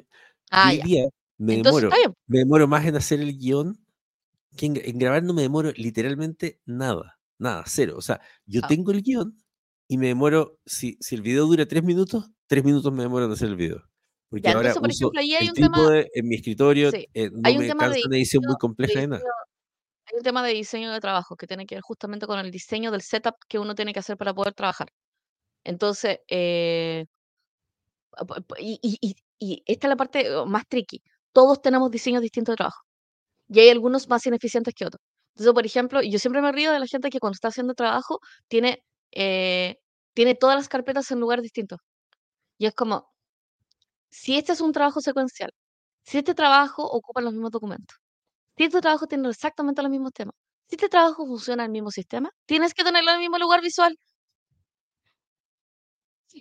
ah, 0.49 0.71
día 0.71 1.09
me 1.41 1.57
demoro, 1.57 1.89
me 2.27 2.39
demoro 2.39 2.67
más 2.67 2.85
en 2.85 2.95
hacer 2.95 3.19
el 3.19 3.35
guion 3.35 3.75
que 4.55 4.67
en, 4.67 4.99
grabar 4.99 5.23
no 5.23 5.33
me 5.33 5.41
demoro 5.41 5.71
literalmente 5.75 6.59
nada, 6.65 7.19
nada, 7.39 7.63
cero. 7.65 7.95
O 7.97 8.01
sea, 8.01 8.21
yo 8.45 8.61
ah. 8.63 8.67
tengo 8.67 8.91
el 8.91 9.01
guion 9.01 9.35
y 9.87 9.97
me 9.97 10.07
demoro, 10.07 10.59
si, 10.67 10.97
si 10.99 11.15
el 11.15 11.23
video 11.23 11.47
dura 11.47 11.65
tres 11.65 11.83
minutos, 11.83 12.29
tres 12.45 12.63
minutos 12.63 12.93
me 12.93 13.03
demoro 13.03 13.25
en 13.25 13.31
hacer 13.31 13.47
el 13.47 13.55
video. 13.55 13.81
Porque 14.29 14.49
ahora 14.49 14.73
por 14.75 14.87
uso 14.87 15.11
ejemplo, 15.13 15.19
hay 15.19 15.49
un 15.49 15.55
tema, 15.55 15.99
en 16.13 16.27
mi 16.27 16.35
escritorio, 16.35 16.91
eh, 16.93 17.31
no 17.31 17.41
hay 17.43 17.55
un 17.55 17.61
me 17.61 17.67
tema 17.67 17.89
de 17.89 18.01
una 18.05 18.15
edición 18.17 18.43
muy 18.45 18.55
compleja 18.57 18.99
de, 18.99 19.07
nada. 19.07 19.23
Hay 20.05 20.17
un 20.17 20.23
tema 20.23 20.45
de 20.45 20.53
diseño 20.53 20.91
de 20.91 20.99
trabajo 20.99 21.35
que 21.35 21.47
tiene 21.47 21.65
que 21.65 21.75
ver 21.75 21.81
justamente 21.81 22.27
con 22.27 22.37
el 22.37 22.51
diseño 22.51 22.91
del 22.91 23.01
setup 23.01 23.35
que 23.47 23.57
uno 23.57 23.73
tiene 23.73 23.93
que 23.93 23.99
hacer 23.99 24.15
para 24.15 24.33
poder 24.33 24.53
trabajar. 24.53 24.93
Entonces, 25.63 26.19
eh, 26.29 27.07
y, 28.59 28.79
y, 28.81 29.15
y, 29.39 29.63
esta 29.65 29.87
es 29.87 29.89
la 29.89 29.97
parte 29.97 30.35
oh, 30.35 30.45
más 30.45 30.67
tricky 30.67 31.01
todos 31.33 31.61
tenemos 31.61 31.91
diseños 31.91 32.21
distintos 32.21 32.53
de 32.53 32.57
trabajo. 32.57 32.81
Y 33.49 33.59
hay 33.61 33.69
algunos 33.69 34.07
más 34.09 34.25
ineficientes 34.27 34.73
que 34.75 34.85
otros. 34.85 35.01
Entonces, 35.35 35.53
por 35.53 35.65
ejemplo, 35.65 36.01
yo 36.01 36.19
siempre 36.19 36.41
me 36.41 36.51
río 36.51 36.71
de 36.71 36.79
la 36.79 36.87
gente 36.87 37.09
que 37.09 37.19
cuando 37.19 37.35
está 37.35 37.49
haciendo 37.49 37.73
trabajo 37.73 38.19
tiene, 38.47 38.83
eh, 39.11 39.77
tiene 40.13 40.35
todas 40.35 40.55
las 40.57 40.69
carpetas 40.69 41.11
en 41.11 41.19
lugares 41.19 41.43
distintos. 41.43 41.79
Y 42.57 42.67
es 42.67 42.73
como, 42.75 43.09
si 44.09 44.37
este 44.37 44.53
es 44.53 44.61
un 44.61 44.71
trabajo 44.73 45.01
secuencial, 45.01 45.51
si 46.03 46.19
este 46.19 46.35
trabajo 46.35 46.83
ocupa 46.85 47.21
los 47.21 47.33
mismos 47.33 47.51
documentos, 47.51 47.97
si 48.57 48.65
este 48.65 48.81
trabajo 48.81 49.07
tiene 49.07 49.29
exactamente 49.29 49.81
los 49.81 49.91
mismos 49.91 50.13
temas, 50.13 50.35
Si 50.67 50.75
este 50.75 50.89
trabajo 50.89 51.25
funciona 51.27 51.63
en 51.63 51.69
el 51.69 51.73
mismo 51.73 51.91
sistema, 51.91 52.31
tienes 52.45 52.73
que 52.73 52.83
tenerlo 52.83 53.11
en 53.11 53.15
el 53.17 53.21
mismo 53.21 53.37
lugar 53.39 53.61
visual. 53.61 53.97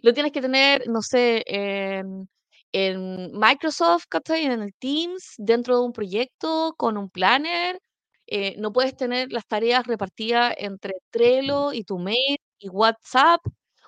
Lo 0.02 0.12
tienes 0.14 0.32
que 0.32 0.40
tener, 0.40 0.88
no 0.88 1.02
sé, 1.02 1.42
en, 1.46 2.28
en 2.72 3.32
Microsoft, 3.32 4.04
¿cachai? 4.08 4.44
En 4.46 4.62
el 4.62 4.74
Teams, 4.78 5.34
dentro 5.38 5.76
de 5.78 5.84
un 5.86 5.92
proyecto, 5.92 6.74
con 6.76 6.96
un 6.96 7.10
planner. 7.10 7.80
Eh, 8.26 8.54
no 8.58 8.72
puedes 8.72 8.96
tener 8.96 9.32
las 9.32 9.46
tareas 9.46 9.86
repartidas 9.86 10.54
entre 10.58 10.94
Trello 11.10 11.72
y 11.72 11.84
tu 11.84 11.98
mail 11.98 12.36
y 12.58 12.68
WhatsApp. 12.68 13.40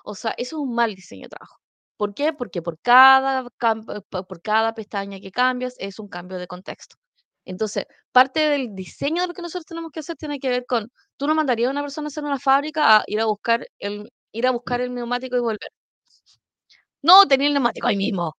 O 0.03 0.15
sea, 0.15 0.31
eso 0.37 0.57
es 0.57 0.61
un 0.61 0.75
mal 0.75 0.95
diseño 0.95 1.23
de 1.23 1.29
trabajo. 1.29 1.57
¿Por 1.97 2.13
qué? 2.13 2.33
Porque 2.33 2.61
por 2.61 2.77
cada, 2.81 3.45
por 4.09 4.41
cada 4.41 4.73
pestaña 4.73 5.19
que 5.19 5.31
cambias 5.31 5.75
es 5.79 5.99
un 5.99 6.09
cambio 6.09 6.37
de 6.37 6.47
contexto. 6.47 6.97
Entonces, 7.45 7.85
parte 8.11 8.39
del 8.49 8.75
diseño 8.75 9.21
de 9.21 9.27
lo 9.29 9.33
que 9.33 9.41
nosotros 9.41 9.65
tenemos 9.65 9.91
que 9.91 9.99
hacer 10.01 10.15
tiene 10.17 10.39
que 10.39 10.49
ver 10.49 10.65
con, 10.67 10.89
tú 11.17 11.27
no 11.27 11.35
mandarías 11.35 11.67
a 11.69 11.71
una 11.71 11.81
persona 11.81 12.07
a 12.07 12.09
hacer 12.09 12.23
una 12.23 12.39
fábrica 12.39 12.97
a 12.99 13.03
ir 13.07 13.19
a 13.21 13.25
buscar 13.25 13.67
el, 13.79 14.11
ir 14.31 14.47
a 14.47 14.51
buscar 14.51 14.81
el 14.81 14.93
neumático 14.93 15.35
y 15.37 15.39
volver. 15.41 15.69
No, 17.01 17.25
tenía 17.27 17.47
el 17.47 17.53
neumático 17.53 17.87
ahí 17.87 17.97
mismo. 17.97 18.33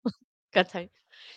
¿Cachai? 0.55 0.91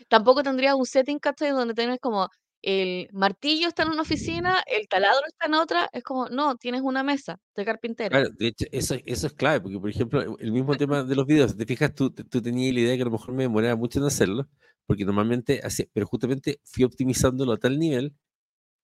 Tampoco 0.07 0.43
tendrías 0.43 0.76
un 0.76 0.86
setting, 0.86 1.18
¿cachai? 1.18 1.49
Donde 1.51 1.74
tienes 1.74 1.99
como 1.99 2.30
el 2.61 3.09
martillo 3.13 3.68
está 3.68 3.84
en 3.84 3.89
una 3.89 4.01
oficina, 4.03 4.63
el 4.68 4.88
taladro 4.88 5.22
está 5.28 5.47
en 5.47 5.55
otra. 5.55 5.89
Es 5.91 6.03
como, 6.03 6.30
no, 6.30 6.55
tienes 6.55 6.82
una 6.82 7.01
mesa 7.03 7.39
de 7.55 7.65
carpintero. 7.65 8.11
Claro, 8.11 8.30
de 8.38 8.47
hecho, 8.47 8.65
eso, 8.72 8.95
eso 9.05 9.28
es 9.28 9.34
clave, 9.34 9.61
porque 9.61 9.80
por 9.80 9.89
ejemplo, 9.89 10.38
el 10.38 10.51
mismo 10.51 10.76
tema 10.76 11.03
de 11.03 11.15
los 11.15 11.26
videos, 11.26 11.51
si 11.51 11.57
te 11.57 11.65
fijas, 11.65 11.93
tú, 11.95 12.11
tú 12.11 12.41
tenías 12.41 12.74
la 12.74 12.80
idea 12.80 12.95
que 12.95 13.01
a 13.01 13.05
lo 13.05 13.11
mejor 13.11 13.34
me 13.34 13.43
demoraba 13.43 13.76
mucho 13.76 13.99
en 13.99 14.05
hacerlo, 14.05 14.47
porque 14.86 15.03
normalmente 15.03 15.61
hacía, 15.63 15.86
pero 15.93 16.05
justamente 16.05 16.59
fui 16.63 16.84
optimizándolo 16.84 17.53
a 17.53 17.57
tal 17.57 17.80
nivel 17.80 18.13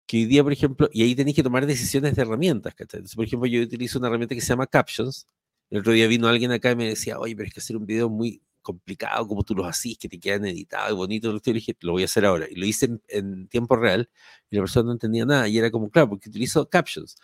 que 0.07 0.17
hoy 0.17 0.25
día, 0.25 0.43
por 0.43 0.53
ejemplo, 0.53 0.89
y 0.91 1.03
ahí 1.03 1.15
tenéis 1.15 1.35
que 1.35 1.43
tomar 1.43 1.65
decisiones 1.65 2.15
de 2.15 2.21
herramientas, 2.23 2.73
¿cachai? 2.75 2.99
Entonces, 2.99 3.15
por 3.15 3.25
ejemplo, 3.25 3.47
yo 3.47 3.61
utilizo 3.61 3.99
una 3.99 4.07
herramienta 4.09 4.35
que 4.35 4.41
se 4.41 4.47
llama 4.47 4.67
Captions. 4.67 5.27
El 5.69 5.79
otro 5.79 5.93
día 5.93 6.07
vino 6.07 6.27
alguien 6.27 6.51
acá 6.51 6.71
y 6.71 6.75
me 6.75 6.89
decía, 6.89 7.19
oye, 7.19 7.35
pero 7.35 7.47
es 7.47 7.53
que 7.53 7.59
hacer 7.59 7.77
un 7.77 7.85
video 7.85 8.09
muy 8.09 8.41
complicado, 8.63 9.27
como 9.27 9.43
tú 9.43 9.53
los 9.55 9.67
hacís, 9.67 9.97
que 9.99 10.09
te 10.09 10.19
quedan 10.19 10.45
editados 10.45 10.91
y 10.91 10.95
bonitos. 10.95 11.41
Y 11.45 11.53
dije, 11.53 11.77
lo 11.81 11.93
voy 11.93 12.01
a 12.03 12.05
hacer 12.05 12.25
ahora. 12.25 12.47
Y 12.49 12.55
lo 12.55 12.65
hice 12.65 12.87
en, 12.87 13.01
en, 13.09 13.47
tiempo 13.47 13.75
real 13.75 14.09
y 14.49 14.55
la 14.55 14.63
persona 14.63 14.87
no 14.87 14.91
entendía 14.93 15.25
nada. 15.25 15.47
Y 15.47 15.57
era 15.57 15.69
como, 15.69 15.89
claro, 15.91 16.09
porque 16.09 16.29
utilizo 16.29 16.67
Captions. 16.69 17.15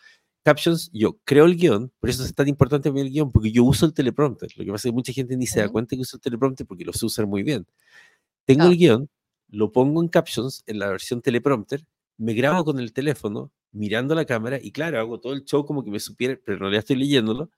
Captions, 0.44 0.90
yo 0.94 1.20
creo 1.26 1.46
el 1.46 1.58
guion, 1.58 1.92
por 2.00 2.10
eso 2.10 2.24
es 2.24 2.34
tan 2.34 2.48
importante 2.48 2.90
el 2.90 3.10
guion, 3.10 3.32
porque 3.32 3.52
yo 3.52 3.64
uso 3.64 3.86
el 3.86 3.94
teleprompter. 3.94 4.52
Lo 4.56 4.64
que 4.66 4.72
pasa 4.72 4.88
es 4.88 4.92
que 4.92 4.96
mucha 4.96 5.14
gente 5.14 5.36
ni 5.36 5.48
se 5.48 5.60
da 5.60 5.70
cuenta 5.70 5.96
que 5.96 6.02
uso 6.02 6.18
el 6.18 6.22
teleprompter 6.22 6.66
porque 6.66 6.86
lo 6.86 6.94
sé 6.94 7.06
usar 7.06 7.28
muy 7.28 7.44
bien. 7.44 7.68
Tengo 8.46 8.66
el 8.66 8.78
guion, 8.78 9.10
lo 9.50 9.72
pongo 9.72 10.02
en 10.02 10.08
Captions, 10.08 10.64
en 10.66 10.80
la 10.80 10.88
versión 10.88 11.22
teleprompter, 11.22 11.86
me 12.18 12.34
grabo 12.34 12.66
con 12.66 12.80
el 12.80 12.94
teléfono, 12.94 13.52
mirando 13.72 14.16
la 14.16 14.26
cámara, 14.26 14.60
y 14.62 14.72
claro, 14.72 15.00
hago 15.00 15.20
todo 15.20 15.34
el 15.34 15.46
show 15.46 15.66
como 15.66 15.84
que 15.84 15.92
me 15.92 16.00
supiera, 16.00 16.38
pero 16.44 16.56
en 16.56 16.62
realidad 16.62 16.80
estoy 16.80 16.96
leyéndolo, 16.96 17.52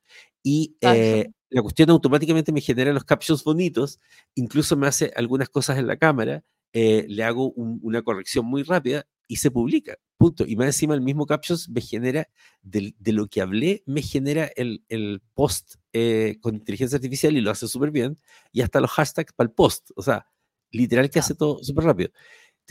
y 0.44 0.76
eh, 0.82 1.30
la 1.50 1.62
cuestión 1.62 1.90
automáticamente 1.90 2.52
me 2.52 2.62
genera 2.62 2.94
los 2.94 3.04
captions 3.04 3.44
bonitos, 3.44 4.00
incluso 4.36 4.76
me 4.78 4.88
hace 4.88 5.12
algunas 5.16 5.50
cosas 5.50 5.78
en 5.78 5.88
la 5.88 5.98
cámara, 5.98 6.44
eh, 6.74 7.06
le 7.08 7.24
hago 7.24 7.52
una 7.52 8.02
corrección 8.02 8.46
muy 8.46 8.64
rápida 8.64 9.06
y 9.28 9.38
se 9.38 9.52
publica, 9.52 9.98
punto. 10.18 10.46
Y 10.48 10.56
más 10.56 10.68
encima 10.68 10.94
el 10.94 11.02
mismo 11.02 11.26
captions 11.26 11.70
me 11.70 11.82
genera, 11.82 12.30
de, 12.62 12.94
lo 13.06 13.28
que 13.28 13.42
hablé, 13.42 13.84
me 13.86 14.02
genera 14.02 14.50
el, 14.56 14.84
el 14.88 15.22
post 15.34 15.76
eh, 15.92 16.38
con 16.42 16.56
inteligencia 16.56 16.96
artificial 16.96 17.36
y 17.36 17.42
lo 17.42 17.52
hace 17.52 17.68
súper 17.68 17.92
bien, 17.92 18.18
y 18.52 18.62
hasta 18.62 18.80
los 18.80 18.92
hashtags 18.92 19.34
para 19.34 19.50
el 19.50 19.54
post, 19.54 19.92
o 19.96 20.02
sea, 20.02 20.28
literal 20.72 21.10
que 21.10 21.20
hace 21.20 21.36
todo 21.36 21.62
súper 21.64 21.84
rápido 21.84 22.12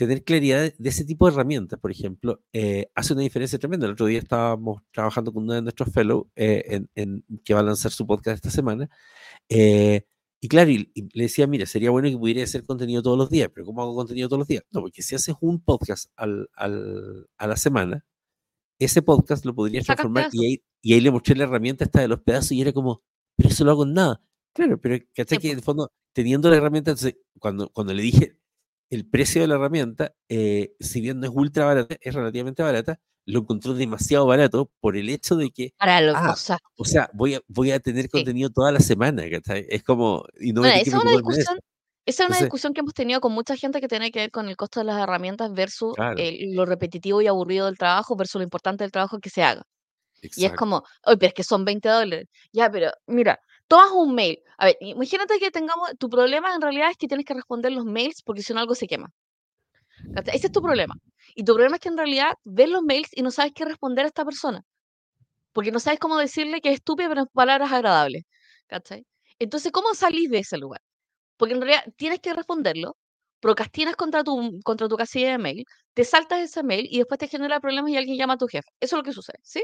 tener 0.01 0.23
claridad 0.23 0.73
de 0.75 0.89
ese 0.89 1.05
tipo 1.05 1.27
de 1.27 1.33
herramientas, 1.33 1.79
por 1.79 1.91
ejemplo, 1.91 2.41
eh, 2.53 2.89
hace 2.95 3.13
una 3.13 3.21
diferencia 3.21 3.59
tremenda. 3.59 3.85
El 3.85 3.93
otro 3.93 4.07
día 4.07 4.17
estábamos 4.17 4.81
trabajando 4.91 5.31
con 5.31 5.43
uno 5.43 5.53
de 5.53 5.61
nuestros 5.61 5.93
fellows 5.93 6.25
eh, 6.35 6.81
en, 6.95 7.23
que 7.45 7.53
va 7.53 7.59
a 7.59 7.63
lanzar 7.63 7.91
su 7.91 8.07
podcast 8.07 8.37
esta 8.37 8.49
semana. 8.49 8.89
Eh, 9.47 10.07
y 10.39 10.47
claro, 10.47 10.71
le 10.71 11.23
decía, 11.23 11.45
mira, 11.45 11.67
sería 11.67 11.91
bueno 11.91 12.09
que 12.09 12.17
pudiera 12.17 12.43
hacer 12.43 12.65
contenido 12.65 13.03
todos 13.03 13.15
los 13.15 13.29
días, 13.29 13.51
pero 13.53 13.63
¿cómo 13.63 13.83
hago 13.83 13.93
contenido 13.93 14.27
todos 14.27 14.39
los 14.39 14.47
días? 14.47 14.63
No, 14.71 14.81
porque 14.81 15.03
si 15.03 15.13
haces 15.13 15.35
un 15.39 15.61
podcast 15.63 16.09
al, 16.15 16.49
al, 16.55 17.27
a 17.37 17.45
la 17.45 17.55
semana, 17.55 18.03
ese 18.79 19.03
podcast 19.03 19.45
lo 19.45 19.53
podrías 19.53 19.85
transformar 19.85 20.29
y 20.31 20.45
ahí, 20.45 20.63
y 20.81 20.93
ahí 20.95 21.01
le 21.01 21.11
mostré 21.11 21.35
la 21.35 21.43
herramienta 21.43 21.83
esta 21.83 22.01
de 22.01 22.07
los 22.07 22.21
pedazos 22.21 22.53
y 22.53 22.61
era 22.61 22.73
como, 22.73 23.03
pero 23.35 23.49
eso 23.49 23.63
lo 23.63 23.69
hago 23.69 23.83
en 23.83 23.93
nada. 23.93 24.19
Claro, 24.53 24.81
pero 24.81 24.97
¿cachai? 25.13 25.37
Que 25.37 25.51
en 25.51 25.57
el 25.57 25.63
fondo, 25.63 25.91
teniendo 26.11 26.49
la 26.49 26.57
herramienta, 26.57 26.89
entonces, 26.89 27.17
cuando, 27.39 27.69
cuando 27.69 27.93
le 27.93 28.01
dije, 28.01 28.40
el 28.91 29.07
precio 29.07 29.41
de 29.41 29.47
la 29.47 29.55
herramienta, 29.55 30.13
eh, 30.29 30.73
si 30.79 31.01
bien 31.01 31.19
no 31.19 31.25
es 31.25 31.31
ultra 31.33 31.65
barata, 31.65 31.95
es 31.99 32.13
relativamente 32.13 32.61
barata, 32.61 32.99
lo 33.25 33.39
encontró 33.39 33.73
demasiado 33.73 34.25
barato 34.25 34.69
por 34.81 34.97
el 34.97 35.09
hecho 35.09 35.37
de 35.37 35.49
que. 35.49 35.73
Para 35.77 36.01
lo, 36.01 36.13
ah, 36.15 36.35
o, 36.75 36.85
sea, 36.85 37.09
voy 37.13 37.35
a, 37.35 37.41
voy 37.47 37.71
a 37.71 37.79
tener 37.79 38.09
contenido 38.09 38.49
toda 38.49 38.71
la 38.71 38.81
semana. 38.81 39.23
Es 39.23 39.83
como. 39.83 40.25
Y 40.39 40.51
no 40.51 40.65
esa 40.65 40.77
es 40.77 40.93
una 40.93 41.11
discusión. 41.11 41.59
Esa 42.05 42.23
es 42.23 42.29
una 42.29 42.39
discusión 42.39 42.73
que 42.73 42.81
hemos 42.81 42.93
tenido 42.93 43.21
con 43.21 43.31
mucha 43.31 43.55
gente 43.55 43.79
que 43.79 43.87
tiene 43.87 44.11
que 44.11 44.19
ver 44.19 44.31
con 44.31 44.49
el 44.49 44.57
costo 44.57 44.79
de 44.79 44.87
las 44.87 45.01
herramientas 45.01 45.53
versus 45.53 45.95
lo 45.97 46.65
repetitivo 46.65 47.21
y 47.21 47.27
aburrido 47.27 47.67
del 47.67 47.77
trabajo 47.77 48.15
versus 48.15 48.39
lo 48.39 48.43
importante 48.43 48.83
del 48.83 48.91
trabajo 48.91 49.19
que 49.19 49.29
se 49.29 49.43
haga. 49.43 49.63
Y 50.21 50.45
es 50.45 50.53
como, 50.53 50.83
oye, 51.05 51.17
pero 51.17 51.27
es 51.29 51.33
que 51.33 51.43
son 51.43 51.63
20 51.63 51.87
dólares. 51.87 52.27
Ya, 52.51 52.69
pero 52.69 52.91
mira, 53.07 53.39
tomas 53.71 53.91
un 53.91 54.13
mail. 54.15 54.37
A 54.57 54.65
ver, 54.65 54.77
imagínate 54.81 55.39
que 55.39 55.49
tengamos, 55.49 55.91
tu 55.97 56.09
problema 56.09 56.53
en 56.53 56.61
realidad 56.61 56.89
es 56.91 56.97
que 56.97 57.07
tienes 57.07 57.25
que 57.25 57.33
responder 57.33 57.71
los 57.71 57.85
mails 57.85 58.21
porque 58.21 58.43
si 58.43 58.53
no 58.53 58.59
algo 58.59 58.75
se 58.75 58.85
quema. 58.85 59.07
Ese 60.25 60.47
es 60.47 60.51
tu 60.51 60.61
problema. 60.61 60.95
Y 61.35 61.45
tu 61.45 61.53
problema 61.53 61.77
es 61.77 61.81
que 61.81 61.87
en 61.87 61.97
realidad 61.97 62.33
ves 62.43 62.69
los 62.69 62.81
mails 62.83 63.09
y 63.13 63.21
no 63.21 63.31
sabes 63.31 63.53
qué 63.55 63.63
responder 63.63 64.03
a 64.03 64.09
esta 64.09 64.25
persona. 64.25 64.61
Porque 65.53 65.71
no 65.71 65.79
sabes 65.79 65.99
cómo 65.99 66.17
decirle 66.17 66.59
que 66.61 66.69
es 66.69 66.75
estúpido, 66.75 67.09
pero 67.09 67.21
en 67.21 67.27
palabras 67.33 67.71
agradables. 67.71 68.23
¿Cachai? 68.67 69.05
Entonces, 69.39 69.71
¿cómo 69.71 69.93
salís 69.93 70.29
de 70.29 70.39
ese 70.39 70.57
lugar? 70.57 70.81
Porque 71.37 71.53
en 71.55 71.61
realidad 71.61 71.85
tienes 71.97 72.19
que 72.19 72.33
responderlo, 72.33 72.97
procrastinas 73.39 73.95
contra 73.95 74.23
tu, 74.23 74.59
contra 74.63 74.89
tu 74.89 74.97
casilla 74.97 75.31
de 75.31 75.37
mail, 75.39 75.65
te 75.93 76.03
saltas 76.05 76.41
ese 76.41 76.63
mail 76.63 76.87
y 76.91 76.97
después 76.99 77.19
te 77.19 77.27
genera 77.29 77.61
problemas 77.61 77.91
y 77.91 77.97
alguien 77.97 78.17
llama 78.17 78.33
a 78.35 78.37
tu 78.37 78.47
jefe. 78.47 78.69
Eso 78.81 78.97
es 78.97 78.99
lo 78.99 79.03
que 79.03 79.13
sucede, 79.13 79.39
¿sí? 79.43 79.63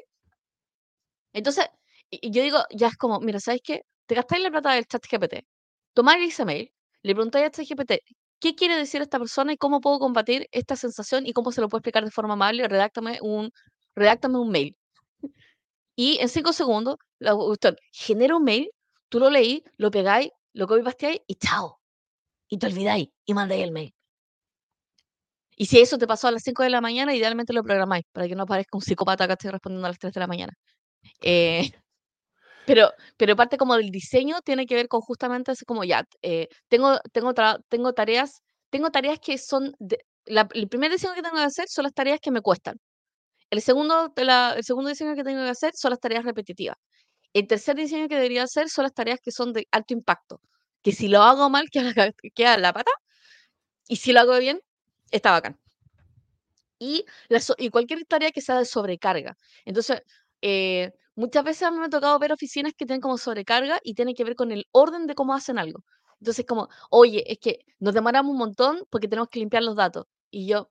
Entonces, 1.33 1.67
y 2.09 2.31
yo 2.31 2.43
digo, 2.43 2.59
ya 2.71 2.87
es 2.87 2.97
como, 2.97 3.19
mira, 3.19 3.39
¿sabes 3.39 3.61
qué? 3.63 3.81
Te 4.07 4.15
gastáis 4.15 4.43
la 4.43 4.51
plata 4.51 4.73
del 4.73 4.85
chat 4.87 5.03
GPT, 5.09 5.45
tomáis 5.93 6.33
ese 6.33 6.45
mail, 6.45 6.71
le 7.03 7.13
preguntáis 7.13 7.47
a 7.47 7.51
chat 7.51 7.65
GPT, 7.67 7.99
¿qué 8.39 8.55
quiere 8.55 8.77
decir 8.77 9.01
esta 9.01 9.19
persona 9.19 9.53
y 9.53 9.57
cómo 9.57 9.81
puedo 9.81 9.99
combatir 9.99 10.47
esta 10.51 10.75
sensación 10.75 11.25
y 11.25 11.33
cómo 11.33 11.51
se 11.51 11.61
lo 11.61 11.69
puedo 11.69 11.79
explicar 11.79 12.05
de 12.05 12.11
forma 12.11 12.33
amable? 12.33 12.67
Redáctame 12.67 13.19
un, 13.21 13.51
redáctame 13.95 14.37
un 14.39 14.49
mail. 14.49 14.77
Y 15.95 16.19
en 16.19 16.29
cinco 16.29 16.53
segundos, 16.53 16.97
la 17.19 17.35
genera 17.91 18.35
un 18.35 18.43
mail, 18.43 18.69
tú 19.09 19.19
lo 19.19 19.29
leí, 19.29 19.63
lo 19.77 19.89
pegáis, 19.91 20.29
lo 20.53 20.67
copy 20.67 20.83
pasteáis 20.83 21.21
y 21.27 21.35
chao. 21.35 21.79
Y 22.49 22.57
te 22.59 22.67
olvidáis 22.67 23.09
y 23.25 23.33
mandáis 23.33 23.63
el 23.63 23.71
mail. 23.71 23.93
Y 25.57 25.65
si 25.65 25.79
eso 25.79 25.97
te 25.97 26.05
pasó 26.05 26.27
a 26.27 26.31
las 26.31 26.43
5 26.43 26.61
de 26.63 26.69
la 26.69 26.81
mañana, 26.81 27.15
idealmente 27.15 27.51
lo 27.51 27.63
programáis 27.63 28.05
para 28.11 28.27
que 28.27 28.35
no 28.35 28.43
aparezca 28.43 28.77
un 28.77 28.81
psicópata 28.81 29.25
que 29.25 29.33
esté 29.33 29.51
respondiendo 29.51 29.87
a 29.87 29.89
las 29.89 29.97
3 29.97 30.13
de 30.13 30.19
la 30.19 30.27
mañana. 30.27 30.53
Eh, 31.21 31.71
pero, 32.68 32.91
pero 33.15 33.36
parte 33.38 33.57
como 33.57 33.78
del 33.78 33.91
diseño 33.91 34.41
tiene 34.41 34.65
que 34.65 34.76
ver 34.76 34.89
con 34.89 34.99
justamente 34.99 35.51
así 35.51 35.63
como 35.63 35.86
ya, 35.86 36.05
eh, 36.22 36.49
tengo, 36.68 36.99
tengo, 37.13 37.34
tengo 37.70 37.93
tareas, 37.93 38.41
tengo 38.70 38.91
tareas 38.91 39.20
que 39.20 39.38
son, 39.38 39.74
el 40.26 40.68
primer 40.68 40.91
diseño 40.91 41.13
que 41.15 41.22
tengo 41.22 41.38
que 41.38 41.43
hacer 41.43 41.70
son 41.70 41.84
las 41.84 41.93
tareas 41.93 42.20
que 42.20 42.30
me 42.30 42.41
cuestan. 42.41 42.78
El 43.49 43.61
segundo, 43.61 44.13
el 44.18 44.63
segundo 44.65 44.89
diseño 44.89 45.15
que 45.15 45.24
tengo 45.24 45.43
que 45.43 45.49
hacer 45.49 45.72
son 45.76 45.91
las 45.91 46.01
tareas 46.01 46.26
repetitivas. 46.26 46.76
El 47.34 47.47
tercer 47.47 47.78
diseño 47.78 48.09
que 48.09 48.15
debería 48.15 48.43
hacer 48.43 48.70
son 48.70 48.84
las 48.84 48.93
tareas 48.93 49.20
que 49.24 49.32
son 49.32 49.53
de 49.53 49.65
alto 49.72 49.93
impacto, 49.93 50.41
que 50.84 50.91
si 50.91 51.07
lo 51.07 51.24
hago 51.24 51.49
mal, 51.49 51.70
queda 51.72 51.93
la, 51.95 52.11
queda 52.36 52.57
la 52.57 52.74
pata, 52.74 52.91
y 53.88 53.95
si 53.95 54.11
lo 54.11 54.20
hago 54.20 54.38
bien, 54.39 54.59
está 55.11 55.32
bacán. 55.32 55.57
Y, 56.80 57.05
y 57.57 57.70
cualquier 57.70 58.05
tarea 58.05 58.32
que 58.32 58.41
sea 58.41 58.59
de 58.59 58.65
sobrecarga. 58.65 59.38
Entonces, 59.63 60.01
eh, 60.41 60.91
muchas 61.18 61.43
veces 61.43 61.63
a 61.63 61.72
mí 61.72 61.80
me 61.80 61.88
ha 61.88 61.89
tocado 61.89 62.18
ver 62.20 62.32
oficinas 62.32 62.74
que 62.78 62.86
tienen 62.86 63.01
como 63.01 63.18
sobrecarga 63.18 63.80
y 63.84 63.95
tienen 63.95 64.15
que 64.15 64.24
ver 64.24 64.36
con 64.36 64.51
el 64.51 64.65
orden 64.72 65.07
de 65.07 65.15
cómo 65.15 65.34
hacen 65.34 65.57
algo. 65.57 65.84
Entonces, 66.22 66.45
como, 66.47 66.70
oye, 66.89 67.24
es 67.32 67.39
que 67.39 67.59
nos 67.80 67.93
demoramos 67.93 68.32
un 68.32 68.38
montón 68.38 68.84
porque 68.89 69.07
tenemos 69.07 69.28
que 69.30 69.39
limpiar 69.39 69.63
los 69.63 69.76
datos. 69.76 70.05
Y 70.32 70.47
yo, 70.47 70.70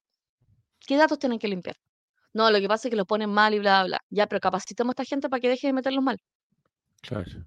¿qué 0.87 0.97
datos 0.97 1.19
tienen 1.19 1.39
que 1.39 1.49
limpiar? 1.49 1.77
No, 2.33 2.51
lo 2.51 2.61
que 2.61 2.69
pasa 2.69 2.89
es 2.89 2.91
que 2.91 2.97
los 2.97 3.07
ponen 3.07 3.31
mal 3.31 3.55
y 3.55 3.59
bla, 3.59 3.81
bla, 3.81 3.87
bla. 3.87 4.01
Ya, 4.11 4.27
pero 4.27 4.41
capacitemos 4.41 4.91
a 4.91 4.95
esta 4.95 5.05
gente 5.05 5.29
para 5.29 5.41
que 5.41 5.49
deje 5.49 5.67
de 5.69 5.73
meterlos 5.73 6.03
mal. 6.03 6.19
Claro. 7.03 7.47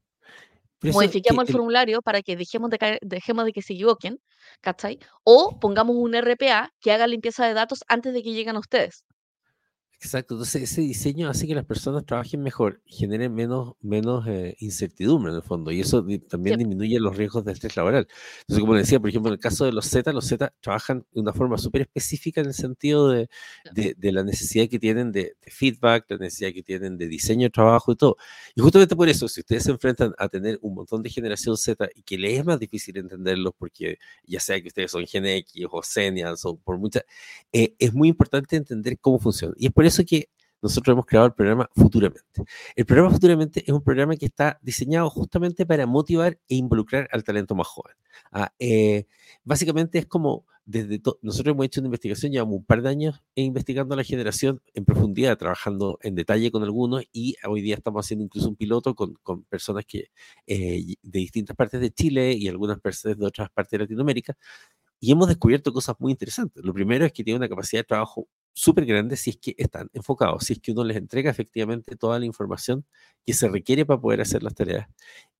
Modifiquemos 0.82 1.48
el, 1.48 1.54
formulario 1.54 2.02
para 2.02 2.22
que 2.22 2.38
dejemos 2.38 2.70
de, 2.70 3.00
dejemos 3.02 3.46
de 3.46 3.52
que 3.52 3.62
se 3.62 3.74
equivoquen, 3.74 4.20
¿cachai? 4.62 4.98
O 5.24 5.60
pongamos 5.60 5.96
un 5.98 6.16
RPA 6.16 6.72
que 6.80 6.92
haga 6.92 7.06
limpieza 7.06 7.46
de 7.46 7.54
datos 7.54 7.84
antes 7.88 8.14
de 8.14 8.24
que 8.24 8.32
lleguen 8.32 8.56
a 8.56 8.60
ustedes. 8.60 9.04
Exacto, 10.02 10.36
entonces 10.36 10.64
ese 10.64 10.80
diseño 10.80 11.30
hace 11.30 11.46
que 11.46 11.54
las 11.54 11.66
personas 11.66 12.06
trabajen 12.06 12.42
mejor, 12.42 12.82
generen 12.86 13.34
menos, 13.34 13.74
menos 13.82 14.26
eh, 14.30 14.56
incertidumbre 14.60 15.32
en 15.32 15.36
el 15.36 15.44
fondo, 15.44 15.72
y 15.72 15.82
eso 15.82 16.06
también 16.30 16.58
disminuye 16.58 16.98
los 17.02 17.18
riesgos 17.18 17.44
de 17.44 17.52
estrés 17.52 17.76
laboral. 17.76 18.08
Entonces, 18.40 18.62
como 18.62 18.76
decía, 18.76 19.02
por 19.02 19.10
ejemplo, 19.10 19.30
en 19.30 19.34
el 19.34 19.42
caso 19.42 19.66
de 19.66 19.74
los 19.74 19.86
Z, 19.88 20.14
los 20.14 20.26
Z 20.26 20.54
trabajan 20.62 21.06
de 21.12 21.20
una 21.20 21.34
forma 21.34 21.58
súper 21.58 21.82
específica 21.82 22.40
en 22.40 22.48
el 22.48 22.54
sentido 22.54 23.10
de, 23.10 23.30
de, 23.74 24.12
la 24.14 24.24
necesidad 24.24 24.70
que 24.70 24.80
tienen 24.80 25.12
de, 25.12 25.36
feedback, 25.42 26.06
la 26.08 26.18
necesidad 26.18 26.54
que 26.54 26.64
tienen 26.64 26.98
de 26.98 27.08
diseño 27.10 27.48
de 27.48 27.50
trabajo 27.50 27.92
y 27.92 27.98
todo. 27.98 28.16
Y 28.56 28.62
justamente 28.62 28.96
por 28.96 29.10
eso, 29.10 29.28
si 29.28 29.42
ustedes 29.42 29.64
se 29.64 29.72
enfrentan 29.72 30.14
a 30.18 30.30
tener 30.30 30.60
un 30.62 30.76
montón 30.76 31.04
de 31.04 31.10
generación 31.10 31.58
Z 31.58 31.90
y 31.94 32.04
que 32.04 32.18
les 32.18 32.40
es 32.40 32.46
más 32.46 32.58
difícil 32.58 32.96
entenderlos, 32.98 33.52
porque 33.58 33.98
ya 34.26 34.40
sea 34.40 34.62
que 34.62 34.70
ustedes 34.70 34.92
son 34.92 35.06
Gen 35.06 35.26
X 35.26 35.66
o 35.70 35.84
Senials 35.84 36.46
o 36.46 36.56
por 36.56 36.78
muchas, 36.78 37.04
eh, 37.52 37.76
es 37.78 37.94
muy 37.94 38.08
importante 38.08 38.56
entender 38.56 38.98
cómo 38.98 39.20
funciona. 39.20 39.54
Y 39.58 39.66
es 39.68 39.74
por 39.74 39.89
eso 39.90 40.04
que 40.06 40.30
nosotros 40.62 40.94
hemos 40.94 41.06
creado 41.06 41.28
el 41.28 41.34
programa 41.34 41.70
Futuramente. 41.74 42.22
El 42.76 42.86
programa 42.86 43.12
Futuramente 43.12 43.64
es 43.66 43.70
un 43.70 43.82
programa 43.82 44.16
que 44.16 44.26
está 44.26 44.60
diseñado 44.62 45.10
justamente 45.10 45.66
para 45.66 45.86
motivar 45.86 46.38
e 46.50 46.56
involucrar 46.56 47.08
al 47.12 47.24
talento 47.24 47.56
más 47.56 47.68
joven. 47.68 47.96
Ah, 48.32 48.52
eh, 48.60 49.06
básicamente 49.44 50.00
es 50.00 50.06
como, 50.06 50.46
desde 50.66 51.02
nosotros 51.22 51.54
hemos 51.54 51.66
hecho 51.66 51.80
una 51.80 51.88
investigación, 51.88 52.32
llevamos 52.32 52.58
un 52.58 52.66
par 52.66 52.82
de 52.82 52.90
años 52.90 53.22
investigando 53.36 53.94
a 53.94 53.98
la 53.98 54.04
generación 54.04 54.62
en 54.74 54.84
profundidad, 54.86 55.38
trabajando 55.38 55.98
en 56.02 56.16
detalle 56.16 56.52
con 56.52 56.64
algunos 56.64 57.04
y 57.14 57.36
hoy 57.48 57.62
día 57.62 57.76
estamos 57.76 58.06
haciendo 58.06 58.26
incluso 58.26 58.50
un 58.50 58.56
piloto 58.56 58.96
con, 58.96 59.14
con 59.24 59.44
personas 59.44 59.86
que, 59.86 60.12
eh, 60.46 60.96
de 61.02 61.20
distintas 61.20 61.56
partes 61.56 61.80
de 61.80 61.92
Chile 61.92 62.34
y 62.34 62.48
algunas 62.50 62.80
personas 62.80 63.18
de 63.18 63.26
otras 63.26 63.50
partes 63.50 63.72
de 63.72 63.80
Latinoamérica. 63.80 64.36
Y 65.00 65.14
hemos 65.14 65.30
descubierto 65.30 65.72
cosas 65.72 65.96
muy 66.00 66.12
interesantes. 66.12 66.62
Lo 66.64 66.74
primero 66.74 67.06
es 67.06 67.14
que 67.14 67.24
tiene 67.24 67.38
una 67.38 67.48
capacidad 67.48 67.80
de 67.80 67.86
trabajo 67.86 68.28
súper 68.54 68.86
grandes 68.86 69.22
si 69.22 69.32
es 69.32 69.38
que 69.38 69.56
están 69.58 69.90
enfocados, 69.94 70.46
si 70.46 70.54
es 70.54 70.60
que 70.60 70.72
uno 70.72 70.84
les 70.84 70.98
entrega 70.98 71.32
efectivamente 71.32 71.96
toda 71.96 72.20
la 72.20 72.26
información 72.26 72.86
que 73.26 73.34
se 73.34 73.48
requiere 73.48 73.86
para 73.86 74.02
poder 74.02 74.22
hacer 74.22 74.44
las 74.44 74.56
tareas. 74.56 74.88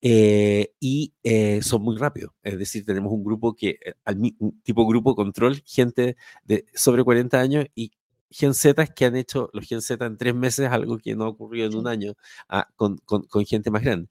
Eh, 0.02 0.74
y 0.80 1.14
eh, 1.24 1.62
son 1.62 1.82
muy 1.82 1.98
rápidos. 1.98 2.32
Es 2.44 2.58
decir, 2.58 2.86
tenemos 2.86 3.12
un 3.12 3.24
grupo 3.24 3.56
que, 3.56 3.80
eh, 3.84 3.94
un 4.40 4.62
tipo 4.62 4.88
grupo 4.88 5.16
control, 5.16 5.62
gente 5.66 6.16
de 6.44 6.66
sobre 6.74 7.04
40 7.04 7.40
años 7.40 7.66
y 7.76 7.92
Gen 8.32 8.54
Z 8.54 8.88
que 8.88 9.06
han 9.06 9.16
hecho 9.16 9.50
los 9.54 9.66
Gen 9.68 9.82
Z 9.82 10.06
en 10.06 10.18
tres 10.18 10.36
meses, 10.36 10.68
algo 10.70 10.98
que 11.00 11.16
no 11.16 11.26
ha 11.26 11.30
ocurrido 11.30 11.68
en 11.68 11.76
un 11.76 11.88
año 11.88 12.14
ah, 12.48 12.68
con, 12.76 12.98
con, 13.00 13.24
con, 13.24 13.46
gente 13.46 13.72
más 13.72 13.84
grande. 13.84 14.10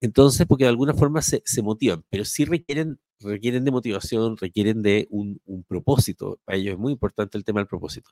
Entonces, 0.00 0.46
porque 0.46 0.64
de 0.64 0.70
alguna 0.70 0.94
forma 0.94 1.22
se, 1.22 1.42
se 1.44 1.62
motivan, 1.62 2.04
pero 2.10 2.24
sí 2.24 2.44
requieren 2.44 2.98
requieren 3.20 3.64
de 3.64 3.70
motivación, 3.70 4.36
requieren 4.36 4.82
de 4.82 5.06
un, 5.10 5.40
propósito. 5.66 6.38
Para 6.44 6.58
ellos 6.58 6.74
es 6.74 6.78
muy 6.78 6.92
importante 6.92 7.36
el 7.38 7.44
tema 7.44 7.60
del 7.60 7.66
propósito. 7.66 8.10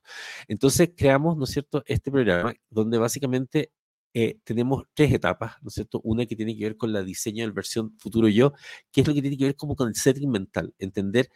Entonces 0.49 0.91
creamos, 0.97 1.37
¿no 1.37 1.45
es 1.45 1.51
cierto?, 1.51 1.83
este 1.87 2.11
programa 2.11 2.55
donde 2.71 2.99
básicamente 2.99 3.73
eh, 4.15 4.39
tenemos 4.45 4.85
tres 4.95 5.13
etapas, 5.13 5.57
¿no 5.63 5.69
es 5.69 5.75
cierto? 5.75 6.01
Una 6.03 6.25
que 6.27 6.37
tiene 6.37 6.57
que 6.57 6.65
ver 6.65 6.77
con 6.77 6.93
la 6.93 7.03
diseño 7.03 7.43
de 7.43 7.49
la 7.49 7.55
versión 7.55 7.97
futuro 7.99 8.29
yo, 8.29 8.55
que 8.91 9.03
es 9.03 9.07
lo 9.07 9.15
que 9.15 9.21
tiene 9.21 9.37
que 9.37 9.45
ver 9.45 9.57
como 9.57 9.77
con 9.77 9.89
el 9.89 9.95
setting 9.95 10.31
mental, 10.31 10.75
entender, 10.79 11.29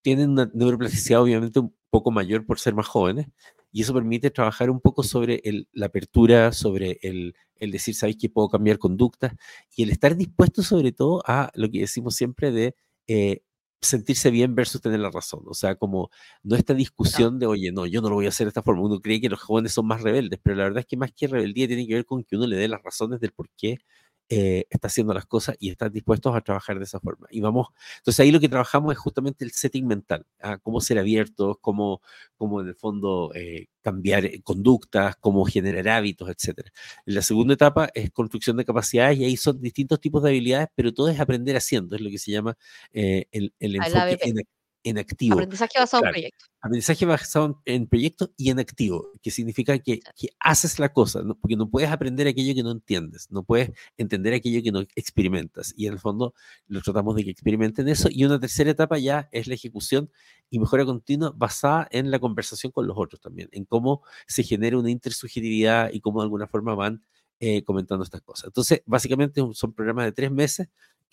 tienen 0.00 0.30
una 0.30 0.50
neuroplasticidad 0.52 1.22
obviamente 1.22 1.60
un 1.60 1.74
poco 1.88 2.10
mayor 2.10 2.44
por 2.46 2.58
ser 2.58 2.74
más 2.74 2.86
jóvenes, 2.88 3.28
y 3.72 3.82
eso 3.82 3.94
permite 3.94 4.30
trabajar 4.30 4.70
un 4.70 4.80
poco 4.80 5.02
sobre 5.02 5.42
la 5.72 5.86
apertura, 5.86 6.52
sobre 6.52 6.98
el, 7.02 7.34
el 7.56 7.70
decir, 7.70 7.94
¿sabéis 7.94 8.18
que 8.18 8.28
puedo 8.28 8.48
cambiar 8.48 8.78
conductas? 8.78 9.34
Y 9.74 9.82
el 9.82 9.90
estar 9.90 10.16
dispuesto 10.16 10.62
sobre 10.62 10.92
todo 10.92 11.22
a 11.26 11.50
lo 11.54 11.70
que 11.70 11.80
decimos 11.80 12.14
siempre 12.14 12.52
de 12.52 12.74
eh, 13.06 13.42
sentirse 13.80 14.30
bien 14.30 14.54
versus 14.54 14.80
tener 14.80 15.00
la 15.00 15.10
razón. 15.10 15.42
O 15.46 15.54
sea, 15.54 15.74
como 15.76 16.10
no 16.42 16.54
esta 16.56 16.74
discusión 16.74 17.38
de, 17.38 17.46
oye, 17.46 17.72
no, 17.72 17.86
yo 17.86 18.00
no 18.02 18.08
lo 18.10 18.16
voy 18.16 18.26
a 18.26 18.28
hacer 18.28 18.46
de 18.46 18.50
esta 18.50 18.62
forma. 18.62 18.82
Uno 18.82 19.00
cree 19.00 19.20
que 19.20 19.28
los 19.28 19.40
jóvenes 19.40 19.72
son 19.72 19.86
más 19.86 20.02
rebeldes, 20.02 20.38
pero 20.42 20.56
la 20.56 20.64
verdad 20.64 20.80
es 20.80 20.86
que 20.86 20.96
más 20.96 21.12
que 21.12 21.26
rebeldía 21.26 21.66
tiene 21.66 21.86
que 21.86 21.94
ver 21.94 22.06
con 22.06 22.22
que 22.24 22.36
uno 22.36 22.46
le 22.46 22.56
dé 22.56 22.68
las 22.68 22.82
razones 22.82 23.20
del 23.20 23.32
por 23.32 23.48
qué 23.56 23.78
eh, 24.28 24.66
está 24.70 24.88
haciendo 24.88 25.12
las 25.12 25.26
cosas 25.26 25.56
y 25.58 25.70
están 25.70 25.92
dispuestos 25.92 26.34
a 26.34 26.40
trabajar 26.40 26.78
de 26.78 26.84
esa 26.84 27.00
forma. 27.00 27.26
Y 27.30 27.40
vamos, 27.40 27.68
entonces 27.98 28.20
ahí 28.20 28.30
lo 28.30 28.40
que 28.40 28.48
trabajamos 28.48 28.92
es 28.92 28.98
justamente 28.98 29.44
el 29.44 29.52
setting 29.52 29.86
mental, 29.86 30.26
¿ah? 30.40 30.58
cómo 30.58 30.80
ser 30.80 30.98
abiertos, 30.98 31.56
cómo, 31.60 32.00
cómo 32.36 32.60
en 32.60 32.68
el 32.68 32.74
fondo 32.74 33.32
eh, 33.34 33.66
cambiar 33.82 34.24
eh, 34.24 34.40
conductas, 34.42 35.16
cómo 35.16 35.44
generar 35.44 35.88
hábitos, 35.88 36.30
etc. 36.30 36.66
La 37.04 37.22
segunda 37.22 37.54
etapa 37.54 37.90
es 37.94 38.10
construcción 38.10 38.56
de 38.56 38.64
capacidades 38.64 39.18
y 39.18 39.24
ahí 39.24 39.36
son 39.36 39.60
distintos 39.60 40.00
tipos 40.00 40.22
de 40.22 40.30
habilidades, 40.30 40.68
pero 40.74 40.92
todo 40.94 41.08
es 41.08 41.20
aprender 41.20 41.56
haciendo, 41.56 41.96
es 41.96 42.02
lo 42.02 42.10
que 42.10 42.18
se 42.18 42.30
llama 42.32 42.56
el, 42.92 43.52
el 43.58 43.76
enfoque 43.76 44.18
en, 44.22 44.38
en 44.84 44.98
activo. 44.98 45.34
Aprendizaje 45.34 45.78
basado 45.78 46.04
en 46.04 46.10
proyectos. 46.10 46.50
Aprendizaje 46.60 47.06
basado 47.06 47.62
en 47.64 47.86
proyectos 47.86 48.30
y 48.36 48.50
en 48.50 48.58
activo, 48.58 49.10
que 49.22 49.30
significa 49.30 49.78
que, 49.78 50.00
que 50.16 50.28
haces 50.38 50.78
la 50.78 50.92
cosa, 50.92 51.22
porque 51.40 51.56
no 51.56 51.68
puedes 51.68 51.90
aprender 51.90 52.28
aquello 52.28 52.54
que 52.54 52.62
no 52.62 52.70
entiendes, 52.70 53.28
no 53.30 53.42
puedes 53.42 53.70
entender 53.96 54.34
aquello 54.34 54.62
que 54.62 54.72
no 54.72 54.80
experimentas. 54.94 55.74
Y 55.76 55.86
en 55.86 55.94
el 55.94 55.98
fondo 55.98 56.34
lo 56.66 56.80
tratamos 56.80 57.16
de 57.16 57.24
que 57.24 57.30
experimenten 57.30 57.88
eso. 57.88 58.08
Y 58.10 58.24
una 58.24 58.38
tercera 58.38 58.70
etapa 58.70 58.98
ya 58.98 59.28
es 59.32 59.46
la 59.46 59.54
ejecución 59.54 60.10
y 60.50 60.58
mejora 60.58 60.84
continua 60.84 61.32
basada 61.34 61.88
en 61.90 62.10
la 62.10 62.18
conversación 62.18 62.72
con 62.72 62.86
los 62.86 62.96
otros 62.96 63.20
también, 63.20 63.48
en 63.52 63.64
cómo 63.64 64.02
se 64.26 64.42
genera 64.42 64.78
una 64.78 64.90
intersubjetividad 64.90 65.90
y 65.92 66.00
cómo 66.00 66.20
de 66.20 66.24
alguna 66.24 66.46
forma 66.46 66.74
van 66.74 67.02
eh, 67.40 67.64
comentando 67.64 68.04
estas 68.04 68.20
cosas. 68.22 68.46
Entonces, 68.46 68.82
básicamente 68.86 69.42
son 69.54 69.72
programas 69.72 70.04
de 70.04 70.12
tres 70.12 70.30
meses 70.30 70.68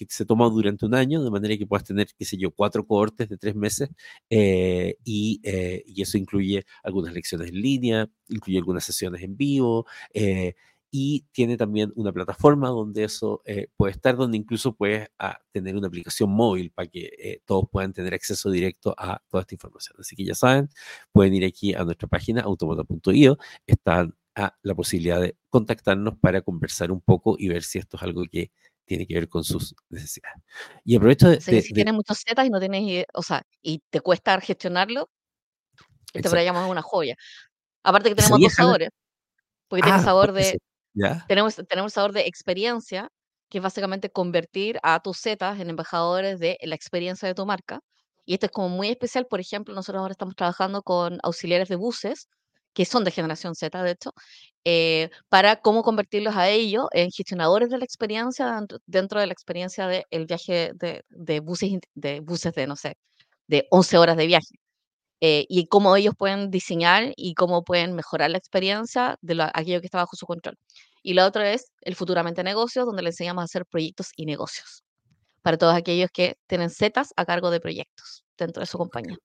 que 0.06 0.14
se 0.14 0.26
toma 0.26 0.50
durante 0.50 0.86
un 0.86 0.96
año, 0.96 1.24
de 1.24 1.32
manera 1.32 1.58
que 1.58 1.68
puedas 1.68 1.84
tener, 1.84 2.08
qué 2.18 2.26
sé 2.26 2.38
yo, 2.38 2.52
cuatro 2.52 2.86
cohortes 2.86 3.30
de 3.30 3.38
tres 3.38 3.56
meses 3.56 3.90
eh, 4.30 4.96
y, 5.04 5.42
eh, 5.44 5.84
y, 5.86 6.02
eso 6.02 6.18
incluye 6.18 6.66
algunas 6.84 7.14
lecciones 7.14 7.50
en 7.50 7.62
línea, 7.62 8.10
incluye 8.30 8.58
algunas 8.58 8.84
sesiones 8.86 9.22
en 9.24 9.36
vivo 9.38 9.86
eh, 10.14 10.56
y 10.92 11.26
tiene 11.32 11.58
también 11.58 11.92
una 11.96 12.12
plataforma 12.12 12.70
donde 12.70 13.04
eso 13.04 13.44
puede 13.78 13.92
estar, 13.92 14.16
donde 14.18 14.38
incluso 14.38 14.74
puedes 14.74 15.10
ah, 15.20 15.38
tener 15.52 15.76
una 15.76 15.88
aplicación 15.88 16.32
móvil 16.32 16.72
para 16.72 16.88
que 16.88 17.42
todos 17.46 17.66
puedan 17.72 17.94
tener 17.94 18.16
acceso 18.16 18.50
directo 18.50 18.96
a 18.98 19.22
toda 19.30 19.42
esta 19.42 19.54
información. 19.54 19.98
Así 20.00 20.16
que 20.16 20.26
ya 20.26 20.34
saben, 20.34 20.70
pueden 21.12 21.36
ir 21.36 21.46
aquí 21.46 21.76
a 21.76 21.84
nuestra 21.84 22.08
página 22.08 22.42
automata.io, 22.42 23.38
están 23.68 24.16
a 24.36 24.58
la 24.64 24.74
posibilidad 24.74 25.22
de 25.22 25.38
contactarnos 25.50 26.18
para 26.18 26.42
conversar 26.42 26.92
un 26.92 27.02
poco 27.02 27.36
y 27.38 27.50
ver 27.50 27.64
si 27.64 27.78
esto 27.80 27.98
es 27.98 28.04
algo 28.04 28.24
que 28.26 28.52
tiene 28.90 29.06
que 29.06 29.14
ver 29.14 29.30
con 29.30 29.44
sus 29.44 29.76
necesidades. 29.90 30.42
Y 30.84 30.96
aprovecho 30.96 31.30
de... 31.30 31.40
si 31.40 31.74
tienes 31.74 31.94
muchos 31.94 32.24
zetas 32.28 32.48
y 32.48 32.50
no 32.50 32.60
tienes, 32.60 33.06
o 33.14 33.22
sea, 33.22 33.44
y 33.62 33.84
te 33.92 34.02
cuesta 34.02 34.42
gestionarlo, 34.42 35.12
este 36.12 36.28
programa 36.28 36.66
es 36.66 36.72
una 36.72 36.82
joya. 36.82 37.16
Aparte 37.84 38.10
que 38.10 38.16
tenemos 38.16 38.42
dos 38.42 38.52
sabores, 38.52 38.90
porque 39.68 39.84
tiene 39.84 40.00
ah, 40.00 40.04
sabor 40.04 40.32
de... 40.32 40.58
Tenemos, 41.28 41.56
tenemos 41.68 41.94
sabor 41.94 42.14
de 42.14 42.22
experiencia, 42.22 43.10
que 43.48 43.60
es 43.60 43.64
básicamente 43.64 44.10
convertir 44.10 44.80
a 44.82 45.00
tus 45.02 45.20
zetas 45.22 45.60
en 45.60 45.70
embajadores 45.70 46.40
de 46.40 46.58
la 46.64 46.74
experiencia 46.74 47.28
de 47.28 47.36
tu 47.36 47.46
marca. 47.46 47.82
Y 48.26 48.34
esto 48.34 48.48
es 48.48 48.52
como 48.52 48.70
muy 48.70 48.90
especial, 48.90 49.28
por 49.28 49.40
ejemplo, 49.40 49.76
nosotros 49.76 50.02
ahora 50.02 50.14
estamos 50.14 50.36
trabajando 50.36 50.82
con 50.82 51.20
auxiliares 51.22 51.70
de 51.70 51.76
buses, 51.76 52.28
que 52.74 52.86
son 52.86 53.04
de 53.04 53.12
generación 53.12 53.56
Z, 53.56 53.84
de 53.84 53.92
hecho, 53.92 54.14
eh, 54.66 55.10
para 55.30 55.58
cómo 55.58 55.84
convertirlos 55.84 56.36
a 56.36 56.50
ellos 56.50 56.88
en 56.92 57.12
gestionadores 57.12 57.70
de 57.70 57.78
la 57.78 57.86
experiencia 57.86 58.62
dentro, 58.86 59.20
de 59.20 59.28
la 59.28 59.34
experiencia 59.34 59.88
del 59.88 60.26
viaje 60.26 60.72
de, 60.76 61.04
de, 61.10 61.40
buses, 61.40 61.80
de 61.96 62.20
buses 62.22 62.54
de, 62.54 62.68
no 62.68 62.76
sé, 62.76 62.96
de 63.48 63.68
11 63.72 63.98
horas 63.98 64.18
de 64.18 64.28
viaje. 64.28 64.56
Eh, 65.22 65.46
y 65.50 65.68
cómo 65.68 65.96
ellos 65.96 66.14
pueden 66.18 66.50
diseñar 66.52 67.14
y 67.18 67.34
cómo 67.36 67.64
pueden 67.64 67.94
mejorar 67.96 68.32
la 68.32 68.38
experiencia 68.38 69.18
de 69.22 69.50
aquello 69.54 69.82
que 69.82 69.88
está 69.88 70.00
bajo 70.00 70.16
su 70.16 70.26
control. 70.26 70.56
Y 71.04 71.14
la 71.14 71.26
otra 71.28 71.52
es 71.54 71.72
el 71.82 71.96
Futuramente 71.96 72.44
Negocios, 72.44 72.86
donde 72.86 73.04
le 73.04 73.10
enseñamos 73.10 73.42
a 73.42 73.46
hacer 73.46 73.66
proyectos 73.66 74.12
y 74.16 74.26
negocios 74.26 74.84
para 75.42 75.58
todos 75.58 75.76
aquellos 75.76 76.10
que 76.12 76.38
tienen 76.48 76.70
zetas 76.70 77.14
a 77.18 77.26
cargo 77.26 77.52
de 77.52 77.60
proyectos 77.60 78.24
dentro 78.38 78.62
de 78.62 78.68
su 78.68 78.78
compañía. 78.78 79.18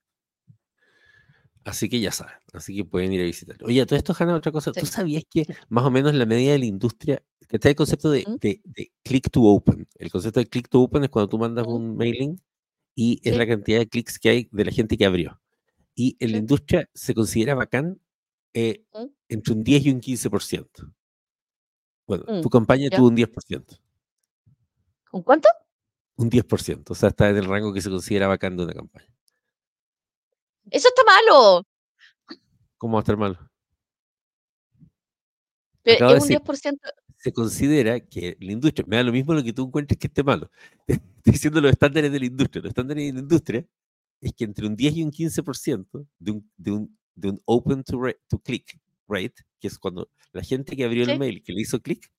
Así 1.65 1.89
que 1.89 1.99
ya 1.99 2.13
saben, 2.13 2.35
así 2.53 2.77
que 2.77 2.85
pueden 2.85 3.13
ir 3.13 3.23
a 3.23 3.25
visitar. 3.25 3.57
Oye, 3.65 3.85
todo 3.87 3.97
esto, 3.97 4.15
Hanna, 4.19 4.37
otra 4.37 4.53
cosa. 4.53 4.71
¿Tú 4.71 4.85
sabías 4.85 5.25
que 5.29 5.47
más 5.71 5.85
o 5.85 5.91
menos 5.91 6.15
la 6.15 6.27
medida 6.27 6.53
de 6.53 6.59
la 6.59 6.67
industria, 6.67 7.23
que 7.49 7.57
está 7.57 7.71
el 7.71 7.75
concepto 7.75 8.11
de, 8.11 8.25
click 9.03 9.31
to 9.31 9.43
open? 9.43 9.89
El 9.95 10.11
concepto 10.11 10.41
de 10.41 10.47
click 10.47 10.69
to 10.69 10.83
open 10.83 11.05
es 11.05 11.09
cuando 11.09 11.29
tú 11.29 11.39
mandas 11.39 11.67
un 11.67 11.97
mailing 11.97 12.39
y 12.95 13.19
es 13.27 13.37
la 13.37 13.47
cantidad 13.47 13.79
de 13.79 13.89
clics 13.89 14.19
que 14.19 14.29
hay 14.29 14.49
de 14.53 14.65
la 14.65 14.73
gente 14.73 14.99
que 14.99 15.07
abrió. 15.07 15.41
Y 15.95 16.17
en 16.21 16.33
la 16.33 16.39
industria 16.39 16.89
se 16.93 17.15
considera 17.15 17.55
bacán 17.55 17.99
eh, 18.53 18.85
entre 19.29 19.55
un 19.55 19.65
10 19.65 19.87
y 19.87 19.91
un 19.91 20.01
15%. 20.01 20.93
Bueno, 22.07 22.25
mm, 22.29 22.43
tu 22.43 22.51
campaña 22.51 22.91
tuvo 22.91 23.09
un 23.09 23.17
10%. 23.17 23.81
¿Un 25.13 25.23
cuánto? 25.23 25.49
Un 26.17 26.29
10%. 26.29 26.91
O 26.91 26.95
sea, 26.95 27.09
está 27.09 27.31
en 27.31 27.39
el 27.39 27.47
rango 27.47 27.73
que 27.73 27.81
se 27.81 27.89
considera 27.89 28.29
bacán 28.29 28.57
de 28.57 28.65
una 28.65 28.75
campaña. 28.75 29.14
Eso 30.71 30.89
está 30.89 31.03
malo. 31.05 31.67
¿Cómo 32.79 32.95
va 32.95 33.01
a 33.01 33.03
estar 33.03 33.17
malo? 33.17 33.39
Pero 35.83 36.15
es 36.15 36.23
un 36.23 36.29
10%. 36.31 36.79
Se 37.19 37.33
considera 37.33 38.01
que 38.01 38.37
la 38.41 38.53
industria, 38.53 38.85
me 38.87 38.97
da 38.97 39.03
lo 39.03 39.13
mismo 39.13 39.35
lo 39.35 39.43
que 39.43 39.53
tú 39.53 39.67
encuentres 39.67 39.99
que 39.99 40.07
esté 40.07 40.23
malo. 40.23 40.51
Estoy 40.87 41.33
diciendo 41.33 41.61
los 41.61 41.71
estándares 41.71 42.13
de 42.13 42.19
la 42.19 42.27
industria. 42.27 42.63
Los 42.63 42.71
estándares 42.71 43.05
de 43.07 43.13
la 43.13 43.21
industria 43.21 43.67
es 44.21 44.33
que 44.35 44.45
entre 44.45 44.67
un 44.67 44.77
10 44.77 44.97
y 44.97 45.03
un 45.03 45.11
15% 45.11 46.07
de 46.19 46.31
un, 46.31 46.51
de 46.57 46.71
un, 46.71 46.99
de 47.15 47.29
un 47.31 47.43
open 47.45 47.85
to, 47.85 48.01
to 48.29 48.39
click, 48.41 48.79
rate, 49.09 49.35
que 49.61 49.69
es 49.69 49.79
cuando 49.79 50.11
la 50.33 50.43
gente 50.43 50.77
que 50.77 50.85
abrió 50.85 51.05
el 51.05 51.19
mail, 51.19 51.43
que 51.43 51.53
le 51.53 51.61
hizo 51.63 51.81
clic, 51.81 52.11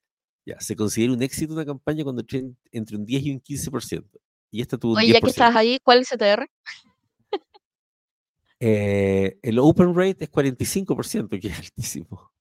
ya, 0.45 0.59
se 0.59 0.75
considera 0.75 1.13
un 1.13 1.21
éxito 1.23 1.53
una 1.53 1.65
campaña 1.65 2.03
cuando 2.03 2.23
entre 2.71 2.97
un 2.97 3.05
10 3.05 3.23
y 3.23 3.31
un 3.31 3.41
15%. 3.41 4.05
Y 4.51 4.61
esta 4.61 4.77
tuvo 4.77 4.93
Oye, 4.93 5.13
ya 5.13 5.19
que 5.19 5.27
estás 5.27 5.55
ahí, 5.55 5.79
¿cuál 5.83 5.99
es 5.99 6.11
el 6.11 6.19
CTR? 6.19 6.47
Eh, 8.59 9.37
el 9.41 9.59
open 9.59 9.95
rate 9.95 10.25
es 10.25 10.31
45%, 10.31 11.39
que 11.39 11.47
es 11.47 11.59
altísimo. 11.59 12.31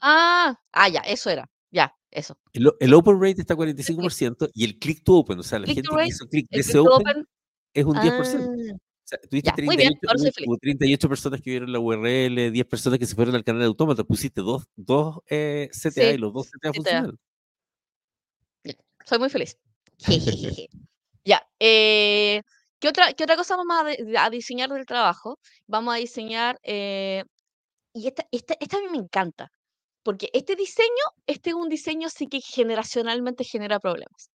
Ah, 0.00 0.58
ah, 0.72 0.88
ya, 0.88 1.00
eso 1.00 1.30
era. 1.30 1.48
Ya, 1.70 1.94
eso. 2.10 2.38
El, 2.52 2.94
open 2.94 3.20
rate 3.20 3.40
está 3.42 3.54
45% 3.54 4.50
y 4.54 4.64
el 4.64 4.78
click 4.78 5.04
to 5.04 5.14
open, 5.14 5.38
o 5.38 5.42
sea, 5.42 5.58
la 5.58 5.66
gente 5.66 5.82
que 5.82 6.06
hizo 6.06 6.26
click 6.26 6.48
de 6.50 6.60
ese 6.60 6.78
open, 6.78 7.26
es 7.74 7.84
un 7.84 7.96
10%. 7.96 8.72
Ah, 8.72 8.76
o 8.76 9.08
sea, 9.10 9.18
tuviste 9.28 9.52
38, 9.52 11.08
personas 11.08 11.40
que 11.40 11.50
vieron 11.50 11.72
la 11.72 11.80
URL, 11.80 12.52
10 12.52 12.66
personas 12.66 12.98
que 12.98 13.06
se 13.06 13.14
fueron 13.14 13.34
al 13.34 13.44
canal 13.44 13.60
de 13.60 13.66
autómata, 13.66 14.04
pusiste 14.04 14.40
dos, 14.40 14.68
dos 14.76 15.18
eh, 15.28 15.68
CTA 15.72 16.12
y 16.12 16.18
los 16.18 16.32
dos 16.32 16.48
CTA, 16.48 16.72
funcionan. 16.72 17.18
Soy 19.04 19.18
muy 19.18 19.28
feliz. 19.28 19.58
ya. 21.24 21.42
Eh, 21.58 22.42
¿qué, 22.80 22.88
otra, 22.88 23.12
¿Qué 23.12 23.24
otra 23.24 23.36
cosa 23.36 23.56
vamos 23.56 23.76
a, 24.16 24.30
diseñar 24.30 24.70
del 24.70 24.86
trabajo? 24.86 25.38
Vamos 25.66 25.94
a 25.94 25.98
diseñar, 25.98 26.58
eh, 26.62 27.24
y 27.92 28.08
esta, 28.08 28.26
esta, 28.32 28.54
esta 28.58 28.78
a 28.78 28.80
mí 28.80 28.88
me 28.90 28.98
encanta, 28.98 29.52
porque 30.02 30.30
este 30.32 30.56
diseño, 30.56 31.04
este 31.26 31.50
es 31.50 31.56
un 31.56 31.68
diseño 31.68 32.08
sí 32.08 32.26
que 32.26 32.40
generacionalmente 32.40 33.44
genera 33.44 33.78
problemas, 33.78 34.30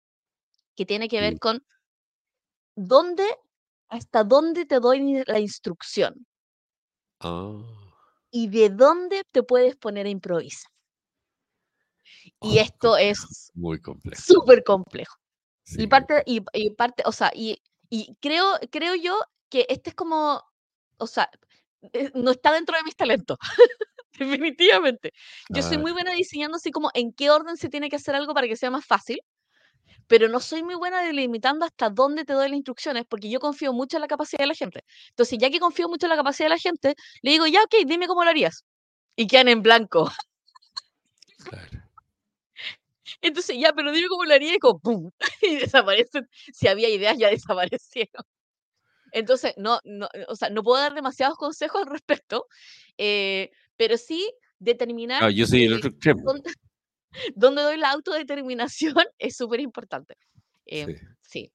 que 0.75 0.85
tiene 0.85 1.07
que 1.07 1.21
ver 1.21 1.39
con 1.39 1.63
dónde, 2.75 3.25
hasta 3.89 4.23
dónde 4.23 4.65
te 4.65 4.79
doy 4.79 5.23
la 5.25 5.39
instrucción. 5.39 6.25
Ah. 7.19 7.61
Y 8.29 8.49
de 8.49 8.69
dónde 8.69 9.23
te 9.31 9.43
puedes 9.43 9.75
poner 9.75 10.07
a 10.07 10.09
improvisar. 10.09 10.71
Y 12.41 12.57
oh, 12.57 12.61
esto 12.61 12.97
es 12.97 13.51
muy 13.53 13.79
complejo. 13.79 14.21
Súper 14.21 14.63
complejo. 14.63 15.15
Y 15.77 15.87
parte, 15.87 16.23
y, 16.25 16.41
parte, 16.71 17.03
o 17.05 17.11
sea, 17.11 17.31
y, 17.33 17.57
y, 17.95 18.15
creo, 18.21 18.59
creo 18.71 18.95
yo 18.95 19.19
que 19.49 19.67
este 19.69 19.91
es 19.91 19.95
como, 19.95 20.43
o 20.97 21.05
sea, 21.05 21.29
eh, 21.93 22.09
no 22.15 22.31
está 22.31 22.51
dentro 22.51 22.75
de 22.75 22.81
mis 22.81 22.95
talentos. 22.95 23.37
Definitivamente. 24.17 25.13
Yo 25.49 25.61
soy 25.61 25.77
muy 25.77 25.91
buena 25.91 26.11
diseñando 26.13 26.57
así 26.57 26.71
como 26.71 26.89
en 26.95 27.13
qué 27.13 27.29
orden 27.29 27.55
se 27.55 27.69
tiene 27.69 27.91
que 27.91 27.97
hacer 27.97 28.15
algo 28.15 28.33
para 28.33 28.47
que 28.47 28.55
sea 28.55 28.71
más 28.71 28.83
fácil, 28.83 29.19
pero 30.07 30.27
no 30.27 30.39
soy 30.39 30.63
muy 30.63 30.73
buena 30.73 31.03
delimitando 31.03 31.65
hasta 31.65 31.91
dónde 31.91 32.25
te 32.25 32.33
doy 32.33 32.49
las 32.49 32.57
instrucciones, 32.57 33.05
porque 33.07 33.29
yo 33.29 33.39
confío 33.39 33.73
mucho 33.73 33.97
en 33.97 34.01
la 34.01 34.07
capacidad 34.07 34.39
de 34.39 34.47
la 34.47 34.55
gente. 34.55 34.83
Entonces, 35.09 35.37
ya 35.39 35.51
que 35.51 35.59
confío 35.59 35.87
mucho 35.87 36.07
en 36.07 36.11
la 36.11 36.15
capacidad 36.15 36.47
de 36.47 36.55
la 36.55 36.59
gente, 36.59 36.95
le 37.21 37.31
digo, 37.31 37.45
ya, 37.45 37.61
ok, 37.61 37.75
dime 37.85 38.07
cómo 38.07 38.23
lo 38.23 38.31
harías. 38.31 38.65
Y 39.15 39.27
quedan 39.27 39.49
en 39.49 39.61
blanco. 39.61 40.11
Claro. 41.43 41.82
Entonces, 43.21 43.57
ya, 43.59 43.73
pero 43.73 43.91
dime 43.91 44.07
cómo 44.07 44.25
lo 44.25 44.33
haría 44.33 44.55
y 44.55 44.59
como, 44.59 44.79
¡pum! 44.79 45.11
Y 45.41 45.55
desaparecen. 45.57 46.27
Si 46.53 46.67
había 46.67 46.89
ideas, 46.89 47.17
ya 47.17 47.29
desaparecieron. 47.51 48.23
Entonces, 49.11 49.53
no, 49.57 49.79
no, 49.83 50.09
o 50.27 50.35
sea, 50.35 50.49
no 50.49 50.63
puedo 50.63 50.81
dar 50.81 50.93
demasiados 50.95 51.37
consejos 51.37 51.83
al 51.83 51.91
respecto, 51.91 52.47
eh, 52.97 53.51
pero 53.77 53.97
sí 53.97 54.33
determinar. 54.59 55.29
yo 55.31 55.45
soy 55.45 55.65
el 55.65 55.73
otro 55.73 55.91
Dónde, 57.35 57.61
doy 57.61 57.77
la 57.77 57.91
autodeterminación 57.91 58.95
es 59.19 59.35
súper 59.37 59.59
importante. 59.59 60.15
Em, 60.65 60.95
sí. 61.21 61.51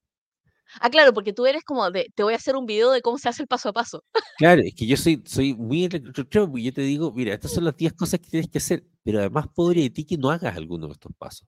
Ah, 0.79 0.89
claro, 0.89 1.13
porque 1.13 1.33
tú 1.33 1.45
eres 1.45 1.63
como 1.63 1.89
de, 1.91 2.11
te 2.15 2.23
voy 2.23 2.33
a 2.33 2.37
hacer 2.37 2.55
un 2.55 2.65
video 2.65 2.91
de 2.91 3.01
cómo 3.01 3.17
se 3.17 3.29
hace 3.29 3.41
el 3.41 3.47
paso 3.47 3.69
a 3.69 3.73
paso. 3.73 4.03
Claro, 4.37 4.61
es 4.63 4.73
que 4.73 4.85
yo 4.85 4.97
soy, 4.97 5.21
soy 5.25 5.53
muy 5.53 5.85
y 5.85 6.63
yo 6.63 6.73
te 6.73 6.81
digo, 6.81 7.11
mira, 7.11 7.33
estas 7.33 7.53
son 7.53 7.65
las 7.65 7.75
10 7.75 7.93
cosas 7.93 8.19
que 8.19 8.29
tienes 8.29 8.49
que 8.49 8.59
hacer, 8.59 8.85
pero 9.03 9.19
además 9.19 9.47
podría 9.53 9.83
de 9.83 9.89
ti 9.89 10.05
que 10.05 10.17
no 10.17 10.29
hagas 10.29 10.55
alguno 10.55 10.87
de 10.87 10.93
estos 10.93 11.11
pasos. 11.17 11.47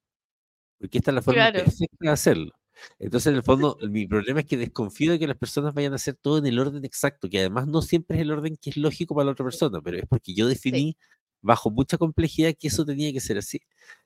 Porque 0.80 0.98
esta 0.98 1.12
es 1.12 1.16
la 1.16 1.22
forma 1.22 1.52
perfecta 1.52 1.98
de 2.00 2.10
hacerlo. 2.10 2.52
Entonces, 3.00 3.32
en 3.32 3.36
el 3.38 3.44
fondo, 3.44 3.78
mi 3.90 4.08
problema 4.08 4.40
es 4.40 4.46
que 4.46 4.58
desconfío 4.58 5.12
de 5.12 5.20
que 5.20 5.28
las 5.28 5.38
personas 5.38 5.74
vayan 5.74 5.94
a 5.94 5.98
hacer 5.98 6.16
todo 6.16 6.38
en 6.40 6.46
el 6.48 6.58
orden 6.60 6.84
exacto, 6.86 7.30
que 7.30 7.40
además 7.40 7.68
no 7.68 7.82
siempre 7.82 8.18
es 8.18 8.24
el 8.24 8.32
orden 8.32 8.58
que 8.58 8.72
es 8.72 8.78
lógico 8.78 9.16
para 9.16 9.26
la 9.26 9.32
otra 9.34 9.46
persona, 9.46 9.82
pero 9.82 9.98
es 9.98 10.06
porque 10.08 10.34
yo 10.34 10.48
definí 10.48 10.98
bajo 11.42 11.70
mucha 11.72 11.98
complejidad 11.98 12.54
que 12.60 12.68
eso 12.68 12.86
tenía 12.86 13.12
que 13.14 13.20
ser 13.20 13.38
así. 13.38 13.60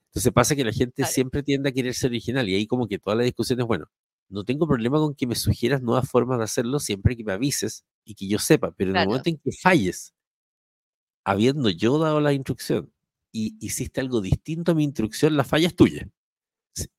Entonces 0.08 0.32
pasa 0.34 0.56
que 0.56 0.64
la 0.64 0.72
gente 0.72 1.04
siempre 1.06 1.44
tiende 1.44 1.70
a 1.70 1.72
querer 1.74 1.94
ser 1.94 2.10
original 2.12 2.48
y 2.48 2.56
ahí 2.56 2.68
como 2.68 2.88
que 2.88 3.00
toda 3.00 3.16
la 3.16 3.24
discusión 3.24 3.60
es, 3.60 3.66
bueno, 3.66 3.88
no 4.30 4.44
tengo 4.44 4.68
problema 4.68 4.98
con 4.98 5.16
que 5.16 5.28
me 5.28 5.36
sugieras 5.36 5.82
nuevas 5.82 6.10
formas 6.10 6.38
de 6.40 6.46
hacerlo 6.46 6.80
siempre 6.80 7.16
que 7.16 7.24
me 7.24 7.34
avises 7.34 7.86
y 8.04 8.16
que 8.16 8.28
yo 8.28 8.40
sepa, 8.40 8.72
pero 8.72 8.92
en 8.92 8.98
el 8.98 9.08
momento 9.08 9.30
en 9.30 9.38
que 9.38 9.52
falles, 9.52 10.14
habiendo 11.24 11.70
yo 11.70 11.98
dado 12.00 12.22
la 12.22 12.34
instrucción 12.34 12.92
y 13.32 13.56
hiciste 13.60 14.02
algo 14.02 14.22
distinto 14.22 14.72
a 14.72 14.76
mi 14.76 14.84
instrucción, 14.84 15.36
la 15.36 15.44
falla 15.44 15.68
es 15.68 15.76
tuya. 15.76 16.08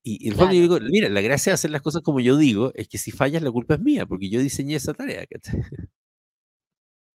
Y, 0.03 0.29
el 0.29 0.35
fondo 0.35 0.55
yo 0.55 0.61
digo, 0.63 0.81
mira, 0.81 1.09
la 1.09 1.21
gracia 1.21 1.51
de 1.51 1.55
hacer 1.55 1.71
las 1.71 1.83
cosas 1.83 2.03
como 2.03 2.21
yo 2.21 2.37
digo 2.37 2.73
es 2.75 2.89
que 2.89 2.99
si 2.99 3.11
fallas 3.11 3.43
la 3.43 3.51
culpa 3.51 3.75
es 3.75 3.81
mía, 3.81 4.07
porque 4.07 4.31
yo 4.31 4.41
diseñé 4.41 4.77
esa 4.77 4.95
tarea. 4.95 5.25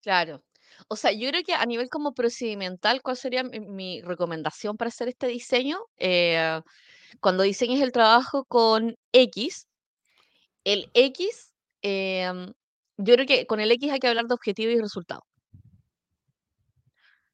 Claro. 0.02 0.44
O 0.88 0.96
sea, 0.96 1.12
yo 1.12 1.30
creo 1.30 1.44
que 1.44 1.54
a 1.54 1.66
nivel 1.66 1.90
como 1.90 2.14
procedimental, 2.14 3.02
¿cuál 3.02 3.18
sería 3.18 3.44
mi, 3.44 4.02
recomendación 4.02 4.78
para 4.78 4.90
hacer 4.90 5.10
este 5.10 5.28
diseño? 5.28 5.78
Eh, 5.98 6.62
cuando 7.20 7.44
diseñes 7.44 7.82
el 7.82 7.92
trabajo 7.92 8.46
con 8.46 8.96
X, 9.12 9.68
el 10.64 10.90
X, 10.94 11.54
em, 11.82 12.54
yo 12.98 13.14
creo 13.16 13.26
que 13.26 13.46
con 13.48 13.60
el 13.60 13.72
X 13.72 13.92
hay 13.92 14.00
que 14.00 14.08
hablar 14.08 14.26
de 14.26 14.34
objetivo 14.34 14.72
y 14.72 14.80
resultado. 14.80 15.22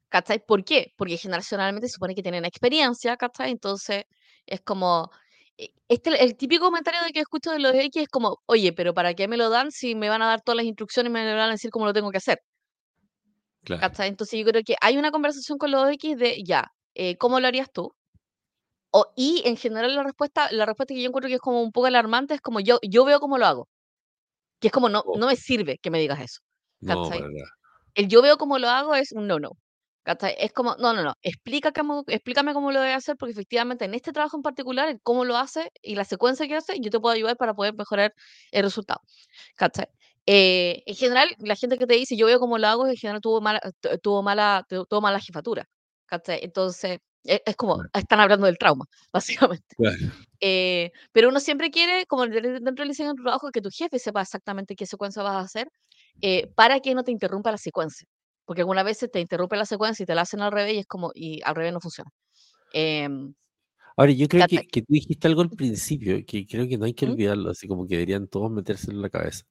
¿Cachai? 0.10 0.40
¿Por 0.46 0.64
qué? 0.64 0.94
Porque 0.96 1.18
generacionalmente 1.18 1.88
se 1.88 1.96
supone 1.96 2.16
que 2.16 2.24
tienen 2.24 2.46
experiencia, 2.46 3.18
¿cachai? 3.18 3.52
Entonces 3.52 4.06
es 4.46 4.62
como, 4.62 5.12
eh, 5.58 5.74
este, 5.88 6.24
el 6.24 6.38
típico 6.38 6.66
comentario 6.66 7.02
de 7.04 7.12
que 7.12 7.20
escucho 7.22 7.52
de 7.52 7.60
los 7.60 7.74
X 7.74 8.04
es 8.04 8.08
como, 8.10 8.42
oye, 8.46 8.72
pero 8.74 8.94
¿para 8.94 9.14
qué 9.14 9.28
me 9.28 9.38
lo 9.38 9.50
dan 9.50 9.72
si 9.72 9.96
me 9.96 10.10
van 10.10 10.22
a 10.22 10.28
dar 10.28 10.42
todas 10.42 10.58
las 10.58 10.66
instrucciones 10.66 11.10
y 11.10 11.14
me 11.14 11.34
van 11.34 11.50
a 11.50 11.52
decir 11.52 11.72
cómo 11.72 11.86
lo 11.86 11.94
tengo 11.94 12.12
que 12.12 12.18
hacer? 12.18 12.40
Claro. 13.64 13.92
Entonces 14.04 14.40
yo 14.40 14.46
creo 14.46 14.62
que 14.64 14.76
hay 14.80 14.98
una 14.98 15.12
conversación 15.12 15.58
con 15.58 15.72
los 15.72 15.90
X 15.92 16.18
de, 16.18 16.44
ya, 16.46 16.72
eh, 16.94 17.18
¿cómo 17.18 17.40
lo 17.40 17.48
harías 17.48 17.72
tú? 17.72 17.94
O, 18.98 19.12
y 19.14 19.42
en 19.44 19.58
general 19.58 19.94
la 19.94 20.04
respuesta, 20.04 20.50
la 20.54 20.66
respuesta 20.66 20.94
que 20.94 21.02
yo 21.02 21.10
encuentro 21.10 21.28
que 21.28 21.36
es 21.36 21.42
como 21.42 21.62
un 21.62 21.74
poco 21.74 21.88
alarmante 21.88 22.34
es 22.36 22.40
como 22.40 22.62
yo, 22.62 22.80
yo 22.82 23.04
veo 23.04 23.20
cómo 23.20 23.38
lo 23.38 23.46
hago. 23.46 23.68
Que 24.62 24.68
es 24.68 24.74
como, 24.74 24.88
no, 24.88 25.02
oh. 25.02 25.18
no 25.20 25.28
me 25.28 25.36
sirve 25.36 25.80
que 25.80 25.92
me 25.92 26.00
digas 26.00 26.22
eso. 26.22 26.40
el 27.94 28.08
yo 28.08 28.22
veo 28.22 28.38
cómo 28.38 28.58
lo 28.58 28.70
hago 28.70 28.96
es 28.96 29.12
un 29.12 29.28
no, 29.28 29.38
no. 29.38 29.52
Es 30.38 30.54
como, 30.54 30.78
no, 30.78 30.94
no, 30.94 31.04
no, 31.04 31.14
Explica 31.22 31.74
cómo, 31.74 32.04
explícame 32.08 32.54
cómo 32.54 32.72
lo 32.72 32.80
voy 32.80 32.90
a 32.90 32.96
hacer, 32.96 33.18
porque 33.18 33.34
efectivamente 33.34 33.84
en 33.84 33.96
este 33.96 34.14
trabajo 34.14 34.38
en 34.38 34.44
particular, 34.44 34.98
cómo 35.04 35.26
lo 35.26 35.36
hace 35.36 35.72
y 35.82 35.96
la 35.96 36.06
secuencia 36.06 36.48
que 36.48 36.56
hace, 36.56 36.80
yo 36.80 36.90
te 36.90 37.00
puedo 37.02 37.14
ayudar 37.14 37.36
para 37.36 37.54
poder 37.54 37.74
mejorar 37.74 38.14
el 38.52 38.64
resultado. 38.64 39.02
Eh, 40.26 40.84
en 40.86 40.96
general, 40.96 41.36
la 41.40 41.56
gente 41.56 41.78
que 41.78 41.86
te 41.86 41.96
dice, 41.96 42.16
yo 42.16 42.28
veo 42.28 42.40
cómo 42.40 42.58
lo 42.58 42.68
hago, 42.68 42.88
en 42.88 42.96
general 42.96 43.20
tuvo 43.20 43.42
mala, 43.42 43.60
tuvo 44.02 44.24
mala, 44.24 44.66
tuvo 44.70 45.02
mala 45.02 45.20
jefatura. 45.20 45.68
Entonces, 46.28 46.92
e, 46.92 47.00
es, 47.26 47.56
como, 47.56 47.84
están 47.94 48.20
hablando 48.20 48.46
del 48.46 48.58
trauma, 48.58 48.86
básicamente. 49.14 49.76
Eh, 50.40 50.92
pero 51.12 51.30
uno 51.30 51.40
siempre 51.40 51.72
quiere, 51.72 52.06
como 52.06 52.28
dentro 52.28 52.74
del 52.74 52.90
diseño 52.90 53.14
de 53.14 53.22
trabajo, 53.22 53.52
que 53.52 53.62
tu 53.62 53.70
jefe 53.70 54.00
sepa 54.00 54.22
exactamente 54.22 54.76
qué 54.76 54.86
secuencia 54.86 55.24
vas 55.24 55.36
a 55.36 55.40
hacer 55.40 55.72
eh, 56.22 56.48
para 56.56 56.80
que 56.80 56.94
no 56.94 57.04
te 57.04 57.12
interrumpa 57.12 57.52
la 57.52 57.58
secuencia. 57.58 58.08
Porque 58.46 58.62
algunas 58.62 58.86
veces 58.86 59.10
te 59.12 59.20
interrumpe 59.20 59.58
la 59.58 59.66
secuencia 59.66 60.04
y 60.04 60.06
te 60.06 60.14
la 60.14 60.22
hacen 60.22 60.42
al 60.42 60.52
revés 60.52 60.76
y 60.76 60.80
es 60.80 60.86
como, 60.86 61.12
y 61.16 61.42
al 61.44 61.56
revés 61.56 61.74
no 61.74 61.82
funciona. 61.82 62.12
Em, 62.74 63.34
Ahora, 63.98 64.12
yo 64.12 64.28
creo 64.28 64.46
que, 64.48 64.68
que, 64.68 64.82
tú 64.82 64.94
dijiste 64.94 65.28
algo 65.28 65.42
al 65.42 65.50
principio, 65.50 66.18
que 66.28 66.46
creo 66.46 66.68
que 66.68 66.78
no 66.78 66.86
hay 66.86 66.94
que 66.94 67.06
olvidarlo, 67.06 67.52
así 67.52 67.66
como 67.66 67.88
que 67.88 67.96
deberían 67.96 68.28
todos 68.28 68.52
meterse 68.52 68.92
en 68.92 69.02
la 69.02 69.10
cabeza. 69.10 69.46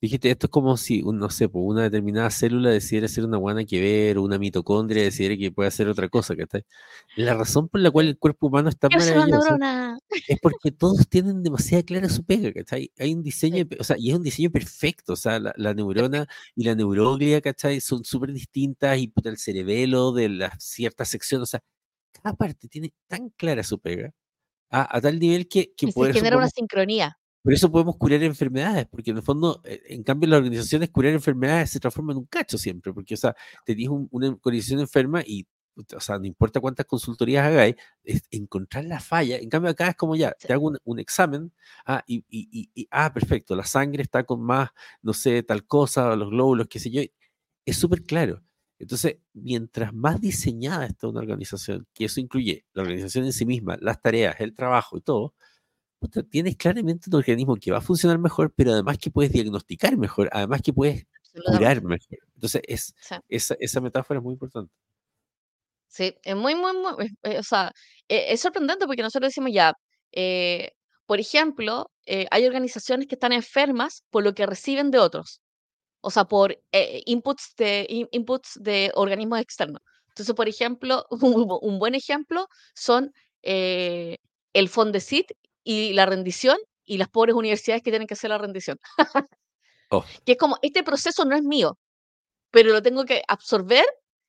Dijiste, 0.00 0.30
esto 0.30 0.46
es 0.46 0.50
como 0.50 0.78
si, 0.78 1.02
no 1.02 1.28
sé, 1.28 1.50
una 1.52 1.82
determinada 1.82 2.30
célula 2.30 2.70
decidiera 2.70 3.06
ser 3.06 3.26
una 3.26 3.36
guana 3.36 3.66
que 3.66 3.80
ver, 3.80 4.16
o 4.16 4.22
una 4.22 4.38
mitocondria 4.38 5.02
decidiera 5.02 5.36
que 5.36 5.52
puede 5.52 5.68
hacer 5.68 5.88
otra 5.88 6.08
cosa, 6.08 6.34
¿cachai? 6.34 6.64
La 7.16 7.34
razón 7.34 7.68
por 7.68 7.82
la 7.82 7.90
cual 7.90 8.08
el 8.08 8.18
cuerpo 8.18 8.46
humano 8.46 8.70
está 8.70 8.88
maravilloso 8.88 9.58
es 10.26 10.40
porque 10.40 10.72
todos 10.72 11.06
tienen 11.06 11.42
demasiada 11.42 11.82
clara 11.82 12.08
su 12.08 12.24
pega, 12.24 12.50
¿cachai? 12.50 12.90
Hay 12.98 13.12
un 13.12 13.22
diseño, 13.22 13.66
o 13.78 13.84
sea, 13.84 13.96
y 13.98 14.10
es 14.10 14.16
un 14.16 14.22
diseño 14.22 14.50
perfecto, 14.50 15.12
o 15.12 15.16
sea, 15.16 15.38
la, 15.38 15.74
neurona 15.74 16.26
y 16.56 16.64
la 16.64 16.74
neuroglia, 16.74 17.42
¿cachai? 17.42 17.82
Son 17.82 18.02
súper 18.02 18.32
distintas 18.32 18.96
y 18.98 19.12
el 19.22 19.36
cerebelo 19.36 20.12
de 20.12 20.30
la 20.30 20.56
cierta 20.58 21.04
sección, 21.04 21.42
o 21.42 21.46
sea, 21.46 21.60
cada 22.12 22.34
parte 22.34 22.68
tiene 22.68 22.94
tan 23.06 23.28
clara 23.30 23.62
su 23.62 23.78
pega, 23.78 24.12
a, 24.70 24.98
tal 25.02 25.18
nivel 25.18 25.46
que, 25.46 25.74
que 25.76 25.88
puede... 25.88 26.14
genera 26.14 26.38
una 26.38 26.48
sincronía. 26.48 27.19
Por 27.42 27.54
eso 27.54 27.70
podemos 27.70 27.96
curar 27.96 28.22
enfermedades, 28.22 28.86
porque 28.86 29.10
en 29.12 29.18
el 29.18 29.22
fondo, 29.22 29.60
eh, 29.64 29.80
en 29.88 30.02
cambio, 30.02 30.28
las 30.28 30.38
organizaciones 30.38 30.90
curar 30.90 31.12
enfermedades 31.14 31.70
se 31.70 31.80
transforman 31.80 32.14
en 32.16 32.18
un 32.18 32.26
cacho 32.26 32.58
siempre, 32.58 32.92
porque, 32.92 33.14
o 33.14 33.16
sea, 33.16 33.34
te 33.64 33.74
una 34.10 34.28
organización 34.28 34.80
enferma 34.80 35.22
y, 35.26 35.46
o 35.96 36.00
sea, 36.00 36.18
no 36.18 36.26
importa 36.26 36.60
cuántas 36.60 36.84
consultorías 36.86 37.46
hagáis, 37.46 37.76
es 38.04 38.22
encontrar 38.30 38.84
la 38.84 39.00
falla. 39.00 39.38
En 39.38 39.48
cambio, 39.48 39.70
acá 39.70 39.88
es 39.88 39.96
como 39.96 40.16
ya, 40.16 40.32
te 40.32 40.52
hago 40.52 40.72
un, 40.84 40.98
examen, 40.98 41.52
ah, 41.86 42.02
y, 42.06 42.24
y, 42.28 42.70
y, 42.74 42.88
ah, 42.90 43.12
perfecto, 43.12 43.56
la 43.56 43.64
sangre 43.64 44.02
está 44.02 44.24
con 44.24 44.42
más, 44.42 44.70
no 45.02 45.14
sé, 45.14 45.42
tal 45.42 45.66
cosa, 45.66 46.14
los 46.16 46.30
glóbulos, 46.30 46.68
qué 46.68 46.78
sé 46.78 46.90
yo. 46.90 47.02
Es 47.64 47.76
súper 47.76 48.02
claro. 48.04 48.42
Entonces, 48.78 49.18
mientras 49.34 49.92
más 49.94 50.20
diseñada 50.20 50.86
está 50.86 51.06
una 51.08 51.20
organización, 51.20 51.86
que 51.94 52.06
eso 52.06 52.20
incluye 52.20 52.66
la 52.72 52.82
organización 52.82 53.26
en 53.26 53.32
sí 53.32 53.44
misma, 53.46 53.76
las 53.80 54.00
tareas, 54.00 54.36
el 54.40 54.54
trabajo 54.54 54.96
y 54.96 55.02
todo, 55.02 55.34
tienes 56.30 56.56
claramente 56.56 57.10
un 57.10 57.16
organismo 57.16 57.56
que 57.56 57.70
va 57.70 57.78
a 57.78 57.82
funcionar 57.82 58.18
mejor, 58.18 58.52
pero 58.54 58.72
además 58.72 58.98
que 58.98 59.10
puedes 59.10 59.32
diagnosticar 59.32 59.96
mejor, 59.96 60.28
además 60.32 60.62
que 60.62 60.72
puedes 60.72 61.06
curar 61.44 61.82
mejor. 61.82 62.18
Entonces, 62.34 62.62
es, 62.66 62.94
esa, 63.28 63.56
esa 63.60 63.80
metáfora 63.80 64.18
es 64.18 64.24
muy 64.24 64.32
importante. 64.32 64.72
Sí, 65.90 66.16
es 66.22 66.36
muy, 66.36 66.54
muy, 66.54 66.72
muy, 66.72 67.06
eh, 67.24 67.38
o 67.38 67.42
sea, 67.42 67.72
e, 68.08 68.32
es 68.32 68.40
sorprendente 68.40 68.86
porque 68.86 69.02
nosotros 69.02 69.30
decimos 69.30 69.50
ya, 69.52 69.74
eh, 70.12 70.70
por 71.06 71.18
ejemplo, 71.18 71.90
eh, 72.06 72.26
hay 72.30 72.46
organizaciones 72.46 73.08
que 73.08 73.16
están 73.16 73.32
enfermas 73.32 74.04
por 74.10 74.22
lo 74.22 74.32
que 74.34 74.46
reciben 74.46 74.90
de 74.92 75.00
otros, 75.00 75.40
o 76.00 76.10
sea, 76.10 76.24
por 76.26 76.56
inputs, 77.06 77.54
de, 77.56 77.86
inputs 78.12 78.58
de 78.60 78.92
organismos 78.94 79.40
externos. 79.40 79.82
Entonces, 80.08 80.34
por 80.34 80.48
ejemplo, 80.48 81.04
un, 81.62 81.78
buen 81.78 81.94
ejemplo 81.94 82.46
son 82.74 83.12
el 83.42 84.68
Fondesit 84.68 85.32
y 85.64 85.92
la 85.92 86.06
rendición 86.06 86.56
y 86.84 86.98
las 86.98 87.08
pobres 87.08 87.34
universidades 87.34 87.82
que 87.82 87.90
tienen 87.90 88.08
que 88.08 88.14
hacer 88.14 88.30
la 88.30 88.38
rendición. 88.38 88.78
Oh. 89.90 90.04
Que 90.24 90.32
es 90.32 90.38
como, 90.38 90.58
este 90.62 90.82
proceso 90.82 91.24
no 91.24 91.36
es 91.36 91.42
mío, 91.42 91.78
pero 92.50 92.72
lo 92.72 92.82
tengo 92.82 93.04
que 93.04 93.22
absorber 93.28 93.84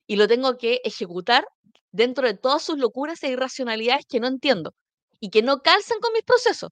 y 0.07 0.15
lo 0.15 0.27
tengo 0.27 0.57
que 0.57 0.82
ejecutar 0.84 1.45
dentro 1.91 2.27
de 2.27 2.36
todas 2.36 2.63
sus 2.63 2.77
locuras 2.77 3.23
e 3.23 3.29
irracionalidades 3.29 4.05
que 4.07 4.19
no 4.19 4.27
entiendo 4.27 4.73
y 5.19 5.29
que 5.29 5.41
no 5.43 5.61
calzan 5.61 5.99
con 5.99 6.13
mis 6.13 6.23
procesos. 6.23 6.69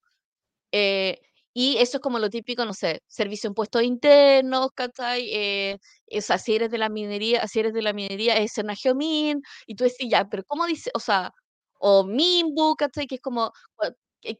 Eh, 0.71 1.19
y 1.53 1.77
eso 1.77 1.97
es 1.97 2.01
como 2.01 2.19
lo 2.19 2.29
típico, 2.29 2.65
no 2.65 2.73
sé, 2.73 3.01
servicio 3.07 3.47
en 3.47 3.53
puestos 3.55 3.83
internos, 3.83 4.69
¿cachai? 4.75 5.29
Eh, 5.33 5.77
si 6.21 6.55
eres 6.55 6.71
de 6.71 6.77
la 6.77 6.89
minería, 6.89 7.47
si 7.47 7.59
eres 7.59 7.73
de 7.73 7.81
la 7.81 7.93
minería, 7.93 8.37
es 8.37 8.53
Senageomin, 8.53 9.41
y 9.67 9.75
tú 9.75 9.83
decís, 9.83 10.07
ya, 10.09 10.25
pero 10.29 10.43
¿cómo 10.45 10.65
dice? 10.67 10.91
O 10.93 10.99
sea, 10.99 11.31
o 11.79 12.03
Mimbu, 12.05 12.75
¿cachai? 12.75 13.07
Que 13.07 13.15
es 13.15 13.21
como, 13.21 13.51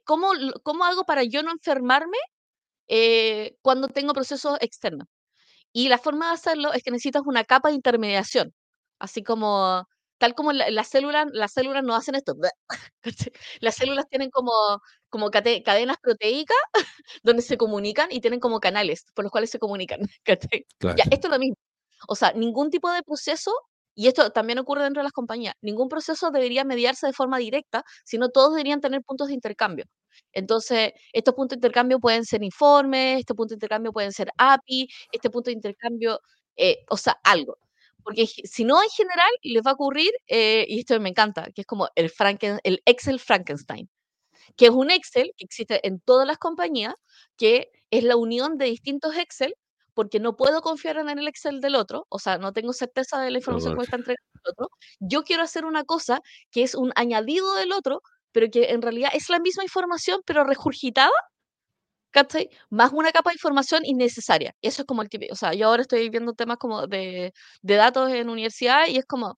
¿cómo, 0.05 0.32
cómo 0.63 0.86
hago 0.86 1.03
para 1.05 1.23
yo 1.23 1.43
no 1.43 1.51
enfermarme 1.51 2.17
eh, 2.88 3.57
cuando 3.61 3.88
tengo 3.89 4.13
procesos 4.13 4.57
externos? 4.61 5.07
Y 5.73 5.89
la 5.89 5.97
forma 5.99 6.27
de 6.30 6.34
hacerlo 6.36 6.73
es 6.73 6.84
que 6.84 6.91
necesitas 6.91 7.23
una 7.25 7.43
capa 7.45 7.69
de 7.69 7.75
intermediación. 7.75 8.53
Así 8.99 9.23
como, 9.23 9.88
tal 10.19 10.36
como 10.36 10.51
las 10.53 10.88
células, 10.89 11.27
las 11.34 11.53
células 11.53 11.84
no 11.84 11.95
hacen 11.95 12.15
esto. 12.15 12.36
Las 13.61 13.75
células 13.75 14.07
tienen 14.09 14.30
como, 14.32 14.51
como 15.09 15.32
cadenas 15.32 15.97
proteicas 16.01 16.57
donde 17.23 17.41
se 17.43 17.57
comunican 17.57 18.11
y 18.11 18.21
tienen 18.21 18.39
como 18.39 18.59
canales 18.59 19.05
por 19.15 19.25
los 19.25 19.32
cuales 19.32 19.49
se 19.51 19.59
comunican. 19.59 20.01
Ya, 20.97 21.05
esto 21.11 21.27
es 21.27 21.32
lo 21.32 21.39
mismo. 21.39 21.55
O 22.07 22.15
sea, 22.15 22.34
ningún 22.34 22.69
tipo 22.71 22.91
de 22.91 23.03
proceso, 23.03 23.53
y 24.00 24.08
esto 24.08 24.30
también 24.32 24.60
ocurre 24.60 24.84
dentro 24.84 25.02
de 25.02 25.04
las 25.04 25.12
compañías, 25.12 25.56
ningún 25.62 25.89
proceso 25.89 26.32
debería 26.32 26.64
mediarse 26.64 27.06
de 27.06 27.12
forma 27.12 27.38
directa, 27.38 27.84
sino 28.06 28.30
todos 28.30 28.52
deberían 28.52 28.80
tener 28.80 29.02
puntos 29.04 29.28
de 29.28 29.34
intercambio. 29.34 29.84
Entonces, 30.32 30.93
estos 31.12 31.34
puntos 31.36 31.58
de 31.58 31.58
intercambio 31.58 32.00
pueden 32.00 32.24
ser 32.24 32.41
informes, 32.41 33.20
estos 33.20 33.36
puntos 33.36 33.50
de 33.50 33.56
intercambio 33.56 33.91
pueden 33.91 34.14
ser 34.14 34.30
API, 34.38 34.88
este 35.12 35.30
punto 35.30 35.50
de 35.50 35.56
intercambio, 35.56 36.22
eh, 36.56 36.78
o 36.89 36.95
sea, 36.95 37.20
algo. 37.26 37.58
Porque 38.02 38.26
si 38.26 38.64
no, 38.64 38.82
en 38.82 38.89
general, 38.89 39.32
les 39.43 39.62
va 39.64 39.72
a 39.72 39.74
ocurrir, 39.74 40.12
eh, 40.28 40.66
y 40.70 40.80
esto 40.80 40.97
me 41.02 41.10
encanta, 41.10 41.50
que 41.54 41.62
es 41.64 41.68
como 41.68 41.89
el, 41.95 42.10
el 42.64 42.82
Excel 42.86 43.20
Frankenstein, 43.20 43.89
que 44.58 44.66
es 44.68 44.72
un 44.72 44.91
Excel 44.91 45.34
que 45.38 45.45
existe 45.45 45.86
en 45.88 46.00
todas 46.02 46.28
las 46.28 46.38
compañías, 46.38 46.95
que 47.38 47.70
es 47.91 48.04
la 48.06 48.16
unión 48.18 48.58
de 48.58 48.66
distintos 48.68 49.18
Excel, 49.18 49.56
porque 49.93 50.19
no 50.19 50.35
puedo 50.35 50.61
confiar 50.61 50.97
en 50.97 51.09
el 51.09 51.27
Excel 51.27 51.61
del 51.61 51.75
otro, 51.75 52.05
o 52.09 52.19
sea, 52.19 52.37
no 52.37 52.53
tengo 52.53 52.73
certeza 52.73 53.19
de 53.21 53.31
la 53.31 53.37
información 53.39 53.73
que 53.73 53.77
me 53.77 53.83
está 53.83 53.97
entregando 53.97 54.29
el 54.45 54.51
otro. 54.51 54.69
Yo 54.99 55.23
quiero 55.23 55.43
hacer 55.43 55.65
una 55.65 55.83
cosa 55.83 56.21
que 56.51 56.63
es 56.63 56.75
un 56.75 56.91
añadido 56.95 57.55
del 57.55 57.71
otro, 57.73 58.01
pero 58.31 58.47
que 58.51 58.71
en 58.71 58.81
realidad 58.81 59.11
es 59.13 59.29
la 59.29 59.39
misma 59.39 59.63
información, 59.63 60.21
pero 60.25 60.43
regurgitada 60.43 61.11
¿cachai? 62.11 62.49
Más 62.69 62.91
una 62.93 63.11
capa 63.11 63.29
de 63.31 63.35
información 63.35 63.85
innecesaria. 63.85 64.55
Eso 64.61 64.81
es 64.81 64.87
como 64.87 65.01
el 65.01 65.09
típico, 65.09 65.33
o 65.33 65.35
sea, 65.37 65.53
yo 65.53 65.67
ahora 65.67 65.81
estoy 65.83 66.09
viendo 66.09 66.33
temas 66.33 66.57
como 66.57 66.87
de, 66.87 67.33
de 67.61 67.75
datos 67.75 68.11
en 68.11 68.29
universidad 68.29 68.87
y 68.87 68.97
es 68.97 69.05
como, 69.05 69.37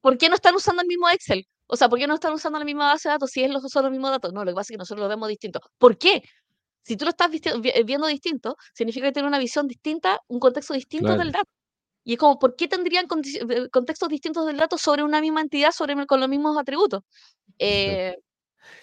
¿por 0.00 0.18
qué 0.18 0.28
no 0.28 0.34
están 0.34 0.54
usando 0.54 0.82
el 0.82 0.88
mismo 0.88 1.08
Excel? 1.08 1.46
O 1.66 1.76
sea, 1.76 1.88
¿por 1.88 1.98
qué 1.98 2.06
no 2.06 2.14
están 2.14 2.32
usando 2.32 2.58
la 2.58 2.64
misma 2.64 2.86
base 2.86 3.08
de 3.08 3.14
datos 3.14 3.30
si 3.30 3.44
es 3.44 3.50
los, 3.50 3.62
son 3.70 3.82
los 3.84 3.92
mismos 3.92 4.10
datos? 4.10 4.32
No, 4.32 4.44
lo 4.44 4.52
que 4.52 4.54
pasa 4.54 4.72
es 4.72 4.76
que 4.76 4.78
nosotros 4.78 5.02
lo 5.04 5.08
vemos 5.08 5.28
distinto. 5.28 5.60
¿Por 5.78 5.98
qué? 5.98 6.22
Si 6.88 6.96
tú 6.96 7.04
lo 7.04 7.10
estás 7.10 7.30
viendo 7.84 8.06
distinto, 8.06 8.56
significa 8.72 9.08
que 9.08 9.12
tiene 9.12 9.28
una 9.28 9.38
visión 9.38 9.68
distinta, 9.68 10.22
un 10.26 10.40
contexto 10.40 10.72
distinto 10.72 11.18
del 11.18 11.32
dato. 11.32 11.50
Y 12.02 12.14
es 12.14 12.18
como, 12.18 12.38
¿por 12.38 12.56
qué 12.56 12.66
tendrían 12.66 13.04
eh, 13.04 13.68
contextos 13.70 14.08
distintos 14.08 14.46
del 14.46 14.56
dato 14.56 14.78
sobre 14.78 15.02
una 15.02 15.20
misma 15.20 15.42
entidad, 15.42 15.72
sobre 15.72 16.06
con 16.06 16.18
los 16.18 16.30
mismos 16.30 16.56
atributos? 16.56 17.02
Eh, 17.58 18.16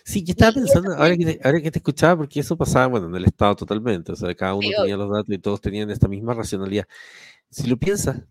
Sí, 0.04 0.24
yo 0.24 0.34
estaba 0.34 0.52
pensando, 0.52 0.94
ahora 0.94 1.18
que, 1.18 1.26
te, 1.26 1.40
ahora 1.44 1.62
que 1.62 1.72
te 1.72 1.80
escuchaba, 1.80 2.18
porque 2.18 2.42
eso 2.42 2.56
pasaba, 2.56 2.86
bueno, 2.88 3.08
en 3.08 3.16
el 3.16 3.26
Estado 3.26 3.56
totalmente, 3.56 4.12
o 4.12 4.16
sea, 4.16 4.34
cada 4.36 4.54
uno 4.54 4.68
tenía 4.78 4.98
los 4.98 5.10
datos 5.10 5.30
y 5.30 5.40
todos 5.40 5.62
tenían 5.62 5.90
esta 5.90 6.08
misma 6.08 6.36
racionalidad. 6.36 6.86
Si 7.50 7.68
lo 7.68 7.78
piensas, 7.78 8.22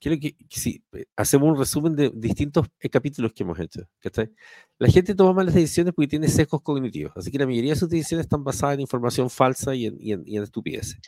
quiero 0.00 0.18
que, 0.20 0.36
si 0.50 0.84
eh, 0.92 1.04
hacemos 1.16 1.48
un 1.48 1.58
resumen 1.58 1.96
de 1.96 2.10
distintos 2.14 2.66
eh, 2.80 2.88
capítulos 2.88 3.32
que 3.32 3.42
hemos 3.42 3.58
hecho, 3.58 3.82
¿cachai? 4.00 4.30
La 4.78 4.88
gente 4.88 5.14
toma 5.14 5.32
malas 5.32 5.54
decisiones 5.54 5.94
porque 5.94 6.08
tiene 6.08 6.28
sesgos 6.28 6.62
cognitivos, 6.62 7.12
así 7.16 7.30
que 7.30 7.38
la 7.38 7.46
mayoría 7.46 7.72
de 7.72 7.78
sus 7.78 7.88
decisiones 7.88 8.26
están 8.26 8.44
basadas 8.44 8.74
en 8.74 8.80
información 8.80 9.30
falsa 9.30 9.74
y 9.74 9.86
en, 9.86 9.96
y 10.00 10.12
en, 10.12 10.22
y 10.26 10.36
en 10.36 10.42
estupideces. 10.42 10.98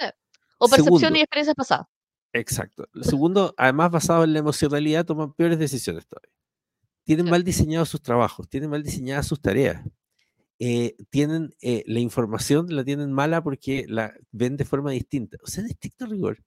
O 0.59 0.69
percepción 0.69 1.17
y 1.17 1.21
experiencias 1.21 1.55
pasadas. 1.55 1.87
Exacto. 2.33 2.87
segundo, 3.03 3.55
además 3.57 3.91
basado 3.91 4.25
en 4.25 4.33
la 4.33 4.39
emocionalidad, 4.39 5.05
toman 5.05 5.33
peores 5.33 5.59
decisiones 5.59 6.07
todavía 6.07 6.31
tienen 7.11 7.29
mal 7.29 7.43
diseñados 7.43 7.89
sus 7.89 8.03
trabajos, 8.03 8.49
tienen 8.49 8.71
mal 8.71 8.85
diseñadas 8.85 9.27
sus 9.27 9.41
tareas, 9.41 9.85
eh, 10.61 10.95
tienen 11.11 11.55
eh, 11.61 11.83
la 11.87 11.99
información 11.99 12.67
la 12.69 12.85
tienen 12.85 13.13
mala 13.13 13.43
porque 13.43 13.85
la 13.89 14.15
ven 14.31 14.57
de 14.57 14.65
forma 14.65 14.93
distinta. 14.93 15.37
O 15.43 15.49
sea, 15.49 15.65
en 15.65 15.71
estricto 15.71 16.07
rigor, 16.07 16.39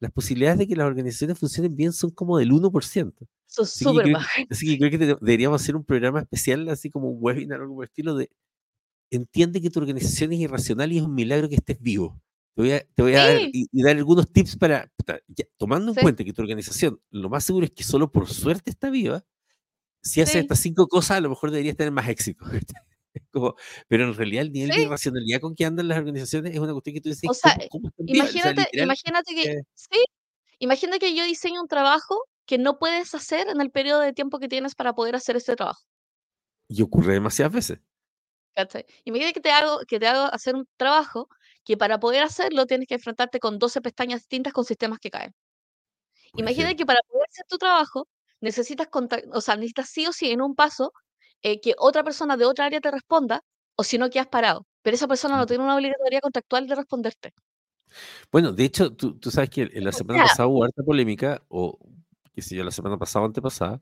las 0.00 0.10
posibilidades 0.10 0.58
de 0.58 0.66
que 0.66 0.76
las 0.76 0.86
organizaciones 0.86 1.38
funcionen 1.38 1.76
bien 1.76 1.92
son 1.92 2.10
como 2.10 2.38
del 2.38 2.50
1%. 2.50 3.14
Son 3.46 3.66
súper 3.66 4.12
bajas. 4.12 4.46
Así 4.50 4.66
que 4.66 4.78
creo 4.78 4.90
que 4.90 4.98
deberíamos 4.98 5.60
hacer 5.60 5.76
un 5.76 5.84
programa 5.84 6.20
especial, 6.20 6.68
así 6.68 6.90
como 6.90 7.10
un 7.10 7.18
webinar 7.20 7.60
o 7.60 7.62
algo 7.62 7.74
por 7.76 7.84
el 7.84 7.88
estilo 7.88 8.14
de 8.14 8.30
entiende 9.10 9.60
que 9.60 9.70
tu 9.70 9.80
organización 9.80 10.32
es 10.32 10.40
irracional 10.40 10.92
y 10.92 10.98
es 10.98 11.02
un 11.02 11.14
milagro 11.14 11.48
que 11.48 11.56
estés 11.56 11.80
vivo. 11.80 12.20
Te 12.54 12.62
voy 12.62 12.72
a, 12.72 12.80
te 12.80 13.02
voy 13.02 13.14
a 13.14 13.26
dar, 13.26 13.40
y, 13.52 13.68
dar 13.72 13.96
algunos 13.96 14.32
tips 14.32 14.56
para, 14.56 14.90
tomando 15.56 15.92
en 15.92 15.96
cuenta 15.96 16.24
que 16.24 16.32
tu 16.32 16.42
organización, 16.42 17.00
lo 17.10 17.28
más 17.28 17.44
seguro 17.44 17.66
es 17.66 17.72
que 17.72 17.84
solo 17.84 18.10
por 18.10 18.28
suerte 18.28 18.70
está 18.70 18.90
viva, 18.90 19.24
si 20.02 20.20
haces 20.20 20.36
estas 20.36 20.60
cinco 20.60 20.88
cosas, 20.88 21.18
a 21.18 21.20
lo 21.20 21.28
mejor 21.28 21.50
deberías 21.50 21.76
tener 21.76 21.92
más 21.92 22.08
éxito. 22.08 22.44
pero 23.88 24.04
en 24.04 24.14
realidad 24.14 24.42
el 24.42 24.52
nivel 24.52 24.70
de 24.70 24.82
irracionalidad 24.82 25.40
con 25.40 25.54
que 25.54 25.64
andan 25.64 25.88
las 25.88 25.98
organizaciones 25.98 26.52
es 26.52 26.58
una 26.58 26.72
cuestión 26.72 26.94
que 26.94 27.00
tú 27.00 27.08
dices, 27.08 27.28
o 27.28 27.34
sea, 27.34 27.56
imagínate, 27.98 28.68
imagínate 28.72 29.34
que, 29.34 29.62
sí, 29.74 30.04
imagínate 30.58 30.98
que 30.98 31.14
yo 31.14 31.24
diseño 31.24 31.60
un 31.60 31.68
trabajo 31.68 32.24
que 32.46 32.58
no 32.58 32.78
puedes 32.78 33.14
hacer 33.14 33.48
en 33.48 33.60
el 33.60 33.70
periodo 33.70 34.00
de 34.00 34.12
tiempo 34.12 34.38
que 34.38 34.48
tienes 34.48 34.74
para 34.74 34.94
poder 34.94 35.16
hacer 35.16 35.36
ese 35.36 35.56
trabajo. 35.56 35.82
Y 36.68 36.82
ocurre 36.82 37.14
demasiadas 37.14 37.52
veces. 37.52 37.78
Imagínate 39.04 39.32
que 39.32 39.40
te 39.40 39.50
hago, 39.50 39.80
que 39.86 39.98
te 39.98 40.06
hago 40.06 40.32
hacer 40.32 40.54
un 40.54 40.68
trabajo 40.76 41.28
que 41.64 41.76
para 41.76 41.98
poder 42.00 42.22
hacerlo 42.22 42.66
tienes 42.66 42.88
que 42.88 42.94
enfrentarte 42.94 43.38
con 43.38 43.58
12 43.58 43.80
pestañas 43.80 44.20
distintas 44.20 44.52
con 44.52 44.64
sistemas 44.64 44.98
que 44.98 45.10
caen. 45.10 45.34
Imagínate 46.34 46.76
que 46.76 46.86
para 46.86 47.00
poder 47.08 47.26
hacer 47.28 47.44
tu 47.48 47.58
trabajo 47.58 48.08
necesitas, 48.40 48.88
o 49.32 49.40
sea, 49.40 49.56
necesitas 49.56 49.88
sí 49.88 50.06
o 50.06 50.12
sí 50.12 50.30
en 50.30 50.42
un 50.42 50.54
paso 50.54 50.92
eh, 51.42 51.60
que 51.60 51.74
otra 51.78 52.04
persona 52.04 52.36
de 52.36 52.44
otra 52.44 52.66
área 52.66 52.80
te 52.80 52.90
responda, 52.90 53.42
o 53.76 53.84
si 53.84 53.98
no 53.98 54.10
quedas 54.10 54.28
parado. 54.28 54.66
Pero 54.82 54.94
esa 54.94 55.08
persona 55.08 55.36
no 55.36 55.46
tiene 55.46 55.64
una 55.64 55.76
obligatoriedad 55.76 56.22
contractual 56.22 56.66
de 56.66 56.74
responderte. 56.74 57.34
Bueno, 58.30 58.52
de 58.52 58.64
hecho, 58.64 58.92
tú, 58.94 59.18
tú 59.18 59.30
sabes 59.30 59.50
que 59.50 59.68
en 59.72 59.84
la 59.84 59.92
semana 59.92 60.22
pasada 60.22 60.46
hubo 60.46 60.64
harta 60.64 60.82
polémica, 60.82 61.42
o 61.48 61.78
qué 62.34 62.42
sé 62.42 62.54
yo, 62.54 62.64
la 62.64 62.70
semana 62.70 62.96
pasada 62.98 63.24
o 63.24 63.26
antepasada, 63.26 63.80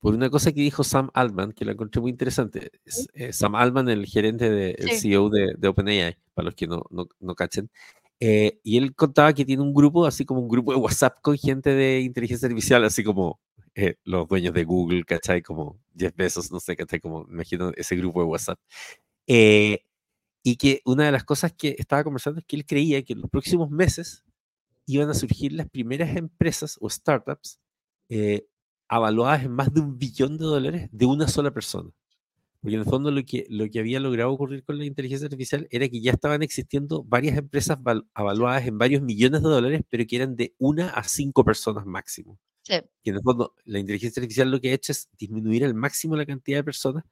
por 0.00 0.14
una 0.14 0.30
cosa 0.30 0.50
que 0.52 0.62
dijo 0.62 0.82
Sam 0.82 1.10
Altman, 1.12 1.52
que 1.52 1.64
la 1.64 1.72
encontré 1.72 2.00
muy 2.00 2.10
interesante. 2.10 2.70
Eh, 3.14 3.32
Sam 3.32 3.54
Altman, 3.54 3.88
el 3.90 4.06
gerente, 4.06 4.48
de, 4.48 4.70
el 4.78 4.92
CEO 4.98 5.28
de, 5.28 5.54
de, 5.58 5.68
OpenAI, 5.68 6.16
para 6.32 6.46
los 6.46 6.54
que 6.54 6.66
no, 6.66 6.84
no, 6.90 7.06
no 7.20 7.34
cachen. 7.34 7.70
Eh, 8.20 8.60
y 8.62 8.76
él 8.78 8.94
contaba 8.94 9.32
que 9.32 9.44
tiene 9.44 9.62
un 9.62 9.74
grupo, 9.74 10.06
así 10.06 10.24
como 10.26 10.40
un 10.40 10.48
grupo 10.48 10.72
de 10.72 10.78
WhatsApp 10.78 11.20
con 11.22 11.38
gente 11.38 11.70
de 11.74 12.00
inteligencia 12.00 12.46
artificial, 12.46 12.84
así 12.84 13.02
como 13.02 13.40
eh, 13.74 13.96
los 14.04 14.28
dueños 14.28 14.52
de 14.54 14.64
Google, 14.64 15.04
¿cachai? 15.04 15.42
Como 15.42 15.80
Jeff 15.96 16.14
Bezos, 16.16 16.50
no 16.52 16.60
sé, 16.60 16.76
¿cachai? 16.76 17.00
Como 17.00 17.26
imagino 17.28 17.72
ese 17.76 17.96
grupo 17.96 18.20
de 18.20 18.26
WhatsApp. 18.26 18.58
Eh, 19.26 19.84
y 20.42 20.56
que 20.56 20.82
una 20.84 21.06
de 21.06 21.12
las 21.12 21.24
cosas 21.24 21.52
que 21.52 21.76
estaba 21.78 22.04
conversando 22.04 22.40
es 22.40 22.46
que 22.46 22.56
él 22.56 22.66
creía 22.66 23.02
que 23.02 23.12
en 23.14 23.20
los 23.22 23.30
próximos 23.30 23.70
meses 23.70 24.24
iban 24.86 25.10
a 25.10 25.14
surgir 25.14 25.52
las 25.52 25.68
primeras 25.68 26.16
empresas 26.16 26.78
o 26.80 26.90
startups 26.90 27.60
eh, 28.08 28.46
avaluadas 28.88 29.44
en 29.44 29.52
más 29.52 29.72
de 29.72 29.80
un 29.80 29.98
billón 29.98 30.38
de 30.38 30.44
dólares 30.44 30.88
de 30.92 31.06
una 31.06 31.28
sola 31.28 31.52
persona. 31.52 31.90
Porque 32.60 32.74
en 32.74 32.82
el 32.82 32.86
fondo 32.86 33.10
lo 33.10 33.24
que, 33.24 33.46
lo 33.48 33.68
que 33.70 33.78
había 33.80 34.00
logrado 34.00 34.30
ocurrir 34.32 34.62
con 34.64 34.78
la 34.78 34.84
inteligencia 34.84 35.26
artificial 35.26 35.66
era 35.70 35.88
que 35.88 36.00
ya 36.00 36.12
estaban 36.12 36.42
existiendo 36.42 37.02
varias 37.04 37.38
empresas 37.38 37.78
avaluadas 38.14 38.66
en 38.66 38.76
varios 38.78 39.02
millones 39.02 39.42
de 39.42 39.48
dólares, 39.48 39.82
pero 39.88 40.04
que 40.06 40.16
eran 40.16 40.36
de 40.36 40.54
una 40.58 40.90
a 40.90 41.04
cinco 41.04 41.44
personas 41.44 41.86
máximo. 41.86 42.38
Sí. 42.62 42.74
Y 43.02 43.10
en 43.10 43.16
el 43.16 43.22
fondo 43.22 43.54
la 43.64 43.78
inteligencia 43.78 44.20
artificial 44.20 44.50
lo 44.50 44.60
que 44.60 44.70
ha 44.70 44.74
hecho 44.74 44.92
es 44.92 45.08
disminuir 45.18 45.64
al 45.64 45.74
máximo 45.74 46.16
la 46.16 46.26
cantidad 46.26 46.58
de 46.58 46.64
personas 46.64 47.04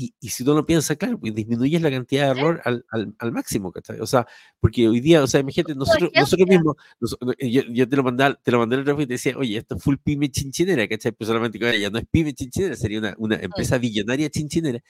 y, 0.00 0.14
y, 0.20 0.28
si 0.28 0.44
uno 0.44 0.54
lo 0.54 0.64
piensa, 0.64 0.94
claro, 0.94 1.18
pues 1.18 1.34
disminuyes 1.34 1.82
la 1.82 1.90
cantidad 1.90 2.32
de 2.32 2.40
error 2.40 2.60
al, 2.64 2.86
al, 2.90 3.16
al, 3.18 3.32
máximo, 3.32 3.72
¿cachai? 3.72 3.98
O 3.98 4.06
sea, 4.06 4.28
porque 4.60 4.88
hoy 4.88 5.00
día, 5.00 5.20
o 5.24 5.26
sea, 5.26 5.40
imagínate, 5.40 5.74
nosotros, 5.74 6.12
nosotros 6.14 6.48
mismos, 6.48 6.76
nosotros, 7.00 7.34
yo, 7.40 7.62
yo, 7.68 7.88
te 7.88 7.96
lo 7.96 8.04
mandé, 8.04 8.36
te 8.44 8.52
lo 8.52 8.60
mandé 8.60 8.76
el 8.76 8.82
otro 8.82 9.00
y 9.00 9.06
te 9.08 9.14
decía, 9.14 9.36
oye, 9.36 9.58
esto 9.58 9.74
es 9.74 9.82
full 9.82 9.96
pyme 9.96 10.30
chinchinera, 10.30 10.86
¿cachai? 10.86 11.10
Pero 11.10 11.26
solamente 11.26 11.58
que 11.58 11.80
ya 11.80 11.90
no 11.90 11.98
es 11.98 12.06
pyme 12.06 12.32
chinchinera, 12.32 12.76
sería 12.76 13.00
una, 13.00 13.14
una 13.18 13.36
empresa 13.36 13.76
billonaria 13.76 14.30
chinchinera. 14.30 14.80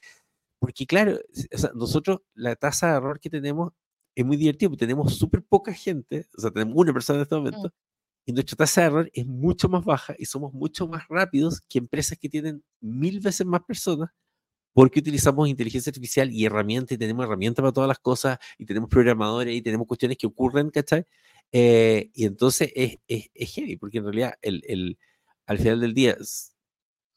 Porque 0.58 0.86
claro, 0.86 1.18
o 1.54 1.58
sea, 1.58 1.70
nosotros 1.74 2.20
la 2.34 2.54
tasa 2.56 2.88
de 2.90 2.96
error 2.98 3.18
que 3.18 3.30
tenemos 3.30 3.72
es 4.14 4.26
muy 4.26 4.36
divertida, 4.36 4.68
porque 4.68 4.84
tenemos 4.84 5.16
súper 5.16 5.42
poca 5.42 5.72
gente, 5.72 6.26
o 6.36 6.40
sea, 6.42 6.50
tenemos 6.50 6.74
una 6.76 6.92
persona 6.92 7.20
en 7.20 7.22
este 7.22 7.34
momento, 7.34 7.72
y 8.26 8.32
nuestra 8.32 8.56
tasa 8.56 8.82
de 8.82 8.86
error 8.88 9.10
es 9.14 9.26
mucho 9.26 9.70
más 9.70 9.84
baja 9.86 10.14
y 10.18 10.26
somos 10.26 10.52
mucho 10.52 10.86
más 10.86 11.08
rápidos 11.08 11.62
que 11.66 11.78
empresas 11.78 12.18
que 12.18 12.28
tienen 12.28 12.62
mil 12.80 13.20
veces 13.20 13.46
más 13.46 13.62
personas 13.62 14.10
porque 14.78 15.00
utilizamos 15.00 15.48
inteligencia 15.48 15.90
artificial 15.90 16.30
y 16.30 16.44
herramientas, 16.44 16.92
y 16.92 16.98
tenemos 16.98 17.26
herramientas 17.26 17.64
para 17.64 17.72
todas 17.72 17.88
las 17.88 17.98
cosas, 17.98 18.38
y 18.58 18.64
tenemos 18.64 18.88
programadores, 18.88 19.52
y 19.52 19.60
tenemos 19.60 19.88
cuestiones 19.88 20.16
que 20.16 20.28
ocurren, 20.28 20.70
¿cachai? 20.70 21.04
Eh, 21.50 22.12
y 22.14 22.24
entonces 22.26 22.70
es, 22.76 22.96
es, 23.08 23.28
es, 23.34 23.54
heavy, 23.54 23.76
porque 23.76 23.98
en 23.98 24.04
realidad 24.04 24.34
el, 24.40 24.62
el, 24.68 24.96
al 25.46 25.58
final 25.58 25.80
del 25.80 25.94
día, 25.94 26.16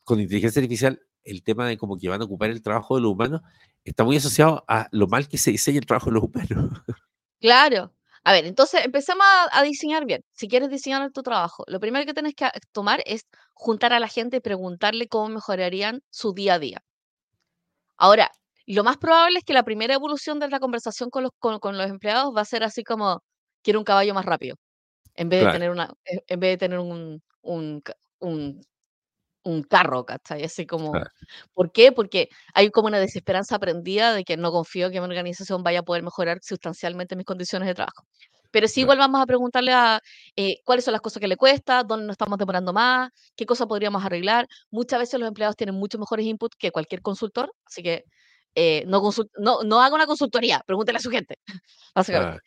con 0.03 0.19
inteligencia 0.19 0.59
artificial, 0.59 1.03
el 1.23 1.43
tema 1.43 1.67
de 1.67 1.77
cómo 1.77 1.99
que 1.99 2.09
van 2.09 2.23
a 2.23 2.25
ocupar 2.25 2.49
el 2.49 2.63
trabajo 2.63 2.95
de 2.95 3.01
los 3.01 3.11
humanos 3.11 3.41
está 3.83 4.05
muy 4.05 4.17
asociado 4.17 4.65
a 4.67 4.87
lo 4.91 5.05
mal 5.05 5.27
que 5.27 5.37
se 5.37 5.51
diseña 5.51 5.77
el 5.77 5.85
trabajo 5.85 6.09
de 6.09 6.13
los 6.13 6.23
humanos. 6.23 6.49
Claro. 7.39 7.93
A 8.23 8.33
ver, 8.33 8.47
entonces 8.47 8.83
empecemos 8.83 9.23
a, 9.23 9.59
a, 9.59 9.61
diseñar 9.61 10.05
bien. 10.07 10.23
Si 10.31 10.47
quieres 10.47 10.71
diseñar 10.71 11.11
tu 11.11 11.21
trabajo, 11.21 11.63
lo 11.67 11.79
primero 11.79 12.07
que 12.07 12.15
tienes 12.15 12.33
que 12.33 12.49
tomar 12.71 13.03
es 13.05 13.27
juntar 13.53 13.93
a 13.93 13.99
la 13.99 14.07
gente 14.07 14.37
y 14.37 14.39
preguntarle 14.39 15.07
cómo 15.07 15.29
mejorarían 15.29 16.01
su 16.09 16.33
día 16.33 16.55
a 16.55 16.59
día. 16.59 16.83
Ahora, 18.01 18.31
lo 18.65 18.83
más 18.83 18.97
probable 18.97 19.37
es 19.37 19.43
que 19.45 19.53
la 19.53 19.61
primera 19.63 19.93
evolución 19.93 20.39
de 20.39 20.49
la 20.49 20.59
conversación 20.59 21.11
con 21.11 21.21
los, 21.21 21.31
con, 21.37 21.59
con 21.59 21.77
los 21.77 21.87
empleados 21.87 22.33
va 22.35 22.41
a 22.41 22.45
ser 22.45 22.63
así 22.63 22.83
como, 22.83 23.21
quiero 23.63 23.77
un 23.79 23.85
caballo 23.85 24.15
más 24.15 24.25
rápido, 24.25 24.55
en 25.15 25.29
vez 25.29 25.39
Claro. 25.39 25.51
de 25.51 25.57
tener, 25.59 25.71
una, 25.71 25.91
eh, 26.05 26.21
en 26.27 26.39
vez 26.41 26.51
de 26.53 26.57
tener 26.59 26.79
un, 26.79 27.21
un, 27.43 27.83
un, 28.21 28.61
un 29.45 29.63
carro, 29.63 30.05
¿cachai? 30.05 30.43
Así 30.45 30.65
como, 30.67 30.99
Claro. 30.99 31.11
¿por 31.53 31.71
qué? 31.73 31.91
Porque 31.93 32.29
hay 32.53 32.71
como 32.71 32.87
una 32.89 32.99
desesperanza 32.99 33.57
aprendida 33.57 34.13
de 34.13 34.23
que 34.25 34.37
no 34.37 34.51
confío 34.51 34.91
que 34.91 35.01
mi 35.01 35.07
organización 35.07 35.63
vaya 35.63 35.81
a 35.81 35.83
poder 35.83 36.03
mejorar 36.03 36.39
sustancialmente 36.43 37.15
mis 37.17 37.25
condiciones 37.25 37.67
de 37.69 37.75
trabajo. 37.75 38.05
Pero 38.51 38.67
sí, 38.67 38.81
igual 38.81 38.97
vamos 38.97 39.21
a 39.21 39.25
preguntarle 39.25 39.71
a 39.73 40.01
eh, 40.35 40.57
cuáles 40.65 40.85
son 40.85 40.91
las 40.91 41.01
cosas 41.01 41.19
que 41.19 41.27
le 41.27 41.37
cuesta, 41.37 41.83
dónde 41.83 42.05
nos 42.05 42.13
estamos 42.13 42.37
demorando 42.37 42.73
más, 42.73 43.09
qué 43.35 43.45
cosas 43.45 43.67
podríamos 43.67 44.03
arreglar. 44.03 44.47
Muchas 44.69 44.99
veces 44.99 45.19
los 45.19 45.27
empleados 45.27 45.55
tienen 45.55 45.75
mucho 45.75 45.97
mejores 45.97 46.25
inputs 46.25 46.55
que 46.57 46.71
cualquier 46.71 47.01
consultor, 47.01 47.51
así 47.65 47.81
que 47.81 48.05
eh, 48.55 48.83
no, 48.87 49.01
consul- 49.01 49.29
no, 49.39 49.63
no 49.63 49.81
haga 49.81 49.95
una 49.95 50.05
consultoría, 50.05 50.61
pregúntele 50.65 50.97
a 50.97 51.01
su 51.01 51.09
gente, 51.09 51.35
básicamente. 51.95 52.39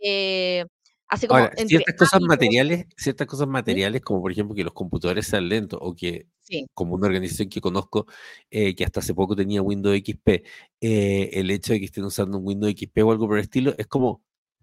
Eh, 0.00 0.64
así 1.08 1.26
como 1.26 1.40
Ahora, 1.40 1.52
entre 1.56 1.66
ciertas 1.68 1.94
cosas 1.96 2.20
materiales, 2.22 2.86
ciertas 2.96 3.26
cosas 3.26 3.46
¿Mm? 3.46 3.50
materiales, 3.50 4.00
como 4.02 4.20
por 4.22 4.32
ejemplo 4.32 4.54
que 4.54 4.64
los 4.64 4.72
computadores 4.72 5.26
sean 5.26 5.48
lentos, 5.48 5.78
o 5.82 5.94
que, 5.94 6.26
Sí, 6.40 6.66
como 6.74 6.94
una 6.96 7.06
organización 7.06 7.48
que 7.48 7.60
conozco, 7.60 8.06
eh, 8.50 8.74
que 8.74 8.84
hasta 8.84 9.00
hace 9.00 9.14
poco 9.14 9.36
tenía 9.36 9.62
Windows 9.62 9.96
XP, 9.96 10.42
el 10.80 11.50
hecho 11.50 11.72
de 11.72 11.78
que 11.78 11.84
estén 11.86 12.04
usando 12.04 12.38
un 12.38 12.46
Windows 12.46 12.72
XP 12.72 13.02
o 13.02 13.12
algo 13.12 13.28
por 13.28 13.38
el 13.38 13.44
estilo, 13.44 13.74
es 13.78 13.86
como, 13.86 14.22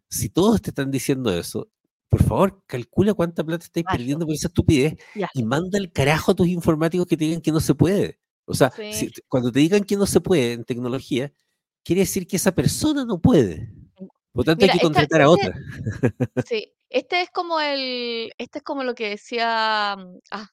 si 0.09 0.29
todos 0.29 0.61
te 0.61 0.71
están 0.71 0.91
diciendo 0.91 1.31
eso, 1.33 1.69
por 2.09 2.23
favor, 2.23 2.63
calcula 2.65 3.13
cuánta 3.13 3.43
plata 3.43 3.65
estáis 3.65 3.85
perdiendo 3.89 4.25
por 4.25 4.33
esa 4.33 4.47
estupidez 4.47 4.95
y 5.33 5.43
manda 5.43 5.77
el 5.77 5.91
carajo 5.91 6.31
a 6.31 6.35
tus 6.35 6.47
informáticos 6.47 7.05
que 7.05 7.15
te 7.17 7.25
digan 7.25 7.41
que 7.41 7.51
no 7.51 7.59
se 7.59 7.75
puede. 7.75 8.19
O 8.45 8.53
sea, 8.55 8.71
Sí. 8.75 8.93
si- 8.93 9.11
cuando 9.27 9.51
te 9.51 9.59
digan 9.59 9.83
que 9.83 9.95
no 9.95 10.07
se 10.07 10.19
puede 10.19 10.53
en 10.53 10.63
tecnología, 10.65 11.31
quiere 11.83 12.01
decir 12.01 12.25
que 12.27 12.37
esa 12.37 12.51
persona 12.53 13.05
no 13.05 13.19
puede. 13.21 13.71
Por 13.95 14.07
lo 14.33 14.43
tanto, 14.43 14.63
Mira, 14.63 14.73
hay 14.73 14.79
que 14.79 14.85
esta- 14.87 15.01
contratar 15.01 15.21
a 15.21 15.25
este- 15.25 15.47
otra. 15.47 15.55
Sí, 16.51 16.73
este 16.89 17.21
es 17.21 17.29
como 17.31 17.59
el, 17.59 18.31
este 18.39 18.59
es 18.59 18.63
como 18.63 18.83
lo 18.83 18.95
que 18.95 19.09
decía, 19.09 19.95
mm, 19.97 20.17
ah, 20.31 20.47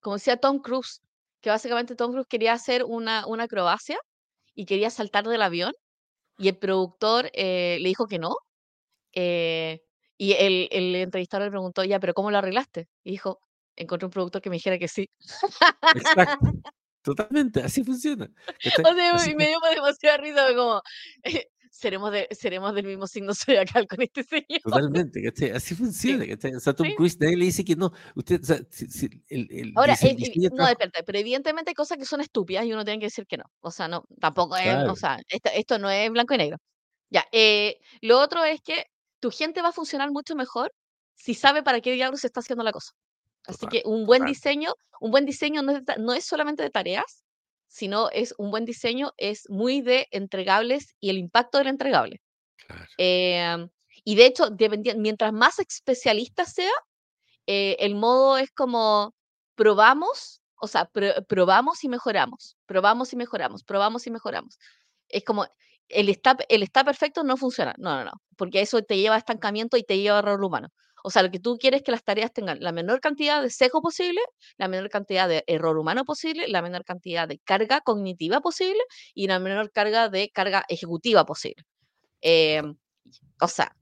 como 0.00 0.14
decía 0.16 0.36
Tom 0.36 0.60
Cruise, 0.60 1.00
que 1.40 1.50
básicamente 1.50 1.96
Tom 1.96 2.12
Cruise 2.12 2.26
quería 2.28 2.52
hacer 2.52 2.84
una, 2.84 3.26
una 3.26 3.44
acrobacia 3.44 3.98
y 4.54 4.64
quería 4.64 4.90
saltar 4.90 5.26
del 5.26 5.42
avión 5.42 5.72
y 6.38 6.48
el 6.48 6.56
productor 6.56 7.30
eh, 7.34 7.78
le 7.80 7.88
dijo 7.88 8.06
que 8.06 8.18
no. 8.20 8.36
Eh, 9.20 9.80
y 10.16 10.32
el, 10.32 10.68
el 10.70 10.94
entrevistador 10.96 11.46
le 11.46 11.50
preguntó, 11.50 11.82
ya, 11.84 11.98
pero 12.00 12.14
¿cómo 12.14 12.30
lo 12.30 12.38
arreglaste? 12.38 12.88
Y 13.04 13.12
dijo, 13.12 13.40
encontré 13.76 14.06
un 14.06 14.10
productor 14.12 14.40
que 14.42 14.50
me 14.50 14.56
dijera 14.56 14.78
que 14.78 14.88
sí. 14.88 15.08
Exacto. 15.94 16.38
Totalmente, 17.02 17.62
así 17.62 17.84
funciona. 17.84 18.28
O 18.48 18.70
sea, 18.70 19.14
Así 19.14 19.34
me 19.34 19.46
dio 19.48 19.58
demasiada 19.74 20.16
risa, 20.18 20.46
como, 20.54 20.82
seremos, 21.70 22.10
de, 22.12 22.26
seremos 22.32 22.74
del 22.74 22.86
mismo 22.86 23.06
signo 23.06 23.32
zodiacal 23.34 23.86
con 23.86 24.02
este 24.02 24.24
señor. 24.24 24.60
totalmente, 24.62 25.22
¿cachai? 25.22 25.50
Así 25.52 25.74
funciona, 25.74 26.26
¿cachai? 26.26 26.54
O 26.56 26.60
sea, 26.60 26.74
Tom 26.74 26.86
sí. 26.88 26.94
Cruise, 26.96 27.18
nadie 27.20 27.36
le 27.36 27.44
dice 27.46 27.64
que 27.64 27.76
no. 27.76 27.92
Usted, 28.16 28.40
o 28.42 28.44
sea, 28.44 28.58
si- 28.70 28.88
si 28.88 29.06
el, 29.28 29.46
el 29.50 29.72
Ahora, 29.76 29.94
el- 30.02 30.08
el- 30.08 30.16
de 30.18 30.48
no, 30.50 30.56
trabajo- 30.56 30.76
pero 31.06 31.18
evidentemente 31.18 31.70
hay 31.70 31.74
cosas 31.74 31.96
que 31.98 32.04
son 32.04 32.20
estúpidas 32.20 32.66
y 32.66 32.72
uno 32.72 32.84
tiene 32.84 32.98
que 32.98 33.06
decir 33.06 33.26
que 33.26 33.36
no. 33.38 33.44
O 33.60 33.70
sea, 33.70 33.86
no, 33.88 34.04
tampoco 34.20 34.56
es, 34.56 34.64
Claro. 34.64 34.92
o 34.92 34.96
sea, 34.96 35.18
esto, 35.28 35.50
esto 35.54 35.78
no 35.78 35.88
es 35.88 36.10
blanco 36.10 36.34
y 36.34 36.38
negro. 36.38 36.58
Ya, 37.10 37.24
eh, 37.32 37.78
lo 38.02 38.18
otro 38.20 38.44
es 38.44 38.60
que 38.60 38.86
tu 39.20 39.30
gente 39.30 39.62
va 39.62 39.68
a 39.68 39.72
funcionar 39.72 40.10
mucho 40.10 40.34
mejor 40.34 40.72
si 41.14 41.34
sabe 41.34 41.62
para 41.62 41.80
qué 41.80 41.92
diablos 41.92 42.20
se 42.20 42.26
está 42.28 42.40
haciendo 42.40 42.64
la 42.64 42.72
cosa. 42.72 42.92
Así 43.46 43.60
Total, 43.60 43.70
que 43.70 43.82
un 43.88 44.06
buen 44.06 44.20
total. 44.20 44.32
diseño, 44.34 44.74
un 45.00 45.10
buen 45.10 45.24
diseño 45.26 45.62
no 45.62 45.72
es, 45.72 45.82
no 45.98 46.20
solamente 46.20 46.62
de 46.62 46.70
tareas, 46.70 47.24
sino 47.66 48.08
es 48.10 48.34
un 48.38 48.50
buen 48.50 48.64
diseño, 48.64 49.12
es 49.16 49.48
muy 49.50 49.80
de 49.82 50.06
entregables 50.10 50.94
y 51.00 51.10
el 51.10 51.18
impacto 51.18 51.58
del 51.58 51.68
entregable. 51.68 52.20
Claro. 52.66 52.86
Em, 52.98 53.68
y 54.04 54.14
de 54.14 54.26
hecho, 54.26 54.48
mientras 54.96 55.32
más 55.32 55.58
especialista 55.58 56.44
sea, 56.44 56.72
eh, 57.46 57.76
el 57.80 57.94
modo 57.94 58.38
es 58.38 58.50
como 58.52 59.14
probamos, 59.54 60.40
o 60.60 60.66
sea, 60.68 60.90
pr- 60.90 61.26
probamos 61.26 61.84
y 61.84 61.88
mejoramos, 61.88 62.56
probamos 62.66 63.12
y 63.12 63.16
mejoramos, 63.16 63.64
probamos 63.64 64.06
y 64.06 64.10
mejoramos. 64.10 64.58
Es 65.08 65.24
como 65.24 65.46
el 65.88 66.08
está, 66.08 66.36
el 66.48 66.62
está 66.62 66.84
perfecto 66.84 67.24
no 67.24 67.36
funciona. 67.36 67.74
No, 67.78 67.96
no, 67.96 68.04
no, 68.04 68.12
porque 68.36 68.60
eso 68.60 68.82
te 68.82 68.96
lleva 68.98 69.16
a 69.16 69.18
estancamiento 69.18 69.76
y 69.76 69.82
te 69.84 69.98
lleva 69.98 70.16
a 70.16 70.20
error 70.20 70.42
humano. 70.44 70.68
O 71.04 71.10
sea, 71.10 71.22
lo 71.22 71.30
que 71.30 71.38
tú 71.40 71.58
quieres 71.58 71.78
es 71.80 71.84
que 71.84 71.92
las 71.92 72.04
tareas 72.04 72.32
tengan 72.32 72.58
la 72.60 72.72
menor 72.72 73.00
cantidad 73.00 73.42
de 73.42 73.50
sesgo 73.50 73.80
posible, 73.80 74.20
la 74.56 74.68
menor 74.68 74.90
cantidad 74.90 75.28
de 75.28 75.44
error 75.46 75.78
humano 75.78 76.04
posible, 76.04 76.48
la 76.48 76.60
menor 76.62 76.84
cantidad 76.84 77.28
de 77.28 77.38
carga 77.38 77.80
cognitiva 77.80 78.40
posible 78.40 78.80
y 79.14 79.26
la 79.28 79.38
menor 79.38 79.70
carga 79.72 80.08
de 80.08 80.30
carga 80.30 80.64
ejecutiva 80.68 81.24
posible. 81.24 81.64
Em, 82.20 82.76
o 83.40 83.48
sea, 83.48 83.74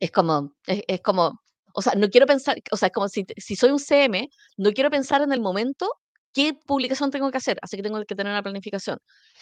es 0.00 0.10
como, 0.10 0.54
es, 0.66 0.82
es 0.86 1.00
como, 1.00 1.40
o 1.74 1.82
sea, 1.82 1.94
no 1.94 2.08
quiero 2.08 2.26
pensar, 2.26 2.56
o 2.70 2.76
sea, 2.76 2.88
es 2.88 2.92
como 2.92 3.08
si, 3.08 3.26
si 3.36 3.56
soy 3.56 3.70
un 3.70 3.78
CM, 3.78 4.28
no 4.56 4.72
quiero 4.72 4.90
pensar 4.90 5.22
en 5.22 5.32
el 5.32 5.40
momento 5.40 5.90
qué 6.32 6.54
publicación 6.54 7.10
tengo 7.10 7.30
que 7.30 7.38
hacer, 7.38 7.58
así 7.62 7.76
que 7.76 7.82
tengo 7.82 8.02
que 8.04 8.14
tener 8.14 8.32
una 8.32 8.42
planificación. 8.42 8.98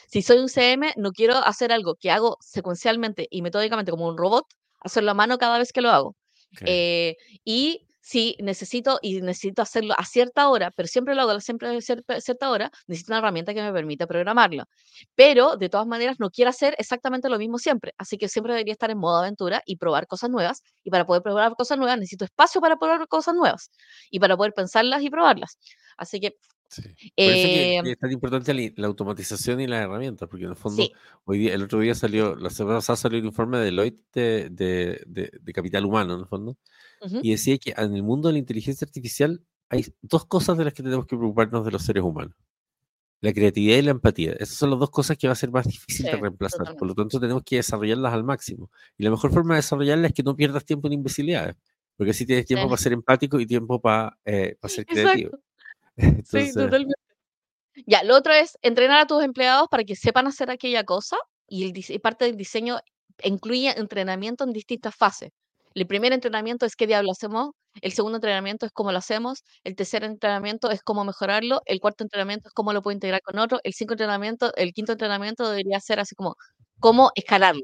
Si 0.08 0.22
soy 0.22 0.38
un 0.38 0.48
CM, 0.48 0.92
no 0.96 1.12
quiero 1.12 1.36
hacer 1.36 1.72
algo 1.72 1.94
que 1.96 2.10
hago 2.10 2.36
secuencialmente 2.40 3.26
y 3.30 3.42
metódicamente 3.42 3.90
como 3.92 4.08
un 4.08 4.16
robot, 4.18 4.44
hacerlo 4.80 5.12
a 5.12 5.14
mano 5.14 5.38
cada 5.38 5.58
vez 5.58 5.72
que 5.72 5.80
lo 5.82 5.90
hago. 5.90 6.16
Ok. 6.54 6.62
Eh, 6.66 7.16
y 7.44 7.86
si 8.02 8.34
necesito, 8.40 8.98
y 9.02 9.20
necesito 9.20 9.62
hacerlo 9.62 9.94
a 9.96 10.04
cierta 10.04 10.48
hora, 10.48 10.70
pero 10.74 10.88
siempre 10.88 11.14
lo 11.14 11.22
hago 11.22 11.30
a 11.32 11.40
siempre 11.40 11.68
a 11.68 11.72
cier- 11.74 12.02
cierta 12.20 12.50
hora, 12.50 12.70
necesito 12.86 13.12
una 13.12 13.18
herramienta 13.18 13.54
que 13.54 13.62
me 13.62 13.72
permita 13.72 14.06
programarlo. 14.06 14.64
Pero 15.14 15.56
de 15.56 15.68
todas 15.68 15.86
maneras 15.86 16.16
no 16.18 16.30
quiero 16.30 16.50
hacer 16.50 16.74
exactamente 16.78 17.28
lo 17.28 17.38
mismo 17.38 17.58
siempre, 17.58 17.92
así 17.98 18.18
que 18.18 18.28
siempre 18.28 18.52
debería 18.54 18.72
estar 18.72 18.90
en 18.90 18.98
modo 18.98 19.18
aventura 19.18 19.62
y 19.66 19.76
probar 19.76 20.06
cosas 20.06 20.30
nuevas. 20.30 20.62
Y 20.82 20.90
para 20.90 21.06
poder 21.06 21.22
probar 21.22 21.54
cosas 21.54 21.78
nuevas 21.78 21.98
necesito 21.98 22.24
espacio 22.24 22.60
para 22.60 22.76
probar 22.76 23.06
cosas 23.08 23.34
nuevas 23.34 23.70
y 24.10 24.18
para 24.20 24.36
poder 24.36 24.52
pensarlas 24.54 25.02
y 25.02 25.10
probarlas. 25.10 25.58
Así 25.96 26.18
que 26.20 26.36
Sí. 26.70 26.82
Por 26.82 26.94
eso 27.24 27.48
que, 27.48 27.78
eh, 27.78 27.82
que 27.82 27.90
es 27.92 27.98
tan 27.98 28.12
importante 28.12 28.54
la, 28.54 28.70
la 28.76 28.86
automatización 28.86 29.60
y 29.60 29.66
las 29.66 29.82
herramientas, 29.84 30.28
porque 30.28 30.44
en 30.44 30.50
el 30.50 30.56
fondo, 30.56 30.84
sí, 30.84 30.92
hoy 31.24 31.38
día, 31.40 31.54
el 31.54 31.64
otro 31.64 31.80
día 31.80 31.96
salió, 31.96 32.36
la 32.36 32.48
semana 32.48 32.76
pasada 32.78 32.96
salió 32.96 33.18
el 33.18 33.24
informe 33.24 33.58
de 33.58 33.64
Deloitte 33.64 34.00
de, 34.14 34.48
de, 34.50 35.02
de- 35.06 35.32
de 35.40 35.52
capital 35.52 35.84
humano, 35.84 36.14
en 36.14 36.20
el 36.20 36.26
fondo, 36.26 36.56
ujú, 37.02 37.18
y 37.22 37.32
decía 37.32 37.58
que 37.58 37.74
en 37.76 37.94
el 37.96 38.04
mundo 38.04 38.28
de 38.28 38.34
la 38.34 38.38
inteligencia 38.38 38.84
artificial 38.84 39.42
hay 39.68 39.84
dos 40.00 40.26
cosas 40.26 40.56
de 40.58 40.64
las 40.64 40.72
que 40.72 40.84
tenemos 40.84 41.06
que 41.06 41.16
preocuparnos 41.16 41.64
de 41.64 41.72
los 41.72 41.82
seres 41.82 42.04
humanos. 42.04 42.36
La 43.22 43.32
creatividad 43.34 43.76
y 43.76 43.82
la 43.82 43.90
empatía. 43.90 44.32
Esas 44.32 44.54
son 44.56 44.70
las 44.70 44.78
dos 44.78 44.90
cosas 44.90 45.18
que 45.18 45.26
va 45.26 45.32
a 45.34 45.36
ser 45.36 45.50
más 45.50 45.66
difícil 45.66 46.06
de 46.06 46.12
sí, 46.12 46.18
reemplazar. 46.18 46.58
Por 46.58 46.68
totalmente. 46.68 46.86
lo 46.86 46.94
tanto, 46.94 47.20
tenemos 47.20 47.42
que 47.44 47.56
desarrollarlas 47.56 48.14
al 48.14 48.24
máximo. 48.24 48.70
Y 48.96 49.02
la 49.04 49.10
mejor 49.10 49.30
forma 49.32 49.54
de 49.54 49.58
desarrollarlas 49.58 50.10
es 50.10 50.14
que 50.14 50.22
no 50.22 50.34
pierdas 50.34 50.64
tiempo 50.64 50.86
en 50.86 50.94
imbecilidades. 50.94 51.56
Porque 51.98 52.12
así 52.12 52.24
tienes 52.24 52.46
tiempo 52.46 52.64
Sí, 52.64 52.68
para 52.70 52.80
ser 52.80 52.92
empático 52.94 53.38
y 53.38 53.46
tiempo 53.46 53.78
para, 53.78 54.16
eh, 54.24 54.56
para 54.58 54.72
ser 54.72 54.86
creativo. 55.26 55.38
Exacto. 56.02 56.26
Sí, 56.30 56.38
Entonces, 56.38 56.54
totalmente. 56.54 56.94
Ya, 57.86 58.02
lo 58.04 58.16
otro 58.16 58.32
es 58.32 58.58
entrenar 58.62 58.98
a 59.00 59.06
tus 59.06 59.22
empleados 59.22 59.68
para 59.70 59.84
que 59.84 59.96
sepan 59.96 60.26
hacer 60.26 60.50
aquella 60.50 60.84
cosa 60.84 61.16
y, 61.48 61.64
el, 61.64 61.72
y 61.76 61.98
parte 61.98 62.24
del 62.26 62.36
diseño 62.36 62.80
incluye 63.22 63.70
entrenamiento 63.78 64.44
en 64.44 64.52
distintas 64.52 64.94
fases. 64.96 65.30
El 65.74 65.86
primer 65.86 66.12
entrenamiento 66.12 66.66
es 66.66 66.74
qué 66.76 66.86
diablo 66.86 67.12
hacemos, 67.12 67.50
el 67.80 67.92
segundo 67.92 68.16
entrenamiento 68.16 68.66
es 68.66 68.72
cómo 68.72 68.90
lo 68.92 68.98
hacemos, 68.98 69.44
el 69.64 69.76
tercer 69.76 70.04
entrenamiento 70.04 70.70
es 70.70 70.82
cómo 70.82 71.04
mejorarlo, 71.04 71.62
el 71.66 71.80
cuarto 71.80 72.04
entrenamiento 72.04 72.48
es 72.48 72.54
cómo 72.54 72.72
lo 72.72 72.82
puedo 72.82 72.94
integrar 72.94 73.20
con 73.22 73.38
otro, 73.38 73.60
el 73.62 73.72
cinco 73.74 73.94
entrenamiento, 73.94 74.52
el 74.56 74.72
quinto 74.72 74.92
entrenamiento 74.92 75.48
debería 75.48 75.78
ser 75.80 76.00
así 76.00 76.14
como 76.16 76.34
cómo 76.80 77.12
escalarlo. 77.14 77.62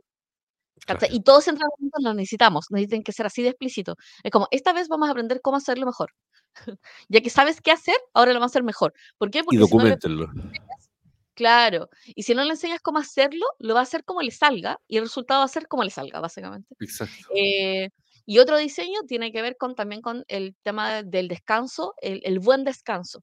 Y 1.10 1.22
todos 1.22 1.44
esos 1.44 1.54
entrenamientos 1.54 2.02
los 2.02 2.14
necesitamos, 2.14 2.66
necesitan 2.70 3.02
que 3.02 3.12
ser 3.12 3.26
así 3.26 3.42
de 3.42 3.48
explícito. 3.50 3.96
Es 4.22 4.30
como, 4.30 4.46
esta 4.50 4.72
vez 4.72 4.88
vamos 4.88 5.08
a 5.08 5.12
aprender 5.12 5.40
cómo 5.42 5.56
hacerlo 5.56 5.86
mejor. 5.86 6.10
ya 7.08 7.20
que 7.20 7.30
sabes 7.30 7.60
qué 7.60 7.72
hacer, 7.72 7.96
ahora 8.14 8.32
lo 8.32 8.40
vamos 8.40 8.50
a 8.50 8.52
hacer 8.52 8.62
mejor. 8.62 8.94
¿Por 9.18 9.30
qué? 9.30 9.42
Porque 9.44 9.56
y 9.56 9.60
documentenlo. 9.60 10.28
Claro, 11.34 11.90
y 12.06 12.22
si 12.22 12.34
no 12.34 12.42
le 12.44 12.50
enseñas 12.50 12.80
cómo 12.80 12.98
hacerlo, 12.98 13.44
lo 13.58 13.74
va 13.74 13.80
a 13.80 13.82
hacer 13.82 14.04
como 14.04 14.22
le 14.22 14.30
salga 14.30 14.80
y 14.88 14.96
el 14.96 15.02
resultado 15.02 15.40
va 15.40 15.44
a 15.44 15.48
ser 15.48 15.68
como 15.68 15.84
le 15.84 15.90
salga, 15.90 16.18
básicamente. 16.18 16.74
Exacto. 16.80 17.28
Eh, 17.34 17.90
y 18.24 18.38
otro 18.38 18.56
diseño 18.56 19.00
tiene 19.06 19.30
que 19.32 19.42
ver 19.42 19.58
con, 19.58 19.74
también 19.74 20.00
con 20.00 20.24
el 20.28 20.56
tema 20.62 21.02
del 21.02 21.28
descanso, 21.28 21.94
el, 22.00 22.38
buen 22.40 22.64
descanso. 22.64 23.22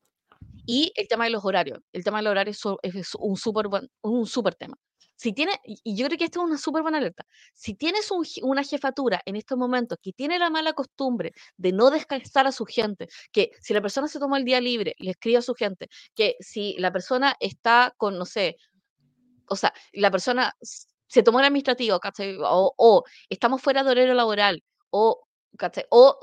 Y 0.68 0.94
el 0.96 1.08
tema 1.08 1.26
de 1.26 1.32
los 1.32 1.44
horarios. 1.44 1.80
El 1.92 2.04
tema 2.04 2.20
del 2.20 2.28
horario 2.28 2.52
es, 2.52 2.62
es 2.96 3.16
un 3.20 3.36
súper 3.36 3.66
un 4.02 4.28
super 4.28 4.54
tema. 4.54 4.78
Si 5.16 5.34
tiene, 5.34 5.54
y 5.64 5.96
yo 5.96 6.08
creo 6.08 6.18
que 6.18 6.26
esto 6.26 6.42
es 6.42 6.46
una 6.46 6.58
súper 6.58 6.82
buena 6.82 6.98
alerta, 6.98 7.26
si 7.54 7.76
tienes 7.76 8.10
una 8.42 8.64
jefatura 8.64 9.22
en 9.26 9.36
estos 9.36 9.58
momentos 9.58 9.98
que 10.02 10.12
tiene 10.14 10.40
la 10.40 10.50
mala 10.50 10.74
costumbre 10.74 11.32
de 11.58 11.72
no 11.72 11.90
descansar 11.92 12.48
a 12.48 12.52
su 12.52 12.66
gente, 12.66 13.08
que 13.32 13.52
si 13.62 13.74
la 13.74 13.82
persona 13.82 14.08
se 14.08 14.20
toma 14.20 14.38
el 14.38 14.46
día 14.46 14.60
libre, 14.60 14.96
le 14.98 15.12
escribe 15.12 15.38
a 15.38 15.42
su 15.42 15.54
gente, 15.54 15.88
que 16.16 16.36
si 16.40 16.76
la 16.80 16.92
persona 16.92 17.36
está 17.40 17.94
con, 17.98 18.18
no 18.18 18.26
sé, 18.26 18.58
o 19.48 19.56
sea, 19.56 19.74
la 19.94 20.12
persona 20.12 20.54
se 21.08 21.24
tomó 21.24 21.40
el 21.40 21.46
administrativo, 21.46 22.00
O, 22.44 22.74
o 22.78 23.04
estamos 23.30 23.62
fuera 23.62 23.84
de 23.84 23.92
horario 23.92 24.14
laboral, 24.14 24.64
o 24.90 25.22
o 25.90 26.20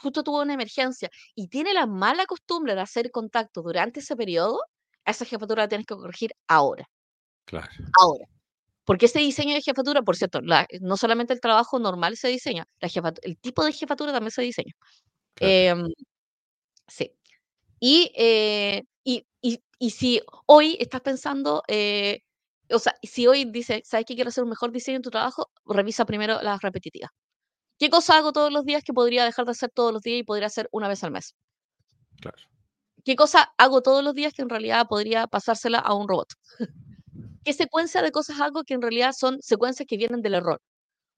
justo 0.00 0.22
tuvo 0.22 0.40
una 0.42 0.54
emergencia 0.54 1.10
y 1.34 1.48
tiene 1.48 1.74
la 1.74 1.86
mala 1.86 2.26
costumbre 2.26 2.74
de 2.76 2.80
hacer 2.82 3.10
contacto 3.10 3.62
durante 3.62 4.00
ese 4.00 4.14
periodo, 4.16 4.60
esa 5.04 5.24
jefatura 5.24 5.64
la 5.64 5.68
tienes 5.68 5.86
que 5.86 5.96
corregir 5.96 6.32
ahora. 6.46 6.88
Claro. 7.48 7.68
Ahora. 7.98 8.26
Porque 8.84 9.06
ese 9.06 9.18
diseño 9.18 9.54
de 9.54 9.62
jefatura, 9.62 10.02
por 10.02 10.16
cierto, 10.16 10.40
no 10.42 10.96
solamente 10.96 11.32
el 11.34 11.40
trabajo 11.40 11.78
normal 11.78 12.16
se 12.16 12.28
diseña, 12.28 12.66
la 12.80 12.88
el 13.22 13.38
tipo 13.38 13.64
de 13.64 13.72
jefatura 13.72 14.12
también 14.12 14.30
se 14.30 14.42
diseña. 14.42 14.72
Em, 15.40 15.88
sí. 16.88 17.12
Eh, 17.80 18.82
y, 19.04 19.26
y, 19.42 19.62
y, 19.78 19.90
si 19.90 20.22
hoy 20.46 20.76
estás 20.80 21.02
pensando, 21.02 21.62
eh, 21.68 22.20
o 22.70 22.78
sea, 22.78 22.94
si 23.02 23.26
hoy 23.26 23.44
dices, 23.44 23.82
¿sabes 23.84 24.06
que 24.06 24.14
quiero 24.14 24.28
hacer 24.28 24.44
un 24.44 24.50
mejor 24.50 24.72
diseño 24.72 24.96
en 24.96 25.02
tu 25.02 25.10
trabajo? 25.10 25.50
Revisa 25.66 26.06
primero 26.06 26.40
las 26.42 26.62
repetitivas. 26.62 27.10
¿Qué 27.78 27.90
cosa 27.90 28.18
hago 28.18 28.32
todos 28.32 28.52
los 28.52 28.64
días 28.64 28.84
que 28.84 28.94
podría 28.94 29.24
dejar 29.24 29.44
de 29.44 29.52
hacer 29.52 29.70
todos 29.70 29.92
los 29.92 30.02
días 30.02 30.20
y 30.20 30.24
podría 30.24 30.48
hacer 30.48 30.68
una 30.72 30.88
vez 30.88 31.04
al 31.04 31.12
mes? 31.12 31.34
Claro. 32.20 32.38
¿Qué 33.04 33.16
cosa 33.16 33.52
hago 33.58 33.82
todos 33.82 34.02
los 34.04 34.14
días 34.14 34.34
que 34.34 34.42
en 34.42 34.48
realidad 34.48 34.86
podría 34.88 35.26
pasársela 35.26 35.78
a 35.78 35.94
un 35.94 36.08
robot? 36.08 36.28
qué 37.44 37.52
secuencia 37.52 38.02
de 38.02 38.12
cosas 38.12 38.40
hago 38.40 38.64
que 38.64 38.74
en 38.74 38.82
realidad 38.82 39.12
son 39.16 39.38
secuencias 39.40 39.86
que 39.86 39.96
vienen 39.96 40.22
del 40.22 40.34
error. 40.34 40.60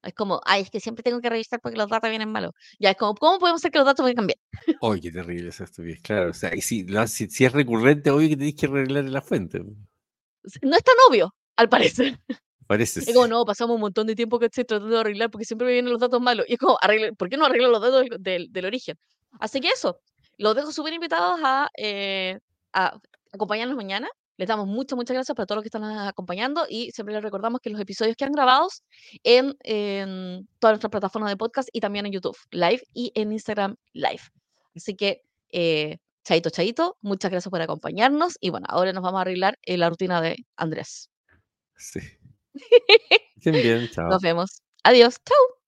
Es 0.03 0.14
como, 0.14 0.41
ay, 0.47 0.62
es 0.62 0.71
que 0.71 0.81
siempre 0.81 1.03
tengo 1.03 1.21
que 1.21 1.29
revisar 1.29 1.61
porque 1.61 1.77
los 1.77 1.89
datos 1.89 2.09
vienen 2.09 2.31
malos. 2.31 2.53
Ya, 2.79 2.91
es 2.91 2.97
como, 2.97 3.14
¿cómo 3.14 3.39
podemos 3.39 3.61
hacer 3.61 3.71
que 3.71 3.79
los 3.79 3.87
datos 3.87 4.05
vengan 4.05 4.27
bien? 4.27 4.39
Oye, 4.81 5.03
qué 5.03 5.12
terrible 5.12 5.51
es 5.51 5.61
esto, 5.61 5.83
bien, 5.83 6.01
claro. 6.03 6.31
O 6.31 6.35
sea, 6.35 6.55
y 6.55 6.62
si, 6.62 6.87
si, 7.07 7.45
es 7.45 7.53
recurrente, 7.53 8.11
obvio 8.11 8.29
que 8.29 8.37
tenéis 8.37 8.57
que 8.57 8.66
arreglar 8.66 9.05
la 9.05 9.21
fuente. 9.21 9.61
No 9.61 10.77
es 10.77 10.83
tan 10.83 10.95
obvio, 11.09 11.35
al 11.57 11.68
parecer. 11.68 12.18
Parece. 12.66 13.01
Es 13.01 13.12
como, 13.12 13.27
no, 13.27 13.45
pasamos 13.45 13.75
un 13.75 13.81
montón 13.81 14.07
de 14.07 14.14
tiempo 14.14 14.39
que 14.39 14.47
estoy 14.47 14.64
tratando 14.64 14.95
de 14.95 15.01
arreglar 15.01 15.29
porque 15.29 15.45
siempre 15.45 15.66
me 15.66 15.73
vienen 15.73 15.93
los 15.93 16.01
datos 16.01 16.21
malos. 16.21 16.47
Y 16.49 16.53
es 16.53 16.59
como, 16.59 16.79
¿por 17.18 17.29
qué 17.29 17.37
no 17.37 17.45
arreglo 17.45 17.68
los 17.68 17.83
datos 17.83 18.07
del, 18.21 18.51
del, 18.51 18.64
origen? 18.64 18.97
Así 19.41 19.61
que 19.61 19.68
eso, 19.68 20.01
los 20.39 20.55
dejo 20.55 20.71
súper 20.71 20.93
invitados 20.93 21.41
a, 21.43 21.68
eh, 21.77 22.39
a 22.73 22.97
acompañarnos 23.33 23.77
mañana 23.77 24.09
les 24.41 24.49
damos 24.49 24.66
muchas, 24.66 24.97
muchas 24.97 25.12
gracias 25.12 25.36
para 25.36 25.45
todos 25.45 25.57
los 25.59 25.62
que 25.62 25.68
están 25.68 25.84
acompañando 25.84 26.64
y 26.66 26.91
siempre 26.93 27.14
les 27.14 27.22
recordamos 27.22 27.61
que 27.61 27.68
los 27.68 27.78
episodios 27.78 28.16
que 28.16 28.24
han 28.24 28.32
grabados 28.32 28.82
en, 29.22 29.55
en 29.64 30.49
todas 30.59 30.72
nuestras 30.72 30.91
plataformas 30.91 31.30
de 31.30 31.36
podcast 31.36 31.68
y 31.74 31.80
también 31.80 32.07
en 32.07 32.12
YouTube 32.12 32.38
Live 32.51 32.82
y 32.95 33.12
en 33.14 33.32
Instagram 33.32 33.76
Live. 33.93 34.22
Así 34.74 34.97
que, 34.97 35.20
eh, 35.51 35.99
chaito, 36.24 36.49
chaito, 36.49 36.97
muchas 37.03 37.30
gracias 37.30 37.51
por 37.51 37.61
acompañarnos 37.61 38.38
y 38.41 38.49
bueno, 38.49 38.66
ahora 38.70 38.95
nos 38.95 39.03
vamos 39.03 39.18
a 39.18 39.22
arreglar 39.22 39.59
en 39.61 39.80
la 39.80 39.91
rutina 39.91 40.22
de 40.22 40.36
Andrés. 40.57 41.11
Sí. 41.76 42.01
bien, 43.45 43.91
chao. 43.91 44.09
Nos 44.09 44.22
vemos. 44.22 44.62
Adiós. 44.84 45.16
Chao. 45.22 45.59